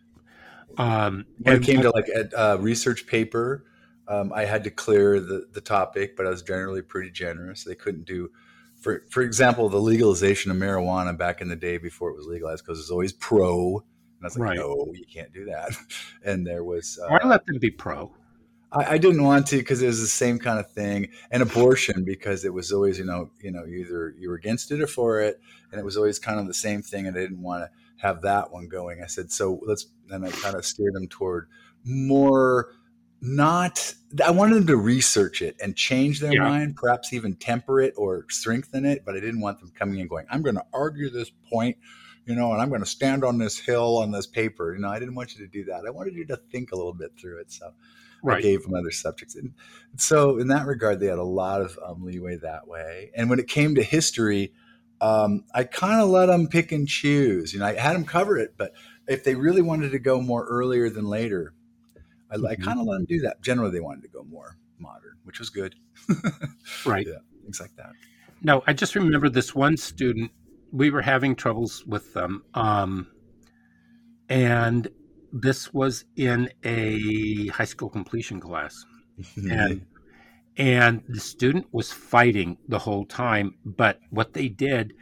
Um, 0.78 1.24
when 1.38 1.54
and, 1.54 1.64
it 1.64 1.66
came 1.66 1.80
to 1.82 1.90
like 1.90 2.08
a 2.08 2.38
uh, 2.38 2.56
research 2.56 3.06
paper, 3.06 3.64
um, 4.08 4.32
I 4.34 4.44
had 4.44 4.64
to 4.64 4.70
clear 4.70 5.20
the 5.20 5.46
the 5.52 5.60
topic, 5.60 6.16
but 6.16 6.26
I 6.26 6.30
was 6.30 6.42
generally 6.42 6.82
pretty 6.82 7.10
generous. 7.10 7.64
They 7.64 7.74
couldn't 7.74 8.04
do. 8.04 8.30
For, 8.78 9.04
for 9.08 9.22
example, 9.22 9.70
the 9.70 9.80
legalization 9.80 10.50
of 10.50 10.58
marijuana 10.58 11.16
back 11.16 11.40
in 11.40 11.48
the 11.48 11.56
day 11.56 11.78
before 11.78 12.10
it 12.10 12.16
was 12.16 12.26
legalized, 12.26 12.62
because 12.64 12.78
it 12.78 12.82
was 12.82 12.90
always 12.90 13.12
pro 13.12 13.82
and 14.18 14.24
I 14.24 14.26
was 14.26 14.38
like, 14.38 14.48
right. 14.48 14.56
no, 14.56 14.86
you 14.94 15.04
can't 15.06 15.32
do 15.32 15.46
that. 15.46 15.70
And 16.24 16.44
there 16.44 16.64
was. 16.64 16.98
Uh, 17.00 17.08
Why 17.08 17.20
let 17.24 17.46
them 17.46 17.58
be 17.58 17.70
pro? 17.70 18.12
I, 18.72 18.94
I 18.94 18.98
didn't 18.98 19.22
want 19.22 19.46
to 19.48 19.58
because 19.58 19.80
it 19.80 19.86
was 19.86 20.00
the 20.00 20.08
same 20.08 20.38
kind 20.38 20.58
of 20.58 20.70
thing. 20.72 21.08
And 21.30 21.42
abortion 21.42 22.04
because 22.04 22.44
it 22.44 22.52
was 22.52 22.72
always, 22.72 22.98
you 22.98 23.04
know, 23.04 23.30
you 23.40 23.52
know, 23.52 23.64
either 23.64 24.14
you 24.18 24.28
were 24.28 24.34
against 24.34 24.72
it 24.72 24.80
or 24.80 24.88
for 24.88 25.20
it, 25.20 25.40
and 25.70 25.80
it 25.80 25.84
was 25.84 25.96
always 25.96 26.18
kind 26.18 26.40
of 26.40 26.46
the 26.48 26.54
same 26.54 26.82
thing. 26.82 27.06
And 27.06 27.16
I 27.16 27.20
didn't 27.20 27.42
want 27.42 27.64
to 27.64 27.70
have 27.98 28.22
that 28.22 28.50
one 28.50 28.68
going. 28.68 29.02
I 29.02 29.06
said, 29.06 29.30
so 29.30 29.60
let's. 29.64 29.86
Then 30.08 30.24
I 30.24 30.30
kind 30.30 30.56
of 30.56 30.64
steered 30.64 30.94
them 30.94 31.08
toward 31.08 31.48
more 31.84 32.72
not 33.20 33.94
i 34.24 34.30
wanted 34.30 34.54
them 34.54 34.66
to 34.66 34.76
research 34.76 35.42
it 35.42 35.56
and 35.62 35.74
change 35.76 36.20
their 36.20 36.34
yeah. 36.34 36.42
mind 36.42 36.76
perhaps 36.76 37.12
even 37.12 37.34
temper 37.34 37.80
it 37.80 37.94
or 37.96 38.26
strengthen 38.28 38.84
it 38.84 39.02
but 39.04 39.16
i 39.16 39.20
didn't 39.20 39.40
want 39.40 39.58
them 39.58 39.70
coming 39.74 40.00
and 40.00 40.08
going 40.08 40.26
i'm 40.30 40.42
going 40.42 40.54
to 40.54 40.64
argue 40.72 41.08
this 41.10 41.30
point 41.50 41.76
you 42.26 42.34
know, 42.34 42.52
and 42.52 42.60
I'm 42.60 42.68
going 42.68 42.82
to 42.82 42.86
stand 42.86 43.24
on 43.24 43.38
this 43.38 43.56
hill 43.56 43.98
on 43.98 44.10
this 44.10 44.26
paper. 44.26 44.74
You 44.74 44.80
know, 44.80 44.90
I 44.90 44.98
didn't 44.98 45.14
want 45.14 45.34
you 45.34 45.46
to 45.46 45.50
do 45.50 45.64
that. 45.66 45.84
I 45.86 45.90
wanted 45.90 46.14
you 46.14 46.26
to 46.26 46.36
think 46.36 46.72
a 46.72 46.76
little 46.76 46.92
bit 46.92 47.12
through 47.18 47.40
it. 47.40 47.52
So 47.52 47.72
right. 48.22 48.38
I 48.38 48.40
gave 48.40 48.64
them 48.64 48.74
other 48.74 48.90
subjects. 48.90 49.36
And 49.36 49.54
so 49.96 50.38
in 50.38 50.48
that 50.48 50.66
regard, 50.66 50.98
they 50.98 51.06
had 51.06 51.18
a 51.18 51.24
lot 51.24 51.60
of 51.62 51.78
um, 51.86 52.04
leeway 52.04 52.36
that 52.36 52.66
way. 52.66 53.12
And 53.14 53.30
when 53.30 53.38
it 53.38 53.46
came 53.46 53.76
to 53.76 53.82
history, 53.82 54.52
um, 55.00 55.44
I 55.54 55.64
kind 55.64 56.02
of 56.02 56.08
let 56.08 56.26
them 56.26 56.48
pick 56.48 56.72
and 56.72 56.88
choose. 56.88 57.52
You 57.52 57.60
know, 57.60 57.66
I 57.66 57.74
had 57.74 57.94
them 57.94 58.04
cover 58.04 58.36
it, 58.36 58.54
but 58.56 58.72
if 59.06 59.22
they 59.22 59.36
really 59.36 59.62
wanted 59.62 59.92
to 59.92 59.98
go 60.00 60.20
more 60.20 60.44
earlier 60.46 60.90
than 60.90 61.04
later, 61.04 61.54
I, 62.30 62.36
mm-hmm. 62.36 62.46
I 62.46 62.54
kind 62.56 62.80
of 62.80 62.86
let 62.86 62.96
them 62.96 63.06
do 63.06 63.20
that. 63.20 63.42
Generally, 63.42 63.72
they 63.72 63.80
wanted 63.80 64.02
to 64.02 64.08
go 64.08 64.24
more 64.24 64.56
modern, 64.78 65.16
which 65.24 65.38
was 65.38 65.50
good. 65.50 65.74
right. 66.86 67.06
Yeah, 67.06 67.18
things 67.42 67.60
like 67.60 67.74
that. 67.76 67.92
No, 68.42 68.62
I 68.66 68.72
just 68.72 68.94
remember 68.94 69.28
this 69.28 69.54
one 69.54 69.76
student 69.76 70.30
we 70.72 70.90
were 70.90 71.02
having 71.02 71.34
troubles 71.34 71.84
with 71.86 72.12
them. 72.12 72.44
Um, 72.54 73.08
and 74.28 74.88
this 75.32 75.72
was 75.72 76.04
in 76.16 76.50
a 76.64 77.48
high 77.48 77.64
school 77.64 77.88
completion 77.88 78.40
class. 78.40 78.84
and 79.36 79.86
and 80.56 81.02
the 81.08 81.20
student 81.20 81.66
was 81.72 81.92
fighting 81.92 82.56
the 82.68 82.78
whole 82.78 83.04
time, 83.04 83.54
but 83.64 84.00
what 84.10 84.32
they 84.32 84.48
did 84.48 84.94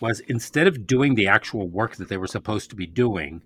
was 0.00 0.20
instead 0.20 0.66
of 0.66 0.86
doing 0.86 1.14
the 1.14 1.26
actual 1.26 1.68
work 1.68 1.96
that 1.96 2.08
they 2.08 2.16
were 2.16 2.26
supposed 2.26 2.70
to 2.70 2.76
be 2.76 2.86
doing, 2.86 3.42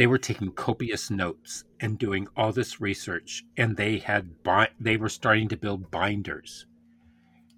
they 0.00 0.06
were 0.06 0.16
taking 0.16 0.50
copious 0.50 1.10
notes 1.10 1.64
and 1.78 1.98
doing 1.98 2.26
all 2.34 2.52
this 2.52 2.80
research 2.80 3.44
and 3.58 3.76
they 3.76 3.98
had 3.98 4.42
bi- 4.42 4.70
they 4.80 4.96
were 4.96 5.10
starting 5.10 5.46
to 5.46 5.58
build 5.58 5.90
binders. 5.90 6.64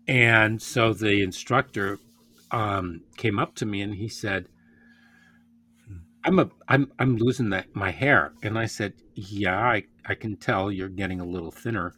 And 0.09 0.61
so 0.61 0.93
the 0.93 1.23
instructor 1.23 2.01
um, 2.51 3.03
came 3.17 3.39
up 3.39 3.55
to 3.55 3.65
me 3.65 3.81
and 3.81 3.95
he 3.95 4.09
said 4.09 4.49
i'm 6.25 6.41
a 6.41 6.51
i'm 6.67 6.91
i'm 6.99 7.17
losing 7.17 7.51
that 7.51 7.77
my 7.77 7.93
hair. 7.93 8.33
And 8.43 8.59
i 8.59 8.67
said 8.67 8.95
yeah 9.15 9.61
i 9.61 9.85
i 10.05 10.17
can 10.17 10.35
tell 10.35 10.73
you're 10.73 10.89
getting 10.89 11.21
a 11.21 11.25
little 11.25 11.53
thinner. 11.53 11.95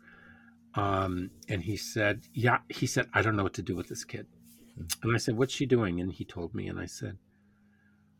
Um, 0.74 1.30
and 1.48 1.62
he 1.62 1.78
said 1.78 2.20
yeah 2.34 2.58
he 2.68 2.86
said 2.86 3.06
i 3.14 3.22
don't 3.22 3.36
know 3.36 3.44
what 3.44 3.54
to 3.54 3.62
do 3.62 3.76
with 3.76 3.88
this 3.88 4.04
kid. 4.04 4.26
And 5.02 5.14
i 5.14 5.16
said 5.16 5.38
what's 5.38 5.54
she 5.54 5.64
doing? 5.64 6.02
And 6.02 6.12
he 6.12 6.26
told 6.26 6.54
me 6.54 6.68
and 6.68 6.78
i 6.78 6.84
said 6.84 7.16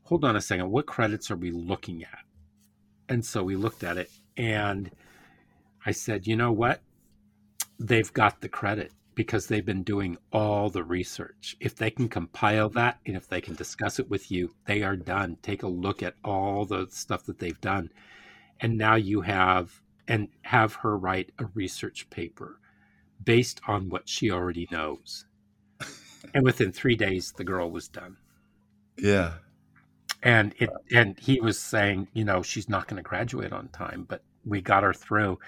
hold 0.05 0.25
on 0.25 0.37
a 0.37 0.41
second, 0.41 0.71
what 0.71 0.87
credits 0.87 1.31
are 1.31 1.37
we 1.37 1.51
looking 1.51 2.03
at? 2.03 2.21
And 3.09 3.25
so 3.25 3.43
we 3.43 3.57
looked 3.57 3.83
at 3.83 3.97
it 3.99 4.11
and 4.37 4.91
I 5.85 5.93
said, 5.93 6.27
you 6.27 6.37
know 6.37 6.53
what? 6.53 6.81
They've 7.79 8.13
got 8.13 8.41
the 8.41 8.49
credit 8.49 8.93
because 9.15 9.47
they've 9.47 9.65
been 9.65 9.83
doing 9.83 10.17
all 10.33 10.71
the 10.71 10.83
research. 10.83 11.57
If 11.61 11.77
they 11.77 11.91
can 11.91 12.09
compile 12.09 12.69
mm-hmm. 12.69 12.79
that 12.79 12.99
and 13.07 13.17
if 13.17 13.29
they 13.29 13.41
can 13.41 13.55
discuss 13.55 13.99
it 13.99 14.09
with 14.09 14.31
you, 14.31 14.55
they 14.67 14.83
are 14.83 14.97
done. 14.97 15.39
Take 15.43 15.63
a 15.63 15.69
look 15.69 16.03
at 16.03 16.15
all 16.25 16.65
the 16.65 16.87
stuff 16.91 17.25
that 17.27 17.39
they've 17.39 17.61
done. 17.61 17.91
And 18.61 18.79
now 18.79 18.95
you 18.95 19.23
have 19.23 19.81
and 20.07 20.29
have 20.43 20.75
her 20.75 20.99
write 20.99 21.33
a 21.39 21.47
research 21.55 22.09
paper 22.11 22.61
based 23.23 23.61
on 23.67 23.89
what 23.89 24.09
she 24.09 24.31
already 24.31 24.69
knows. 24.71 25.25
and 26.35 26.45
within 26.45 26.73
3 26.73 26.95
days 26.95 27.33
the 27.33 27.45
girl 27.45 27.71
was 27.71 27.89
done. 27.89 28.17
Yeah 28.99 29.35
and 30.25 30.55
it 30.59 30.71
and 30.93 31.19
he 31.19 31.41
was 31.41 31.59
saying 31.59 32.09
you 32.13 32.25
know 32.25 32.43
she's 32.43 32.69
not 32.69 32.89
going 32.89 32.97
to 32.97 33.09
graduate 33.09 33.53
on 33.53 33.69
time 33.69 34.05
but 34.09 34.23
we 34.47 34.61
got 34.61 34.83
her 34.83 34.93
through. 34.93 35.39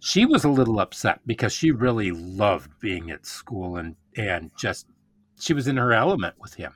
She 0.00 0.26
was 0.26 0.44
a 0.44 0.48
little 0.48 0.80
upset 0.80 1.20
because 1.26 1.52
she 1.52 1.70
really 1.70 2.10
loved 2.10 2.70
being 2.80 3.10
at 3.10 3.26
school 3.26 3.76
and 3.76 3.96
and 4.16 4.50
just 4.56 4.86
she 5.38 5.52
was 5.52 5.66
in 5.66 5.76
her 5.76 5.92
element 5.92 6.36
with 6.40 6.54
him. 6.54 6.72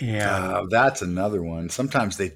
And 0.00 0.22
uh, 0.22 0.66
that's 0.70 1.02
another 1.02 1.42
one. 1.42 1.68
Sometimes 1.70 2.16
they 2.16 2.32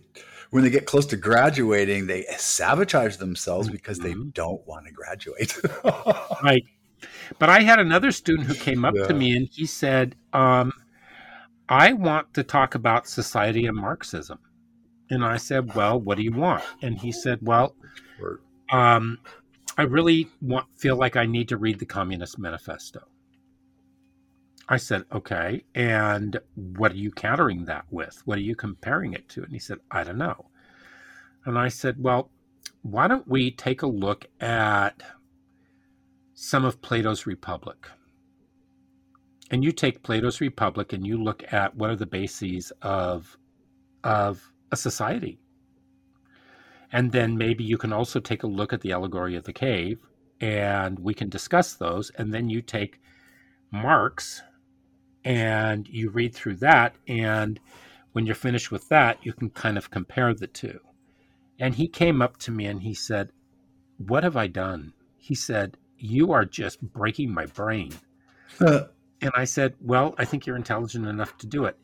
when 0.50 0.64
they 0.64 0.70
get 0.70 0.86
close 0.86 1.06
to 1.06 1.16
graduating 1.16 2.06
they 2.06 2.24
sabotage 2.36 3.16
themselves 3.16 3.70
because 3.70 3.98
mm-hmm. 3.98 4.22
they 4.22 4.30
don't 4.32 4.66
want 4.66 4.86
to 4.86 4.92
graduate. 4.92 5.56
Right. 6.42 6.64
But 7.38 7.50
i 7.50 7.60
had 7.60 7.78
another 7.78 8.10
student 8.10 8.46
who 8.46 8.54
came 8.54 8.84
up 8.84 8.94
yeah. 8.96 9.06
to 9.06 9.14
me 9.14 9.36
and 9.36 9.48
he 9.48 9.64
said 9.66 10.16
um, 10.32 10.72
I 11.72 11.94
want 11.94 12.34
to 12.34 12.42
talk 12.42 12.74
about 12.74 13.08
society 13.08 13.64
and 13.64 13.74
Marxism. 13.74 14.38
And 15.08 15.24
I 15.24 15.38
said, 15.38 15.74
Well, 15.74 15.98
what 15.98 16.18
do 16.18 16.22
you 16.22 16.32
want? 16.32 16.62
And 16.82 16.98
he 16.98 17.10
said, 17.12 17.38
Well, 17.40 17.74
um, 18.70 19.18
I 19.78 19.84
really 19.84 20.28
want 20.42 20.66
feel 20.76 20.96
like 20.96 21.16
I 21.16 21.24
need 21.24 21.48
to 21.48 21.56
read 21.56 21.78
the 21.78 21.86
Communist 21.86 22.38
Manifesto. 22.38 23.00
I 24.68 24.76
said, 24.76 25.04
Okay, 25.14 25.64
and 25.74 26.38
what 26.54 26.92
are 26.92 26.96
you 26.96 27.10
countering 27.10 27.64
that 27.64 27.86
with? 27.90 28.20
What 28.26 28.36
are 28.36 28.42
you 28.42 28.54
comparing 28.54 29.14
it 29.14 29.26
to? 29.30 29.42
And 29.42 29.52
he 29.52 29.58
said, 29.58 29.78
I 29.90 30.04
don't 30.04 30.18
know. 30.18 30.50
And 31.46 31.58
I 31.58 31.68
said, 31.68 31.96
Well, 31.98 32.30
why 32.82 33.08
don't 33.08 33.26
we 33.26 33.50
take 33.50 33.80
a 33.80 33.86
look 33.86 34.26
at 34.40 35.02
some 36.34 36.66
of 36.66 36.82
Plato's 36.82 37.24
Republic? 37.24 37.88
And 39.52 39.62
you 39.62 39.70
take 39.70 40.02
Plato's 40.02 40.40
Republic 40.40 40.94
and 40.94 41.06
you 41.06 41.22
look 41.22 41.44
at 41.52 41.76
what 41.76 41.90
are 41.90 41.96
the 41.96 42.06
bases 42.06 42.72
of 42.80 43.36
of 44.02 44.50
a 44.72 44.76
society. 44.76 45.38
And 46.90 47.12
then 47.12 47.36
maybe 47.36 47.62
you 47.62 47.78
can 47.78 47.92
also 47.92 48.18
take 48.18 48.42
a 48.42 48.48
look 48.48 48.72
at 48.72 48.80
the 48.80 48.92
allegory 48.92 49.36
of 49.36 49.44
the 49.44 49.52
cave 49.52 50.00
and 50.40 50.98
we 50.98 51.14
can 51.14 51.28
discuss 51.28 51.74
those. 51.74 52.10
And 52.16 52.34
then 52.34 52.48
you 52.48 52.62
take 52.62 53.00
Marx 53.70 54.42
and 55.24 55.86
you 55.88 56.10
read 56.10 56.34
through 56.34 56.56
that. 56.56 56.96
And 57.06 57.60
when 58.12 58.26
you're 58.26 58.34
finished 58.34 58.70
with 58.70 58.88
that, 58.88 59.24
you 59.24 59.32
can 59.32 59.50
kind 59.50 59.78
of 59.78 59.90
compare 59.90 60.34
the 60.34 60.46
two. 60.46 60.80
And 61.60 61.74
he 61.74 61.88
came 61.88 62.20
up 62.20 62.38
to 62.38 62.50
me 62.50 62.66
and 62.66 62.82
he 62.82 62.94
said, 62.94 63.30
What 63.98 64.24
have 64.24 64.36
I 64.36 64.46
done? 64.48 64.94
He 65.16 65.34
said, 65.34 65.76
You 65.96 66.32
are 66.32 66.44
just 66.44 66.82
breaking 66.82 67.32
my 67.32 67.46
brain. 67.46 67.92
Uh, 68.60 68.84
And 69.22 69.30
I 69.36 69.44
said, 69.44 69.74
Well, 69.80 70.14
I 70.18 70.24
think 70.24 70.44
you're 70.44 70.56
intelligent 70.56 71.06
enough 71.06 71.38
to 71.38 71.46
do 71.46 71.64
it. 71.64 71.78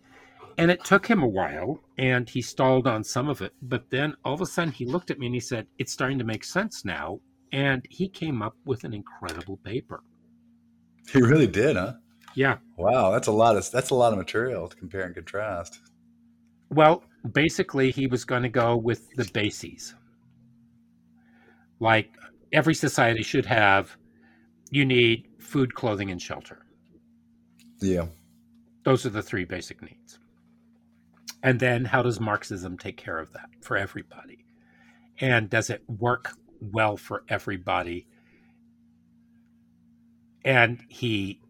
And 0.59 0.73
it 0.73 0.85
took 0.85 1.07
him 1.07 1.23
a 1.23 1.29
while 1.29 1.81
and 1.99 2.29
he 2.29 2.43
stalled 2.43 2.89
on 2.89 3.05
some 3.05 3.29
of 3.29 3.41
it. 3.41 3.55
But 3.63 3.91
then 3.91 4.15
all 4.25 4.35
of 4.35 4.41
a 4.41 4.47
sudden 4.47 4.73
he 4.73 4.85
looked 4.85 5.11
at 5.11 5.19
me 5.19 5.27
and 5.27 5.35
he 5.35 5.41
said, 5.41 5.69
It's 5.79 5.93
starting 5.93 6.19
to 6.19 6.25
make 6.25 6.45
sense 6.45 6.85
now. 6.85 7.21
And 7.53 7.87
he 7.89 8.09
came 8.09 8.43
up 8.43 8.57
with 8.67 8.85
an 8.85 8.93
incredible 8.93 9.57
paper. 9.59 10.03
He 11.11 11.23
really 11.23 11.47
did, 11.47 11.77
huh? 11.77 11.95
Yeah. 12.35 12.59
Wow, 12.77 13.11
that's 13.11 13.29
a 13.29 13.33
lot 13.33 13.57
of 13.57 13.71
that's 13.71 13.91
a 13.91 13.95
lot 13.95 14.13
of 14.13 14.19
material 14.19 14.69
to 14.69 14.77
compare 14.77 15.03
and 15.03 15.15
contrast. 15.15 15.81
Well, 16.71 17.05
basically 17.33 17.91
he 17.91 18.07
was 18.07 18.25
going 18.25 18.43
to 18.43 18.49
go 18.49 18.77
with 18.77 19.09
the 19.15 19.25
bases. 19.33 19.95
Like 21.81 22.15
every 22.53 22.75
society 22.75 23.23
should 23.23 23.47
have 23.47 23.97
you 24.71 24.85
need 24.85 25.29
food, 25.39 25.75
clothing 25.75 26.11
and 26.11 26.21
shelter. 26.21 26.67
Yeah. 27.81 28.07
Those 28.85 29.07
are 29.07 29.11
the 29.11 29.23
three 29.23 29.45
basic 29.45 29.83
needs. 29.83 30.19
And 31.43 31.61
then 31.61 31.85
how 31.85 32.03
does 32.03 32.21
Marxism 32.21 32.77
take 32.79 32.97
care 32.97 33.19
of 33.19 33.33
that 33.33 33.51
for 33.61 33.77
everybody? 33.77 34.45
And 35.21 35.49
does 35.49 35.71
it 35.71 35.83
work 35.89 36.33
well 36.61 36.97
for 36.97 37.25
everybody? 37.29 38.07
And 40.45 40.83
he 40.89 41.41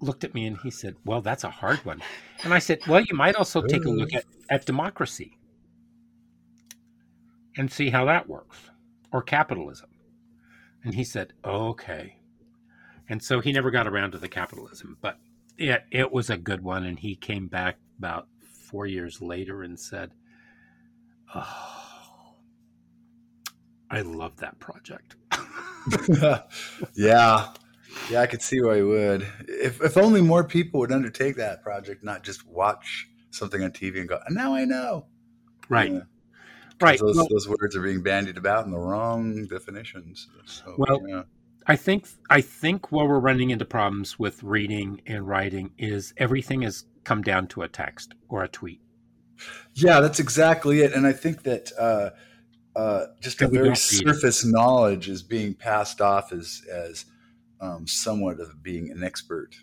looked 0.00 0.24
at 0.24 0.34
me 0.34 0.46
and 0.46 0.58
he 0.58 0.70
said, 0.70 0.96
Well, 1.04 1.20
that's 1.20 1.44
a 1.44 1.50
hard 1.50 1.84
one. 1.84 2.02
And 2.44 2.52
I 2.54 2.58
said, 2.58 2.80
Well, 2.86 3.00
you 3.00 3.14
might 3.14 3.36
also 3.36 3.62
take 3.62 3.84
a 3.84 3.90
look 3.90 4.14
at, 4.14 4.24
at 4.50 4.66
democracy 4.66 5.38
and 7.56 7.70
see 7.72 7.90
how 7.90 8.04
that 8.04 8.28
works, 8.28 8.58
or 9.12 9.22
capitalism. 9.22 9.88
And 10.84 10.94
he 10.94 11.04
said, 11.04 11.32
Okay. 11.44 12.16
And 13.08 13.22
so 13.22 13.40
he 13.40 13.52
never 13.52 13.70
got 13.70 13.86
around 13.86 14.12
to 14.12 14.18
the 14.18 14.28
capitalism, 14.28 14.98
but 15.00 15.18
it, 15.58 15.84
it 15.90 16.12
was 16.12 16.30
a 16.30 16.36
good 16.36 16.62
one. 16.62 16.84
And 16.84 16.98
he 16.98 17.14
came 17.14 17.46
back 17.46 17.78
about 17.98 18.28
four 18.40 18.86
years 18.86 19.20
later 19.20 19.62
and 19.62 19.78
said, 19.78 20.10
Oh, 21.34 22.34
I 23.90 24.00
love 24.00 24.36
that 24.38 24.58
project. 24.58 25.16
yeah. 26.94 27.48
Yeah, 28.10 28.20
I 28.20 28.26
could 28.26 28.42
see 28.42 28.60
why 28.60 28.76
you 28.76 28.88
would. 28.88 29.26
If, 29.48 29.80
if 29.82 29.96
only 29.96 30.20
more 30.20 30.44
people 30.44 30.80
would 30.80 30.92
undertake 30.92 31.36
that 31.36 31.62
project, 31.62 32.04
not 32.04 32.22
just 32.22 32.46
watch 32.46 33.08
something 33.30 33.62
on 33.62 33.70
TV 33.70 34.00
and 34.00 34.08
go, 34.08 34.20
now 34.30 34.54
I 34.54 34.64
know. 34.64 35.06
Right. 35.68 35.92
Yeah. 35.92 36.00
Right. 36.80 37.00
Those, 37.00 37.16
well, 37.16 37.26
those 37.30 37.48
words 37.48 37.74
are 37.74 37.82
being 37.82 38.02
bandied 38.02 38.36
about 38.36 38.66
in 38.66 38.70
the 38.70 38.78
wrong 38.78 39.46
definitions. 39.46 40.28
So, 40.44 40.74
well, 40.76 41.00
yeah. 41.08 41.22
I 41.66 41.76
think 41.76 42.08
I 42.30 42.40
think 42.40 42.92
where 42.92 43.06
we're 43.06 43.18
running 43.18 43.50
into 43.50 43.64
problems 43.64 44.18
with 44.18 44.42
reading 44.42 45.00
and 45.06 45.26
writing 45.26 45.72
is 45.78 46.14
everything 46.16 46.62
has 46.62 46.84
come 47.04 47.22
down 47.22 47.48
to 47.48 47.62
a 47.62 47.68
text 47.68 48.14
or 48.28 48.44
a 48.44 48.48
tweet. 48.48 48.80
Yeah, 49.74 50.00
that's 50.00 50.20
exactly 50.20 50.80
it. 50.80 50.92
And 50.92 51.06
I 51.06 51.12
think 51.12 51.42
that 51.42 51.72
uh, 51.78 52.10
uh, 52.78 53.06
just 53.20 53.42
a 53.42 53.48
very 53.48 53.74
surface 53.74 54.44
knowledge 54.44 55.08
is 55.08 55.22
being 55.22 55.54
passed 55.54 56.00
off 56.00 56.32
as 56.32 56.62
as 56.72 57.04
um, 57.60 57.86
somewhat 57.86 58.38
of 58.38 58.62
being 58.62 58.90
an 58.90 59.02
expert, 59.02 59.56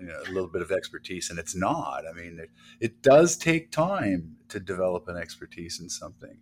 you 0.00 0.06
know, 0.06 0.20
a 0.26 0.30
little 0.30 0.48
bit 0.50 0.62
of 0.62 0.70
expertise, 0.70 1.30
and 1.30 1.38
it's 1.38 1.56
not. 1.56 2.02
I 2.08 2.12
mean, 2.12 2.38
it, 2.38 2.50
it 2.80 3.02
does 3.02 3.36
take 3.36 3.72
time 3.72 4.36
to 4.48 4.60
develop 4.60 5.08
an 5.08 5.16
expertise 5.16 5.80
in 5.80 5.88
something. 5.88 6.38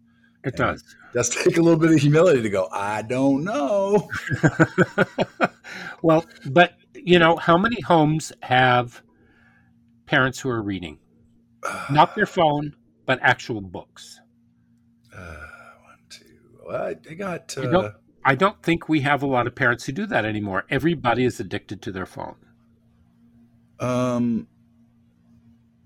It 0.46 0.54
and 0.54 0.56
does. 0.56 0.82
It 0.82 1.14
does 1.14 1.28
take 1.44 1.56
a 1.56 1.60
little 1.60 1.78
bit 1.78 1.90
of 1.90 1.98
humility 1.98 2.40
to 2.40 2.48
go, 2.48 2.68
I 2.70 3.02
don't 3.02 3.42
know. 3.42 4.08
well, 6.02 6.24
but 6.46 6.74
you 6.94 7.18
know, 7.18 7.36
how 7.36 7.58
many 7.58 7.80
homes 7.80 8.32
have 8.42 9.02
parents 10.06 10.38
who 10.38 10.48
are 10.48 10.62
reading? 10.62 10.98
Not 11.90 12.14
their 12.14 12.26
phone, 12.26 12.74
but 13.06 13.18
actual 13.22 13.60
books. 13.60 14.20
Uh, 15.14 15.36
one, 15.84 15.98
two. 16.08 16.24
Well, 16.64 16.82
I, 16.82 16.96
I 17.10 17.14
got. 17.14 17.58
Uh... 17.58 17.62
I, 17.62 17.66
don't, 17.66 17.94
I 18.24 18.34
don't 18.36 18.62
think 18.62 18.88
we 18.88 19.00
have 19.00 19.22
a 19.22 19.26
lot 19.26 19.48
of 19.48 19.54
parents 19.54 19.84
who 19.84 19.92
do 19.92 20.06
that 20.06 20.24
anymore. 20.24 20.64
Everybody 20.70 21.24
is 21.24 21.40
addicted 21.40 21.82
to 21.82 21.92
their 21.92 22.06
phone. 22.06 22.36
Um, 23.80 24.46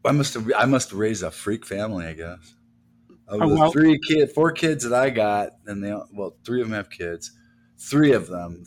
I 0.04 0.12
must 0.12 0.34
have. 0.34 0.52
I 0.56 0.66
must 0.66 0.92
raise 0.92 1.22
a 1.22 1.30
freak 1.30 1.64
family, 1.64 2.06
I 2.06 2.12
guess. 2.12 2.54
Of 3.30 3.42
oh, 3.42 3.48
the 3.48 3.54
well, 3.54 3.70
three 3.70 3.98
kid, 4.06 4.32
four 4.32 4.50
kids 4.50 4.82
that 4.82 4.92
I 4.92 5.08
got, 5.08 5.50
and 5.66 5.82
they 5.82 5.92
well, 6.12 6.34
three 6.44 6.60
of 6.60 6.68
them 6.68 6.76
have 6.76 6.90
kids. 6.90 7.30
Three 7.78 8.12
of 8.12 8.26
them, 8.26 8.64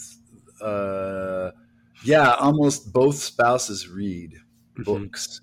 uh, 0.61 1.51
yeah, 2.03 2.33
almost 2.35 2.93
both 2.93 3.15
spouses 3.15 3.89
read 3.89 4.31
mm-hmm. 4.31 4.83
books, 4.83 5.41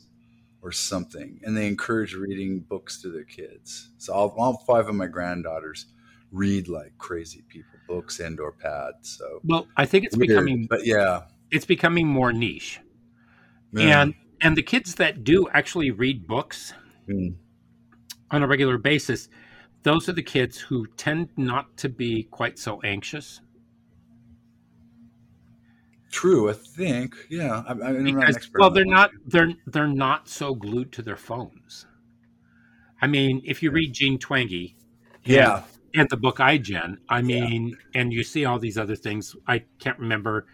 or 0.62 0.72
something, 0.72 1.38
and 1.44 1.56
they 1.56 1.66
encourage 1.66 2.14
reading 2.14 2.60
books 2.60 3.00
to 3.02 3.10
their 3.10 3.24
kids. 3.24 3.90
So 3.98 4.12
all, 4.12 4.34
all 4.38 4.64
five 4.66 4.88
of 4.88 4.94
my 4.94 5.06
granddaughters 5.06 5.86
read 6.32 6.68
like 6.68 6.96
crazy 6.96 7.42
people, 7.48 7.78
books 7.86 8.20
and 8.20 8.40
or 8.40 8.52
pads. 8.52 9.18
So 9.18 9.40
well, 9.44 9.66
I 9.76 9.84
think 9.84 10.06
it's 10.06 10.16
weird, 10.16 10.28
becoming, 10.28 10.66
but 10.68 10.86
yeah, 10.86 11.24
it's 11.50 11.66
becoming 11.66 12.06
more 12.06 12.32
niche, 12.32 12.80
Yeah. 13.72 14.02
and 14.02 14.14
and 14.40 14.56
the 14.56 14.62
kids 14.62 14.94
that 14.94 15.24
do 15.24 15.46
actually 15.52 15.90
read 15.90 16.26
books 16.26 16.72
Mm. 17.08 17.34
On 18.30 18.42
a 18.42 18.46
regular 18.46 18.78
basis, 18.78 19.28
those 19.82 20.08
are 20.08 20.12
the 20.12 20.22
kids 20.22 20.58
who 20.58 20.86
tend 20.96 21.30
not 21.36 21.76
to 21.78 21.88
be 21.88 22.24
quite 22.24 22.58
so 22.58 22.80
anxious 22.82 23.40
true. 26.10 26.50
I 26.50 26.52
think 26.52 27.14
yeah. 27.28 27.62
I, 27.66 27.72
I, 27.72 27.72
I'm 27.72 27.78
not 27.78 27.96
an 27.96 28.04
because 28.04 28.50
well 28.58 28.70
they're 28.70 28.84
not 28.84 29.10
they're 29.26 29.52
they're 29.66 29.88
not 29.88 30.28
so 30.28 30.54
glued 30.54 30.92
to 30.92 31.02
their 31.02 31.16
phones. 31.16 31.86
I 33.00 33.06
mean, 33.06 33.40
if 33.44 33.62
you 33.62 33.70
read 33.70 33.94
Jean 33.94 34.18
Twenge, 34.18 34.74
Yeah, 35.24 35.62
and 35.94 36.08
the 36.10 36.16
book 36.16 36.38
iGen. 36.38 36.98
I 37.08 37.22
mean, 37.22 37.76
and 37.94 38.12
you 38.12 38.22
see 38.22 38.44
all 38.44 38.58
these 38.58 38.76
other 38.76 38.96
things. 38.96 39.34
I 39.46 39.64
can't 39.78 39.98
remember 39.98 40.46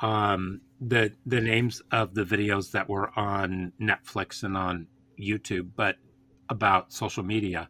um, 0.00 0.60
the 0.80 1.12
the 1.26 1.40
names 1.40 1.82
of 1.90 2.14
the 2.14 2.24
videos 2.24 2.70
that 2.72 2.88
were 2.88 3.10
on 3.18 3.72
Netflix 3.80 4.42
and 4.42 4.56
on 4.56 4.86
YouTube, 5.18 5.70
but 5.74 5.96
about 6.50 6.92
social 6.92 7.22
media. 7.22 7.68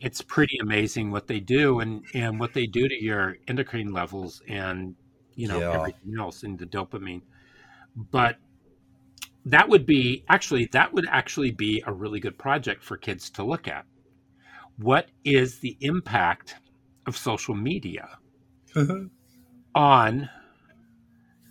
It's 0.00 0.22
pretty 0.22 0.58
amazing 0.60 1.10
what 1.10 1.26
they 1.26 1.40
do 1.40 1.80
and 1.80 2.04
and 2.14 2.40
what 2.40 2.54
they 2.54 2.66
do 2.66 2.88
to 2.88 3.02
your 3.02 3.36
endocrine 3.48 3.92
levels 3.92 4.42
and 4.48 4.94
you 5.34 5.48
know 5.48 5.58
Yeah. 5.60 5.72
everything 5.72 6.18
else 6.18 6.42
in 6.42 6.56
the 6.56 6.66
dopamine. 6.66 7.22
But 8.10 8.38
that 9.44 9.68
would 9.68 9.86
be 9.86 10.24
actually 10.28 10.66
that 10.72 10.92
would 10.92 11.06
actually 11.08 11.50
be 11.50 11.82
a 11.86 11.92
really 11.92 12.20
good 12.20 12.38
project 12.38 12.82
for 12.82 12.96
kids 12.96 13.30
to 13.30 13.42
look 13.44 13.68
at 13.68 13.86
what 14.76 15.08
is 15.24 15.58
the 15.58 15.76
impact 15.80 16.56
of 17.06 17.16
social 17.16 17.54
media 17.54 18.18
mm-hmm. 18.74 19.06
on 19.74 20.28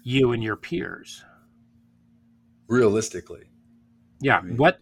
you 0.04 0.32
and 0.32 0.44
your 0.44 0.56
peers 0.56 1.24
realistically. 2.68 3.50
Yeah 4.20 4.42
what 4.42 4.80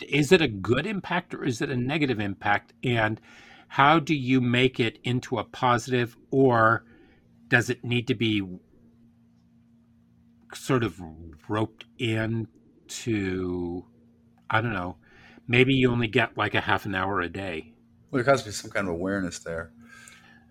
is 0.00 0.32
it 0.32 0.40
a 0.40 0.48
good 0.48 0.86
impact 0.86 1.34
or 1.34 1.44
is 1.44 1.60
it 1.60 1.70
a 1.70 1.76
negative 1.76 2.20
impact 2.20 2.72
and 2.82 3.20
how 3.68 3.98
do 3.98 4.14
you 4.14 4.40
make 4.40 4.78
it 4.80 4.98
into 5.04 5.38
a 5.38 5.44
positive 5.44 6.16
or 6.30 6.84
does 7.48 7.70
it 7.70 7.84
need 7.84 8.06
to 8.06 8.14
be 8.14 8.42
sort 10.54 10.84
of 10.84 11.00
roped 11.48 11.84
in 11.98 12.46
to, 12.88 13.84
i 14.50 14.60
don't 14.60 14.74
know 14.74 14.96
maybe 15.48 15.74
you 15.74 15.90
only 15.90 16.08
get 16.08 16.36
like 16.36 16.54
a 16.54 16.60
half 16.60 16.84
an 16.84 16.94
hour 16.94 17.20
a 17.20 17.28
day 17.28 17.72
Well, 18.10 18.22
there 18.22 18.32
has 18.32 18.42
to 18.42 18.48
be 18.48 18.52
some 18.52 18.70
kind 18.70 18.86
of 18.86 18.94
awareness 18.94 19.38
there. 19.38 19.72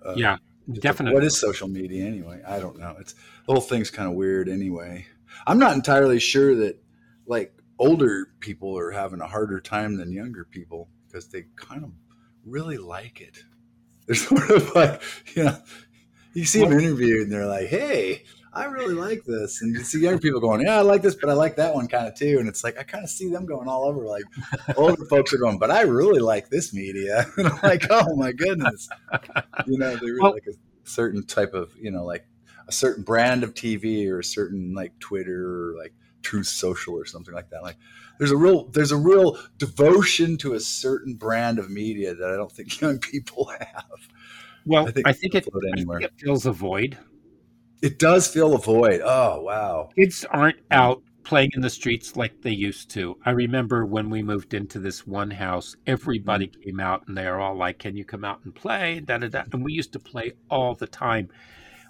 Uh, 0.04 0.14
yeah 0.16 0.38
definitely 0.80 1.16
What 1.16 1.24
is 1.24 1.40
social 1.40 1.68
media 1.68 2.06
anyway? 2.06 2.42
I 2.48 2.60
don't 2.60 2.78
know. 2.78 2.96
It's 3.00 3.14
the 3.14 3.54
whole 3.54 3.62
thing's 3.62 3.90
kind 3.90 4.08
of 4.08 4.16
weird 4.16 4.48
anyway. 4.50 5.06
I'm 5.48 5.60
not 5.60 5.74
entirely 5.74 6.20
sure 6.20 6.56
that 6.56 6.82
like 7.26 7.54
older 7.82 8.28
people 8.40 8.78
are 8.78 8.92
having 8.92 9.22
a 9.22 9.28
harder 9.28 9.60
time 9.60 9.98
than 9.98 10.12
younger 10.12 10.46
people 10.46 10.88
because 11.08 11.28
they 11.28 11.46
kind 11.56 11.84
of 11.84 11.92
really 12.46 12.78
like 12.78 13.20
it. 13.22 13.44
They're 14.08 14.16
sort 14.16 14.50
of 14.52 14.74
like, 14.76 15.02
you 15.36 15.46
know, 15.46 15.58
you 16.34 16.46
see 16.46 16.62
them 16.64 16.74
interviewed 16.74 17.24
and 17.24 17.32
they're 17.32 17.46
like, 17.48 17.68
"Hey, 17.68 18.24
I 18.54 18.66
really 18.66 18.94
like 18.94 19.24
this," 19.26 19.62
and 19.62 19.76
you 19.76 19.84
see 19.84 20.00
younger 20.02 20.20
people 20.20 20.40
going, 20.40 20.62
"Yeah, 20.62 20.78
I 20.78 20.82
like 20.82 21.02
this, 21.02 21.16
but 21.16 21.30
I 21.30 21.34
like 21.34 21.56
that 21.58 21.74
one 21.76 21.88
kind 21.88 22.08
of 22.08 22.16
too." 22.16 22.38
And 22.40 22.48
it's 22.48 22.64
like 22.64 22.78
I 22.80 22.84
kind 22.84 23.04
of 23.04 23.10
see 23.10 23.30
them 23.30 23.46
going 23.46 23.68
all 23.68 23.86
over. 23.86 24.06
Like 24.06 24.24
older 24.78 25.06
folks 25.06 25.34
are 25.34 25.38
going, 25.38 25.60
"But 25.60 25.72
I 25.72 25.82
really 25.82 26.20
like 26.22 26.50
this 26.50 26.74
media," 26.74 27.26
and 27.38 27.48
I'm 27.48 27.60
like, 27.64 27.86
"Oh 27.90 28.16
my 28.16 28.32
goodness." 28.32 28.90
you 29.68 29.78
know, 29.78 29.96
they 29.98 30.08
really 30.08 30.22
Well- 30.22 30.34
like 30.34 30.48
a 30.48 30.54
certain 30.90 31.26
type 31.26 31.54
of, 31.54 31.72
you 31.80 31.92
know, 31.92 32.06
like 32.06 32.26
a 32.68 32.72
certain 32.72 33.04
brand 33.04 33.44
of 33.44 33.54
TV 33.54 34.10
or 34.10 34.20
a 34.20 34.24
certain 34.24 34.74
like 34.74 34.98
Twitter 35.00 35.72
or 35.72 35.76
like 35.78 35.94
Truth 36.22 36.48
Social 36.48 36.94
or 36.94 37.06
something 37.06 37.34
like 37.34 37.50
that. 37.50 37.64
Like 37.64 37.78
there's 38.20 38.32
a 38.32 38.38
real 38.38 38.66
there's 38.68 38.92
a 38.92 38.98
real 38.98 39.38
devotion 39.58 40.38
to 40.38 40.54
a 40.54 40.60
certain 40.60 41.16
brand 41.16 41.60
of 41.60 41.70
media 41.70 42.14
that 42.14 42.30
I 42.30 42.36
don't 42.36 42.52
think 42.52 42.80
young 42.82 43.00
people 43.00 43.46
have. 43.60 44.08
well 44.66 44.86
I 44.88 44.90
i 45.06 45.14
think 45.14 45.34
think, 45.34 45.36
it, 45.36 45.48
I 45.74 45.76
think 45.76 46.04
it 46.04 46.14
fills 46.18 46.46
a 46.46 46.52
void 46.52 46.98
It 47.82 47.98
does 47.98 48.28
fill 48.28 48.54
a 48.54 48.60
void. 48.60 49.02
Oh 49.04 49.42
wow. 49.42 49.90
kids 49.96 50.24
aren't 50.30 50.60
out 50.70 51.02
playing 51.24 51.52
in 51.56 51.62
the 51.62 51.70
streets 51.70 52.16
like 52.16 52.42
they 52.42 52.52
used 52.52 52.90
to. 52.92 53.16
I 53.26 53.32
remember 53.32 53.86
when 53.86 54.10
we 54.10 54.24
moved 54.24 54.54
into 54.54 54.80
this 54.80 55.06
one 55.06 55.32
house, 55.32 55.76
everybody 55.88 56.48
mm-hmm. 56.48 56.62
came 56.62 56.80
out 56.80 57.08
and 57.08 57.18
they're 57.18 57.40
all 57.40 57.56
like, 57.56 57.80
Can 57.80 57.96
you 57.96 58.06
come 58.06 58.24
out 58.24 58.42
and 58.44 58.54
play? 58.54 59.00
Da, 59.00 59.18
da, 59.18 59.28
da. 59.28 59.44
And 59.52 59.64
we 59.64 59.74
used 59.74 59.94
to 59.94 60.00
play 60.00 60.34
all 60.50 60.76
the 60.76 60.88
time. 60.88 61.30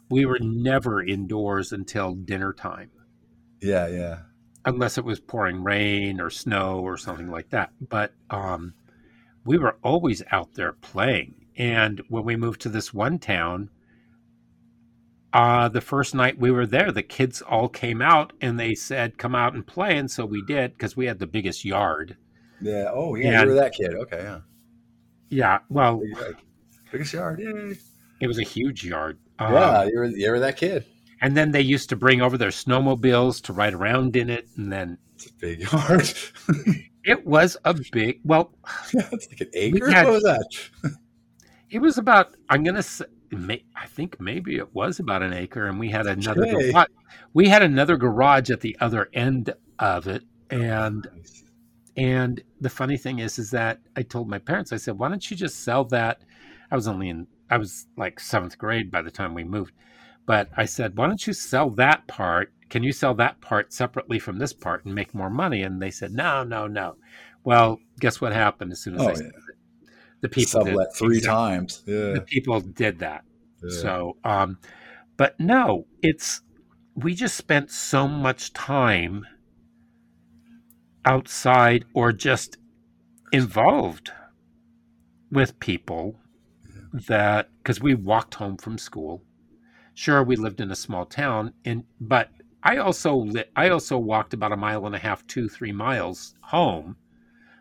We 0.09 0.25
were 0.25 0.39
never 0.41 1.01
indoors 1.01 1.71
until 1.71 2.13
dinner 2.13 2.53
time, 2.53 2.91
Yeah, 3.61 3.87
yeah. 3.87 4.19
unless 4.65 4.97
it 4.97 5.05
was 5.05 5.19
pouring 5.19 5.63
rain 5.63 6.19
or 6.19 6.29
snow 6.29 6.79
or 6.79 6.97
something 6.97 7.29
like 7.29 7.49
that. 7.51 7.71
But 7.79 8.13
um, 8.29 8.73
we 9.45 9.57
were 9.57 9.77
always 9.83 10.23
out 10.31 10.53
there 10.53 10.73
playing. 10.73 11.35
And 11.57 12.01
when 12.09 12.23
we 12.23 12.35
moved 12.35 12.61
to 12.61 12.69
this 12.69 12.93
one 12.93 13.19
town, 13.19 13.69
uh, 15.33 15.69
the 15.69 15.81
first 15.81 16.13
night 16.15 16.37
we 16.39 16.51
were 16.51 16.65
there, 16.65 16.91
the 16.91 17.03
kids 17.03 17.41
all 17.41 17.69
came 17.69 18.01
out 18.01 18.33
and 18.41 18.59
they 18.59 18.73
said, 18.75 19.17
"Come 19.17 19.35
out 19.35 19.53
and 19.53 19.65
play," 19.65 19.97
and 19.97 20.09
so 20.11 20.25
we 20.25 20.41
did 20.45 20.73
because 20.73 20.97
we 20.97 21.05
had 21.05 21.19
the 21.19 21.27
biggest 21.27 21.63
yard. 21.63 22.17
Yeah. 22.61 22.89
Oh 22.91 23.15
yeah, 23.15 23.31
Yeah. 23.31 23.41
you 23.43 23.47
were 23.49 23.55
that 23.55 23.73
kid. 23.73 23.93
Okay, 23.93 24.21
yeah. 24.21 24.39
Yeah, 25.29 25.59
well, 25.69 26.01
Biggest 26.91 27.13
yard. 27.13 27.39
Yay. 27.39 27.77
it 28.19 28.27
was 28.27 28.37
a 28.37 28.43
huge 28.43 28.83
yard. 28.83 29.17
Um, 29.39 29.53
yeah, 29.53 29.83
you 29.85 29.97
were 29.97 30.05
you 30.07 30.29
were 30.31 30.39
that 30.41 30.57
kid. 30.57 30.85
And 31.21 31.35
then 31.37 31.51
they 31.51 31.61
used 31.61 31.89
to 31.89 31.95
bring 31.95 32.21
over 32.21 32.37
their 32.37 32.49
snowmobiles 32.49 33.41
to 33.43 33.53
ride 33.53 33.73
around 33.73 34.15
in 34.15 34.29
it, 34.29 34.47
and 34.57 34.71
then 34.71 34.97
It's 35.15 35.27
a 35.27 35.33
big 35.33 35.59
yard. 35.71 36.11
it 37.03 37.25
was 37.25 37.57
a 37.65 37.73
big. 37.91 38.19
Well, 38.23 38.53
yeah, 38.93 39.07
it's 39.11 39.27
like 39.29 39.41
an 39.41 39.49
acre. 39.53 39.91
had- 39.91 40.05
what 40.05 40.13
was 40.13 40.23
that? 40.23 40.49
it 41.69 41.79
was 41.79 41.97
about. 41.97 42.35
I'm 42.49 42.63
gonna 42.63 42.83
say. 42.83 43.05
May, 43.33 43.63
I 43.77 43.87
think 43.87 44.19
maybe 44.19 44.57
it 44.57 44.75
was 44.75 44.99
about 44.99 45.23
an 45.23 45.31
acre, 45.31 45.67
and 45.67 45.79
we 45.79 45.89
had 45.89 46.05
another 46.05 46.41
Okay. 46.45 46.71
garage. 46.73 46.87
We 47.33 47.47
had 47.47 47.63
another 47.63 47.95
garage 47.95 48.49
at 48.49 48.59
the 48.59 48.75
other 48.81 49.07
end 49.13 49.53
of 49.79 50.05
it, 50.07 50.23
and 50.49 51.07
oh, 51.09 51.17
And 51.95 52.41
the 52.59 52.69
funny 52.69 52.97
thing 52.97 53.19
is, 53.19 53.39
is 53.39 53.51
that 53.51 53.79
I 53.95 54.01
told 54.01 54.27
my 54.27 54.37
parents, 54.39 54.73
I 54.73 54.77
said, 54.77 54.97
why 54.99 55.07
don't 55.07 55.31
you 55.31 55.37
just 55.37 55.63
sell 55.63 55.85
that? 55.85 56.23
I 56.71 56.75
was 56.75 56.89
only 56.89 57.07
in, 57.07 57.25
I 57.49 57.57
was 57.57 57.87
like 57.97 58.19
seventh 58.19 58.57
grade 58.57 58.91
by 58.91 59.01
the 59.01 59.11
time 59.11 59.33
we 59.33 59.45
moved. 59.45 59.73
But 60.25 60.49
I 60.55 60.65
said, 60.65 60.97
why 60.97 61.07
don't 61.07 61.25
you 61.25 61.33
sell 61.33 61.69
that 61.71 62.07
part? 62.07 62.51
Can 62.69 62.83
you 62.83 62.91
sell 62.93 63.13
that 63.15 63.41
part 63.41 63.73
separately 63.73 64.19
from 64.19 64.39
this 64.39 64.53
part 64.53 64.85
and 64.85 64.95
make 64.95 65.13
more 65.13 65.29
money? 65.29 65.63
And 65.63 65.81
they 65.81 65.91
said, 65.91 66.11
no, 66.13 66.43
no, 66.43 66.67
no. 66.67 66.95
Well, 67.43 67.79
guess 67.99 68.21
what 68.21 68.31
happened 68.33 68.71
as 68.71 68.79
soon 68.79 68.95
as 68.95 69.01
Oh, 69.01 69.07
I 69.09 69.13
yeah. 69.13 69.29
The 70.21 70.29
people 70.29 70.63
did, 70.63 70.73
Sublet 70.75 70.95
three 70.95 71.17
exactly. 71.17 71.35
times. 71.35 71.83
Yeah. 71.87 72.13
The 72.13 72.21
people 72.21 72.61
did 72.61 72.99
that. 72.99 73.23
yeah. 73.63 73.81
So, 73.81 74.17
um, 74.23 74.59
but 75.17 75.39
no, 75.39 75.87
it's 76.01 76.41
we 76.95 77.15
just 77.15 77.35
spent 77.35 77.71
so 77.71 78.07
much 78.07 78.53
time 78.53 79.25
outside 81.05 81.85
or 81.93 82.11
just 82.11 82.57
involved 83.31 84.11
with 85.31 85.59
people 85.59 86.19
that 87.07 87.49
because 87.57 87.81
we 87.81 87.95
walked 87.95 88.35
home 88.35 88.57
from 88.57 88.77
school. 88.77 89.23
Sure, 90.01 90.23
we 90.23 90.35
lived 90.35 90.59
in 90.59 90.71
a 90.71 90.75
small 90.75 91.05
town, 91.05 91.53
and 91.63 91.83
but 91.99 92.31
I 92.63 92.77
also 92.77 93.31
I 93.55 93.69
also 93.69 93.99
walked 93.99 94.33
about 94.33 94.51
a 94.51 94.57
mile 94.57 94.87
and 94.87 94.95
a 94.95 94.97
half, 94.97 95.27
two 95.27 95.47
three 95.47 95.71
miles 95.71 96.33
home, 96.41 96.95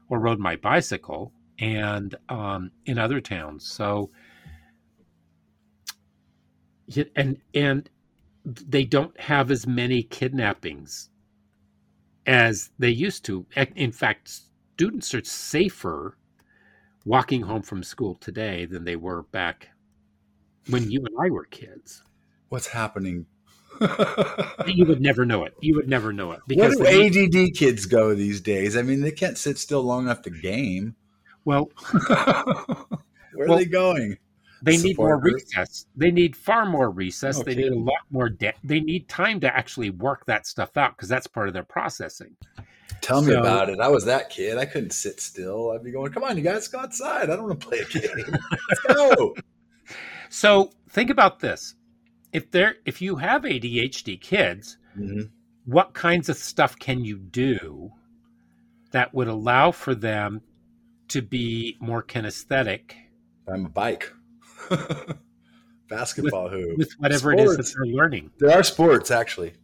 or 0.09 0.21
rode 0.21 0.39
my 0.39 0.57
bicycle, 0.57 1.35
and 1.59 2.15
um, 2.31 2.71
in 2.87 2.99
other 2.99 3.21
towns. 3.21 3.67
So 3.67 4.11
and 7.15 7.37
and 7.53 7.91
they 8.47 8.85
don't 8.85 9.21
have 9.21 9.51
as 9.51 9.67
many 9.67 10.03
kidnappings 10.03 11.11
as 12.25 12.71
they 12.79 12.89
used 12.89 13.23
to. 13.27 13.45
In 13.77 13.93
fact, 13.93 14.31
students 14.79 15.13
are 15.13 15.23
safer 15.25 16.17
walking 17.05 17.43
home 17.43 17.61
from 17.61 17.83
school 17.83 18.15
today 18.15 18.65
than 18.65 18.85
they 18.85 18.97
were 18.97 19.25
back 19.25 19.69
when 20.71 20.91
you 20.91 21.05
and 21.05 21.15
I 21.21 21.29
were 21.29 21.45
kids. 21.45 22.03
What's 22.51 22.67
happening? 22.69 23.27
You 24.67 24.85
would 24.85 25.01
never 25.01 25.25
know 25.25 25.45
it. 25.45 25.55
You 25.61 25.75
would 25.77 25.89
never 25.89 26.13
know 26.13 26.33
it 26.33 26.41
Where 26.47 26.69
because 26.69 26.77
do 26.77 26.85
they- 26.85 27.47
ADD 27.47 27.55
kids 27.55 27.87
go 27.87 28.15
these 28.15 28.41
days? 28.43 28.77
I 28.77 28.83
mean, 28.83 29.01
they 29.01 29.11
can't 29.11 29.39
sit 29.39 29.57
still 29.59 29.83
long 29.83 30.05
enough 30.05 30.21
to 30.23 30.31
game. 30.31 30.95
well, 31.47 31.71
Where 32.07 33.49
Well, 33.49 33.53
are 33.55 33.57
they 33.59 33.65
going? 33.65 34.19
they 34.63 34.77
need 34.77 34.99
more 34.99 35.19
recess. 35.19 35.87
They 35.97 36.11
need 36.11 36.37
far 36.37 36.67
more 36.67 36.91
recess. 36.91 37.39
No 37.39 37.45
they 37.45 37.55
need 37.55 37.73
a 37.73 37.79
lot 37.79 38.01
more. 38.11 38.29
De- 38.29 38.53
they 38.63 38.81
need 38.81 39.09
time 39.09 39.41
to 39.41 39.57
actually 39.57 39.89
work 39.91 40.27
that 40.27 40.47
stuff 40.47 40.77
out 40.77 40.95
because 40.97 41.09
that's 41.09 41.27
part 41.27 41.49
of 41.49 41.55
their 41.55 41.65
processing. 41.65 42.37
Tell 43.01 43.23
me 43.23 43.33
about 43.33 43.71
it. 43.71 43.81
I 43.81 43.89
was 43.89 44.05
that 44.05 44.29
kid. 44.29 44.59
I 44.59 44.67
couldn't 44.67 44.93
sit 44.93 45.21
still. 45.21 45.71
I'd 45.71 45.83
be 45.83 45.91
going, 45.91 46.13
"Come 46.13 46.25
on, 46.25 46.37
you 46.37 46.43
guys, 46.43 46.69
go 46.69 46.81
outside. 46.81 47.31
I 47.31 47.37
don't 47.37 47.45
want 47.49 47.59
to 47.59 47.67
play 47.67 47.79
a 47.79 47.85
game. 47.87 48.37
Let's 48.69 48.81
go." 48.95 49.35
So 50.33 50.71
think 50.91 51.11
about 51.11 51.41
this: 51.41 51.75
if 52.33 52.51
there, 52.51 52.77
if 52.85 53.01
you 53.03 53.17
have 53.17 53.43
ADHD 53.45 54.17
kids, 54.21 54.77
Mhm. 54.97 55.31
what 55.65 55.95
kinds 55.95 56.29
of 56.29 56.37
stuff 56.37 56.79
can 56.79 57.05
you 57.05 57.19
do 57.19 57.93
that 58.93 59.15
would 59.15 59.29
allow 59.29 59.71
for 59.71 59.95
them 59.95 60.41
to 61.09 61.23
be 61.23 61.77
more 61.81 62.03
kinesthetic 62.03 62.93
I'm 63.49 63.67
a 63.67 63.69
bike. 63.69 64.13
Basketball 65.89 66.49
hoop. 66.49 66.79
with 66.79 66.93
whatever 66.99 67.33
it 67.33 67.41
is 67.41 67.57
that 67.57 67.73
they're 67.75 67.87
learning? 67.93 68.31
There 68.39 68.53
are 68.57 68.63
sports 68.63 69.11
actually, 69.11 69.55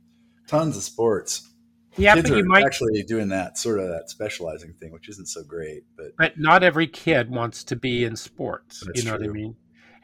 tons 0.48 0.76
of 0.76 0.82
sports. 0.82 1.52
Yeah, 1.96 2.14
Kids 2.16 2.30
but 2.30 2.36
you 2.38 2.44
might 2.44 2.64
actually 2.64 3.02
doing 3.04 3.28
that 3.28 3.56
sort 3.56 3.78
of 3.78 3.88
that 3.88 4.10
specializing 4.10 4.72
thing, 4.74 4.90
which 4.92 5.08
isn't 5.08 5.26
so 5.28 5.42
great. 5.44 5.84
But 5.96 6.16
but 6.18 6.38
not 6.38 6.62
every 6.64 6.88
kid 6.88 7.30
wants 7.30 7.62
to 7.64 7.76
be 7.76 8.04
in 8.04 8.16
sports 8.16 8.84
you 8.94 9.04
know 9.04 9.12
what 9.12 9.22
i 9.22 9.28
mean 9.28 9.54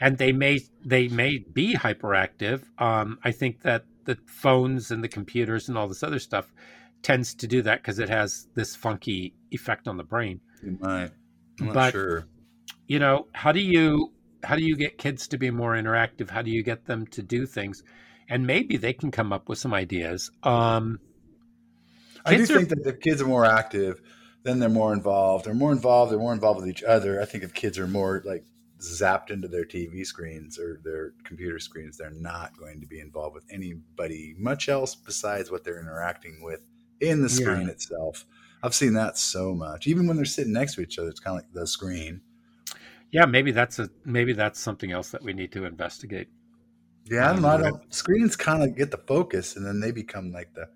and 0.02 0.18
they 0.18 0.32
may 0.32 0.58
they 0.84 1.06
may 1.08 1.38
be 1.38 1.74
hyperactive 1.74 2.58
um, 2.78 3.18
i 3.24 3.30
think 3.30 3.62
that 3.62 3.84
the 4.04 4.16
phones 4.26 4.90
and 4.90 5.02
the 5.04 5.08
computers 5.08 5.68
and 5.68 5.78
all 5.78 5.86
this 5.88 6.02
other 6.02 6.18
stuff 6.18 6.46
tends 7.02 7.34
to 7.34 7.46
do 7.46 7.62
that 7.62 7.78
because 7.80 7.98
it 7.98 8.08
has 8.08 8.48
this 8.54 8.74
funky 8.76 9.32
effect 9.50 9.86
on 9.88 9.96
the 9.96 10.04
brain 10.04 10.40
you 10.62 10.76
might. 10.80 11.10
I'm 11.60 11.66
not 11.66 11.74
But- 11.74 11.92
sure. 11.92 12.26
you 12.86 12.98
know 12.98 13.16
how 13.32 13.52
do 13.52 13.60
you 13.60 14.12
how 14.48 14.56
do 14.56 14.64
you 14.64 14.76
get 14.76 14.98
kids 14.98 15.28
to 15.28 15.36
be 15.38 15.50
more 15.50 15.72
interactive 15.82 16.28
how 16.30 16.42
do 16.42 16.50
you 16.50 16.62
get 16.64 16.84
them 16.86 17.06
to 17.16 17.22
do 17.22 17.46
things 17.46 17.84
and 18.28 18.46
maybe 18.46 18.76
they 18.76 18.92
can 18.92 19.10
come 19.18 19.32
up 19.32 19.48
with 19.48 19.58
some 19.58 19.72
ideas 19.74 20.30
um 20.42 20.98
I 22.24 22.36
do 22.36 22.42
are- 22.42 22.46
think 22.46 22.68
that 22.70 22.82
if 22.86 23.00
kids 23.00 23.20
are 23.22 23.26
more 23.26 23.44
active, 23.44 24.00
then 24.44 24.58
they're 24.60 24.68
more 24.82 24.92
involved. 24.92 25.44
They're 25.44 25.54
more 25.64 25.72
involved. 25.72 26.12
They're 26.12 26.18
more 26.26 26.32
involved 26.32 26.60
with 26.60 26.68
each 26.68 26.84
other. 26.84 27.20
I 27.20 27.24
think 27.24 27.42
if 27.42 27.52
kids 27.52 27.78
are 27.80 27.88
more 27.88 28.22
like 28.24 28.44
zapped 28.82 29.30
into 29.30 29.48
their 29.48 29.64
TV 29.64 30.04
screens 30.04 30.58
or 30.58 30.80
their 30.84 31.12
computer 31.24 31.58
screens, 31.58 31.96
they're 31.96 32.10
not 32.10 32.56
going 32.58 32.80
to 32.80 32.86
be 32.86 33.00
involved 33.00 33.34
with 33.34 33.44
anybody 33.50 34.34
much 34.38 34.68
else 34.68 34.94
besides 34.94 35.50
what 35.50 35.64
they're 35.64 35.80
interacting 35.80 36.40
with 36.42 36.60
in 37.00 37.22
the 37.22 37.28
screen 37.28 37.68
itself. 37.68 38.24
I've 38.62 38.74
seen 38.74 38.94
that 38.94 39.18
so 39.18 39.54
much. 39.54 39.86
Even 39.86 40.06
when 40.06 40.16
they're 40.16 40.24
sitting 40.24 40.52
next 40.52 40.76
to 40.76 40.82
each 40.82 40.98
other, 40.98 41.08
it's 41.08 41.20
kind 41.20 41.36
of 41.36 41.44
like 41.44 41.52
the 41.52 41.66
screen. 41.66 42.20
yeah 43.10 43.24
maybe 43.26 43.52
that's 43.52 43.78
a 43.78 43.90
maybe 44.04 44.32
that's 44.32 44.60
something 44.60 44.92
else 44.92 45.10
that 45.10 45.22
we 45.22 45.32
need 45.32 45.52
to 45.52 45.64
investigate 45.64 46.28
Yeah, 47.06 47.30
I 47.30 47.34
don't 47.34 47.44
um, 47.44 47.60
know. 47.60 47.80
Screens 47.90 48.36
kind 48.36 48.62
of 48.62 48.76
get 48.76 48.90
the 48.90 48.98
focus, 48.98 49.56
and 49.56 49.66
then 49.66 49.80
they 49.80 49.90
become 49.90 50.32
like 50.32 50.54
the 50.54 50.68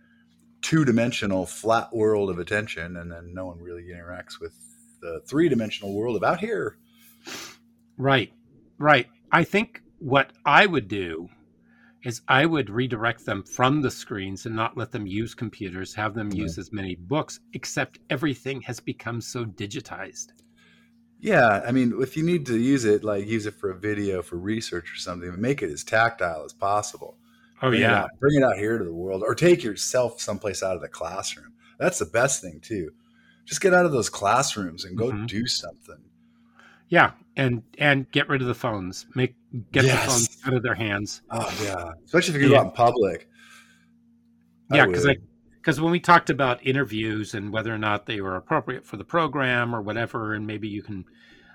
two-dimensional 0.62 1.46
flat 1.46 1.94
world 1.94 2.30
of 2.30 2.38
attention, 2.38 2.96
and 2.96 3.10
then 3.10 3.32
no 3.32 3.46
one 3.46 3.60
really 3.60 3.84
interacts 3.84 4.40
with 4.40 4.54
the 5.00 5.20
three-dimensional 5.26 5.94
world 5.94 6.16
of 6.16 6.24
out 6.24 6.40
here. 6.40 6.76
Right, 7.98 8.32
right. 8.78 9.06
I 9.32 9.44
think 9.44 9.82
what 9.98 10.32
I 10.44 10.66
would 10.66 10.88
do 10.88 11.28
is 12.04 12.20
I 12.28 12.46
would 12.46 12.70
redirect 12.70 13.24
them 13.26 13.42
from 13.42 13.82
the 13.82 13.90
screens 13.90 14.46
and 14.46 14.54
not 14.54 14.76
let 14.76 14.92
them 14.92 15.06
use 15.06 15.34
computers, 15.34 15.94
have 15.94 16.14
them 16.14 16.30
Yeah. 16.30 16.42
use 16.42 16.58
as 16.58 16.72
many 16.72 16.94
books, 16.94 17.40
except 17.54 17.98
everything 18.10 18.60
has 18.62 18.78
become 18.78 19.20
so 19.20 19.44
digitized. 19.44 20.28
Yeah, 21.18 21.62
I 21.66 21.72
mean, 21.72 21.94
if 22.00 22.16
you 22.16 22.22
need 22.22 22.46
to 22.46 22.58
use 22.58 22.84
it, 22.84 23.02
like 23.02 23.26
use 23.26 23.46
it 23.46 23.54
for 23.54 23.70
a 23.70 23.74
video 23.78 24.22
for 24.22 24.36
research 24.36 24.92
or 24.92 24.96
something, 24.96 25.40
make 25.40 25.62
it 25.62 25.70
as 25.70 25.82
tactile 25.82 26.44
as 26.44 26.52
possible. 26.52 27.16
Oh, 27.62 27.70
bring 27.70 27.80
It 27.80 27.84
yeah. 27.84 28.02
out, 28.02 28.10
bring 28.20 28.36
it 28.36 28.44
out 28.44 28.58
here 28.58 28.78
to 28.78 28.84
the 28.84 28.92
world, 28.92 29.22
or 29.26 29.34
take 29.34 29.64
yourself 29.64 30.20
someplace 30.20 30.62
out 30.62 30.76
of 30.76 30.82
the 30.82 30.88
classroom. 30.88 31.54
That's 31.78 31.98
the 31.98 32.06
best 32.06 32.42
thing 32.42 32.60
too. 32.60 32.92
Just 33.46 33.62
get 33.62 33.72
out 33.72 33.86
of 33.86 33.92
those 33.92 34.10
classrooms 34.10 34.84
and 34.84 34.96
go 34.96 35.10
Mhm. 35.10 35.26
do 35.26 35.46
something. 35.46 36.04
Yeah. 36.88 37.12
And 37.36 37.62
and 37.78 38.10
get 38.12 38.28
rid 38.28 38.40
of 38.40 38.48
the 38.48 38.54
phones. 38.54 39.06
Make 39.14 39.34
get 39.72 39.84
Yes. 39.84 40.04
the 40.04 40.10
phones 40.10 40.38
out 40.46 40.54
of 40.54 40.62
their 40.62 40.74
hands. 40.74 41.22
Oh 41.30 41.54
yeah, 41.62 41.92
especially 42.04 42.36
if 42.36 42.42
you 42.42 42.48
go 42.48 42.54
Yeah. 42.54 42.60
out 42.60 42.66
in 42.66 42.72
public. 42.72 43.28
I 44.70 44.76
Yeah, 44.76 44.86
because 44.86 45.06
because 45.56 45.80
when 45.80 45.92
we 45.92 46.00
talked 46.00 46.30
about 46.30 46.64
interviews 46.66 47.34
and 47.34 47.52
whether 47.52 47.74
or 47.74 47.78
not 47.78 48.06
they 48.06 48.20
were 48.20 48.36
appropriate 48.36 48.86
for 48.86 48.96
the 48.96 49.04
program 49.04 49.74
or 49.74 49.82
whatever, 49.82 50.32
and 50.34 50.46
maybe 50.46 50.68
you 50.68 50.82
can 50.82 51.04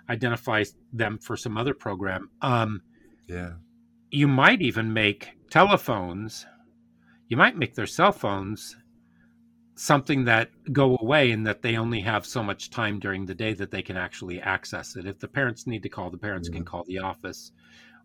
identify 0.09 0.63
them 0.93 1.17
for 1.17 1.35
some 1.35 1.57
other 1.57 1.73
program. 1.73 2.29
Um, 2.41 2.81
yeah, 3.27 3.53
you 4.11 4.27
might 4.27 4.61
even 4.61 4.93
make 4.93 5.31
telephones 5.49 6.45
you 7.31 7.37
might 7.37 7.55
make 7.55 7.75
their 7.75 7.87
cell 7.87 8.11
phones 8.11 8.75
something 9.81 10.25
that 10.25 10.51
go 10.71 10.95
away 11.01 11.31
and 11.31 11.47
that 11.47 11.63
they 11.63 11.75
only 11.75 11.99
have 11.99 12.23
so 12.23 12.43
much 12.43 12.69
time 12.69 12.99
during 12.99 13.25
the 13.25 13.33
day 13.33 13.51
that 13.51 13.71
they 13.71 13.81
can 13.81 13.97
actually 13.97 14.39
access 14.39 14.95
it 14.95 15.07
if 15.07 15.17
the 15.17 15.27
parents 15.27 15.65
need 15.65 15.81
to 15.81 15.89
call 15.89 16.11
the 16.11 16.17
parents 16.19 16.49
can 16.49 16.63
call 16.63 16.83
the 16.83 16.99
office 16.99 17.51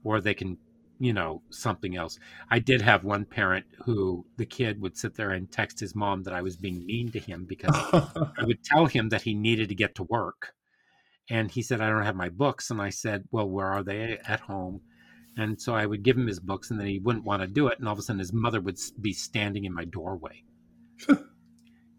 or 0.03 0.19
they 0.19 0.33
can 0.33 0.57
you 0.99 1.13
know 1.13 1.43
something 1.51 1.95
else 1.95 2.19
i 2.51 2.59
did 2.59 2.81
have 2.81 3.05
one 3.05 3.27
parent 3.27 3.67
who 3.85 4.25
the 4.39 4.47
kid 4.47 4.81
would 4.81 4.97
sit 4.97 5.15
there 5.15 5.33
and 5.33 5.53
text 5.53 5.79
his 5.79 5.95
mom 5.95 6.23
that 6.23 6.33
i 6.33 6.41
was 6.41 6.57
being 6.57 6.87
mean 6.87 7.13
to 7.13 7.19
him 7.19 7.45
because 7.47 7.75
I 7.75 8.45
would 8.45 8.65
tell 8.65 8.87
him 8.87 9.11
that 9.11 9.21
he 9.21 9.35
needed 9.35 9.69
to 9.69 9.75
get 9.75 9.95
to 9.97 10.05
work. 10.05 10.55
And 11.29 11.51
he 11.51 11.61
said, 11.61 11.81
I 11.81 11.91
don't 11.91 12.05
have 12.05 12.17
my 12.17 12.29
books. 12.29 12.71
And 12.71 12.81
I 12.81 12.91
said, 12.91 13.25
Well, 13.33 13.49
where 13.49 13.67
are 13.67 13.83
they? 13.83 14.19
At 14.29 14.41
home. 14.41 14.81
And 15.37 15.61
so 15.61 15.75
I 15.75 15.85
would 15.85 16.05
give 16.05 16.17
him 16.17 16.29
his 16.29 16.41
books, 16.41 16.71
and 16.71 16.81
then 16.81 16.87
he 16.87 17.01
wouldn't 17.01 17.25
want 17.25 17.43
to 17.43 17.49
do 17.49 17.67
it. 17.67 17.79
And 17.79 17.87
all 17.87 17.93
of 17.93 17.99
a 17.99 18.03
sudden, 18.03 18.21
his 18.21 18.33
mother 18.33 18.61
would 18.61 18.79
be 19.01 19.13
standing 19.13 19.65
in 19.65 19.75
my 19.75 19.85
doorway. 19.85 20.45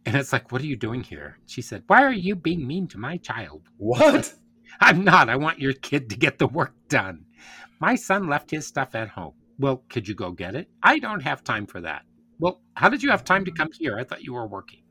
and 0.07 0.15
it's 0.15 0.33
like, 0.33 0.51
What 0.51 0.61
are 0.61 0.65
you 0.65 0.75
doing 0.75 1.03
here? 1.03 1.37
She 1.45 1.61
said, 1.61 1.83
Why 1.87 2.03
are 2.03 2.11
you 2.11 2.35
being 2.35 2.65
mean 2.65 2.87
to 2.89 2.97
my 2.97 3.17
child? 3.17 3.61
what? 3.77 4.33
I'm 4.81 5.03
not. 5.03 5.29
I 5.29 5.35
want 5.37 5.59
your 5.59 5.73
kid 5.73 6.09
to 6.09 6.17
get 6.17 6.37
the 6.39 6.47
work 6.47 6.73
done. 6.89 7.25
My 7.79 7.95
son 7.95 8.27
left 8.27 8.51
his 8.51 8.67
stuff 8.67 8.95
at 8.95 9.09
home. 9.09 9.33
Well, 9.59 9.83
could 9.89 10.07
you 10.07 10.13
go 10.15 10.31
get 10.31 10.55
it? 10.55 10.67
I 10.83 10.99
don't 10.99 11.21
have 11.21 11.43
time 11.43 11.65
for 11.65 11.81
that. 11.81 12.03
Well, 12.39 12.61
how 12.75 12.89
did 12.89 13.01
you 13.01 13.09
have 13.09 13.23
time 13.23 13.45
to 13.45 13.51
come 13.51 13.69
here? 13.71 13.97
I 13.97 14.03
thought 14.03 14.23
you 14.23 14.33
were 14.33 14.45
working. 14.47 14.81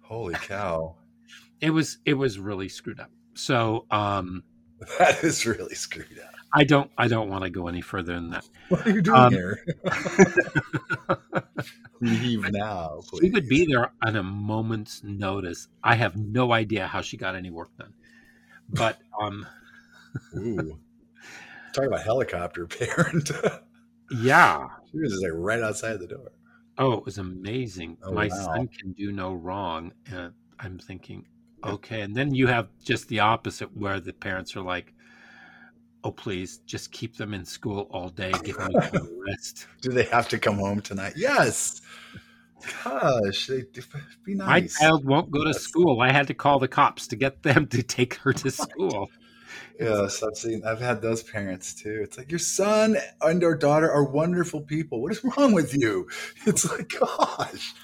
Holy 0.00 0.34
cow, 0.34 0.96
It 1.60 1.70
was 1.70 1.98
it 2.04 2.14
was 2.14 2.38
really 2.38 2.68
screwed 2.68 3.00
up. 3.00 3.10
So 3.34 3.86
um 3.90 4.42
that 4.98 5.22
is 5.24 5.46
really 5.46 5.74
screwed 5.74 6.18
up. 6.24 6.34
I 6.52 6.64
don't 6.64 6.90
I 6.98 7.08
don't 7.08 7.28
want 7.30 7.44
to 7.44 7.50
go 7.50 7.66
any 7.68 7.80
further 7.80 8.14
than 8.14 8.30
that. 8.30 8.44
What 8.68 8.86
are 8.86 8.90
you 8.90 9.00
doing 9.02 9.16
Um, 9.18 9.32
here? 9.32 9.64
Leave 12.00 12.50
now, 12.52 13.00
please. 13.06 13.20
She 13.20 13.30
would 13.30 13.48
be 13.48 13.66
there 13.66 13.92
on 14.04 14.16
a 14.16 14.22
moment's 14.22 15.02
notice. 15.04 15.68
I 15.84 15.94
have 15.94 16.16
no 16.16 16.52
idea 16.52 16.86
how 16.86 17.00
she 17.00 17.16
got 17.16 17.36
any 17.36 17.50
work 17.50 17.70
done. 17.78 17.92
But 18.68 18.98
um 19.20 19.46
Ooh. 20.36 20.78
Talk 21.72 21.86
about 21.86 22.02
helicopter 22.02 22.66
parent. 22.78 23.30
yeah. 24.10 24.68
she 24.90 24.98
was 24.98 25.12
just 25.12 25.22
like 25.22 25.32
right 25.34 25.60
outside 25.62 25.98
the 26.00 26.06
door. 26.06 26.32
Oh, 26.78 26.94
it 26.94 27.04
was 27.04 27.18
amazing. 27.18 27.98
Oh, 28.02 28.12
My 28.12 28.28
wow. 28.28 28.34
son 28.36 28.68
can 28.68 28.92
do 28.92 29.12
no 29.12 29.32
wrong. 29.34 29.92
And 30.10 30.32
I'm 30.58 30.78
thinking, 30.78 31.26
okay. 31.64 32.00
And 32.02 32.14
then 32.14 32.34
you 32.34 32.46
have 32.46 32.68
just 32.82 33.08
the 33.08 33.20
opposite 33.20 33.76
where 33.76 34.00
the 34.00 34.12
parents 34.12 34.56
are 34.56 34.62
like, 34.62 34.92
oh, 36.04 36.12
please 36.12 36.58
just 36.66 36.92
keep 36.92 37.16
them 37.16 37.34
in 37.34 37.44
school 37.44 37.88
all 37.90 38.08
day. 38.08 38.32
Give 38.42 38.56
them 38.56 38.72
a 38.76 39.00
rest. 39.28 39.66
Do 39.80 39.90
they 39.90 40.04
have 40.04 40.28
to 40.30 40.38
come 40.38 40.56
home 40.58 40.80
tonight? 40.80 41.14
Yes. 41.16 41.80
Gosh, 42.84 43.46
they 43.48 43.64
be 44.24 44.34
nice. 44.34 44.46
My 44.80 44.86
child 44.86 45.04
won't 45.04 45.30
go 45.30 45.44
to 45.44 45.54
school. 45.54 46.00
I 46.00 46.12
had 46.12 46.28
to 46.28 46.34
call 46.34 46.58
the 46.58 46.68
cops 46.68 47.08
to 47.08 47.16
get 47.16 47.42
them 47.42 47.66
to 47.68 47.82
take 47.82 48.14
her 48.16 48.32
to 48.32 48.50
school. 48.50 49.10
Yes, 49.80 50.22
I've 50.22 50.36
seen. 50.36 50.62
I've 50.64 50.80
had 50.80 51.02
those 51.02 51.22
parents 51.22 51.74
too. 51.74 52.00
It's 52.02 52.16
like 52.16 52.30
your 52.30 52.38
son 52.38 52.96
and 53.20 53.42
our 53.42 53.56
daughter 53.56 53.90
are 53.90 54.04
wonderful 54.04 54.60
people. 54.60 55.02
What 55.02 55.12
is 55.12 55.24
wrong 55.24 55.52
with 55.52 55.74
you? 55.76 56.08
It's 56.46 56.70
like, 56.70 56.88
gosh, 57.00 57.74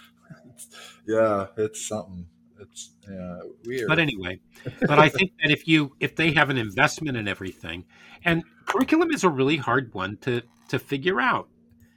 It's- 0.47 0.69
yeah, 1.07 1.47
it's 1.57 1.87
something. 1.89 2.27
It's 2.61 2.91
yeah, 3.09 3.41
weird. 3.65 3.89
But 3.89 3.99
anyway, 3.99 4.41
but 4.81 4.99
I 4.99 5.09
think 5.09 5.33
that 5.43 5.51
if 5.51 5.69
you 5.69 5.95
if 6.01 6.17
they 6.17 6.33
have 6.33 6.51
an 6.51 6.57
investment 6.59 7.17
in 7.17 7.29
everything, 7.29 7.85
and 8.25 8.43
curriculum 8.67 9.11
is 9.11 9.25
a 9.25 9.29
really 9.29 9.57
hard 9.57 9.93
one 9.95 10.17
to 10.19 10.43
to 10.69 10.79
figure 10.79 11.21
out. 11.21 11.49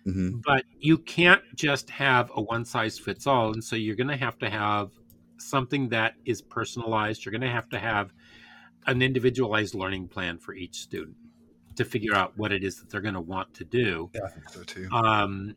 Mhm. 0.07 0.41
but 0.43 0.65
you 0.79 0.97
can't 0.97 1.43
just 1.55 1.91
have 1.91 2.31
a 2.33 2.41
one 2.41 2.65
size 2.65 2.97
fits 2.97 3.27
all 3.27 3.53
and 3.53 3.63
so 3.63 3.75
you're 3.75 3.95
going 3.95 4.07
to 4.07 4.17
have 4.17 4.35
to 4.39 4.49
have 4.49 4.89
something 5.37 5.89
that 5.89 6.15
is 6.25 6.41
personalized 6.41 7.23
you're 7.23 7.31
going 7.31 7.41
to 7.41 7.47
have 7.47 7.69
to 7.69 7.77
have 7.77 8.11
an 8.87 9.03
individualized 9.03 9.75
learning 9.75 10.07
plan 10.07 10.39
for 10.39 10.55
each 10.55 10.79
student 10.79 11.15
to 11.75 11.85
figure 11.85 12.15
out 12.15 12.35
what 12.35 12.51
it 12.51 12.63
is 12.63 12.79
that 12.79 12.89
they're 12.89 12.99
going 12.99 13.13
to 13.13 13.21
want 13.21 13.53
to 13.53 13.63
do 13.63 14.09
yeah, 14.15 14.21
I 14.25 14.29
think 14.29 14.49
so 14.49 14.63
too. 14.63 14.89
um, 14.91 15.55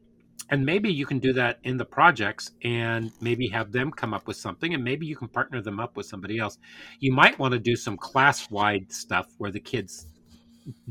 and 0.50 0.64
maybe 0.64 0.92
you 0.92 1.06
can 1.06 1.18
do 1.18 1.32
that 1.32 1.58
in 1.64 1.76
the 1.76 1.84
projects 1.84 2.52
and 2.62 3.10
maybe 3.20 3.48
have 3.48 3.72
them 3.72 3.90
come 3.90 4.12
up 4.14 4.26
with 4.26 4.36
something 4.36 4.74
and 4.74 4.84
maybe 4.84 5.06
you 5.06 5.16
can 5.16 5.28
partner 5.28 5.60
them 5.60 5.80
up 5.80 5.96
with 5.96 6.06
somebody 6.06 6.38
else 6.38 6.58
you 7.00 7.12
might 7.12 7.38
want 7.38 7.52
to 7.52 7.58
do 7.58 7.76
some 7.76 7.96
class 7.96 8.50
wide 8.50 8.90
stuff 8.92 9.26
where 9.38 9.50
the 9.50 9.60
kids 9.60 10.06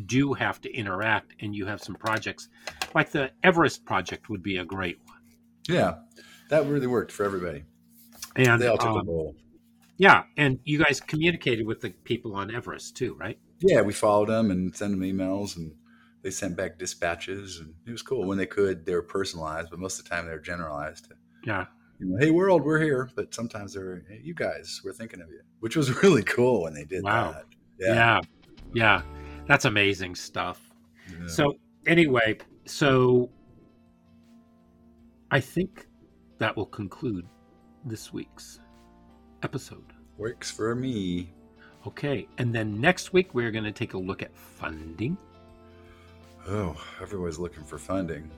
do 0.05 0.33
have 0.33 0.61
to 0.61 0.71
interact 0.73 1.33
and 1.41 1.55
you 1.55 1.65
have 1.65 1.81
some 1.81 1.95
projects 1.95 2.49
like 2.93 3.11
the 3.11 3.31
everest 3.43 3.83
project 3.85 4.29
would 4.29 4.43
be 4.43 4.57
a 4.57 4.65
great 4.65 4.99
one 5.05 5.17
Yeah, 5.67 5.95
that 6.49 6.65
really 6.67 6.87
worked 6.87 7.11
for 7.11 7.23
everybody. 7.23 7.63
And 8.35 8.61
they 8.61 8.67
all 8.67 8.77
took 8.77 8.89
a 8.89 8.99
um, 8.99 9.07
role. 9.07 9.35
yeah, 9.97 10.23
and 10.37 10.59
you 10.63 10.77
guys 10.83 10.99
communicated 10.99 11.65
with 11.65 11.81
the 11.81 11.91
people 11.91 12.35
on 12.35 12.53
Everest 12.53 12.95
too, 12.97 13.15
right? 13.19 13.37
Yeah, 13.61 13.81
we 13.81 13.93
followed 13.93 14.29
them 14.29 14.51
and 14.51 14.75
sent 14.75 14.91
them 14.91 15.01
emails, 15.01 15.55
and 15.55 15.73
they 16.23 16.31
sent 16.31 16.55
back 16.57 16.79
dispatches, 16.79 17.59
and 17.59 17.73
it 17.85 17.91
was 17.91 18.01
cool 18.01 18.25
when 18.25 18.37
they 18.37 18.45
could. 18.45 18.85
They 18.85 18.95
were 18.95 19.01
personalized, 19.03 19.69
but 19.69 19.79
most 19.79 19.99
of 19.99 20.05
the 20.05 20.09
time 20.09 20.25
they 20.25 20.31
were 20.31 20.39
generalized. 20.39 21.11
Yeah. 21.45 21.65
You 21.99 22.07
know, 22.07 22.17
hey 22.19 22.31
world, 22.31 22.63
we're 22.63 22.79
here. 22.79 23.09
But 23.15 23.33
sometimes 23.33 23.73
they're, 23.73 24.03
hey, 24.09 24.19
you 24.23 24.33
guys, 24.33 24.81
we're 24.83 24.93
thinking 24.93 25.21
of 25.21 25.29
you, 25.29 25.41
which 25.59 25.75
was 25.75 25.91
really 26.03 26.23
cool 26.23 26.63
when 26.63 26.73
they 26.73 26.85
did 26.85 27.03
Wow. 27.03 27.31
that. 27.33 27.45
Yeah. 27.79 28.21
yeah. 28.73 29.01
That's 29.47 29.65
amazing 29.65 30.15
stuff. 30.15 30.61
Yeah. 31.09 31.27
So 31.27 31.53
anyway, 31.85 32.37
so 32.65 33.29
I 35.31 35.39
think 35.39 35.87
that 36.37 36.55
will 36.55 36.65
conclude 36.65 37.25
this 37.85 38.13
week's 38.13 38.59
episode. 39.43 39.91
works 40.17 40.49
for 40.49 40.73
me. 40.75 41.33
Okay, 41.85 42.27
and 42.37 42.55
then 42.55 42.79
next 42.79 43.11
week 43.11 43.33
we're 43.33 43.51
going 43.51 43.65
to 43.65 43.71
take 43.71 43.93
a 43.93 43.97
look 43.97 44.21
at 44.21 44.33
funding. 44.33 45.17
Oh, 46.47 46.75
everybody's 47.01 47.39
looking 47.39 47.63
for 47.63 47.77
funding. 47.77 48.29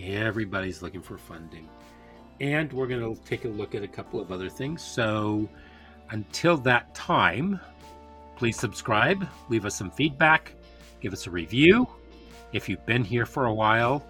Everybody's 0.00 0.82
looking 0.82 1.02
for 1.02 1.18
funding. 1.18 1.68
And 2.40 2.72
we're 2.72 2.86
going 2.86 3.14
to 3.14 3.20
take 3.24 3.44
a 3.44 3.48
look 3.48 3.74
at 3.74 3.82
a 3.82 3.88
couple 3.88 4.20
of 4.20 4.32
other 4.32 4.48
things. 4.48 4.82
So 4.82 5.48
until 6.10 6.56
that 6.58 6.94
time, 6.94 7.60
please 8.36 8.56
subscribe, 8.56 9.26
leave 9.48 9.66
us 9.66 9.74
some 9.74 9.90
feedback, 9.90 10.54
give 11.00 11.12
us 11.12 11.26
a 11.26 11.30
review. 11.30 11.86
If 12.52 12.68
you've 12.68 12.86
been 12.86 13.04
here 13.04 13.26
for 13.26 13.46
a 13.46 13.54
while, 13.54 14.06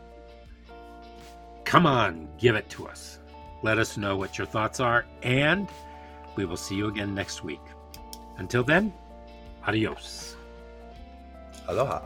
come 1.64 1.86
on, 1.86 2.28
give 2.38 2.57
it 2.57 2.68
to 2.70 2.86
us. 2.86 3.18
Let 3.62 3.78
us 3.78 3.97
know 3.97 4.16
what 4.16 4.38
your 4.38 4.47
thoughts 4.47 4.80
are, 4.80 5.05
and 5.22 5.68
we 6.36 6.45
will 6.45 6.57
see 6.57 6.76
you 6.76 6.86
again 6.86 7.14
next 7.14 7.43
week. 7.43 7.61
Until 8.38 8.62
then, 8.62 8.93
adios. 9.66 10.36
Aloha. 11.68 12.03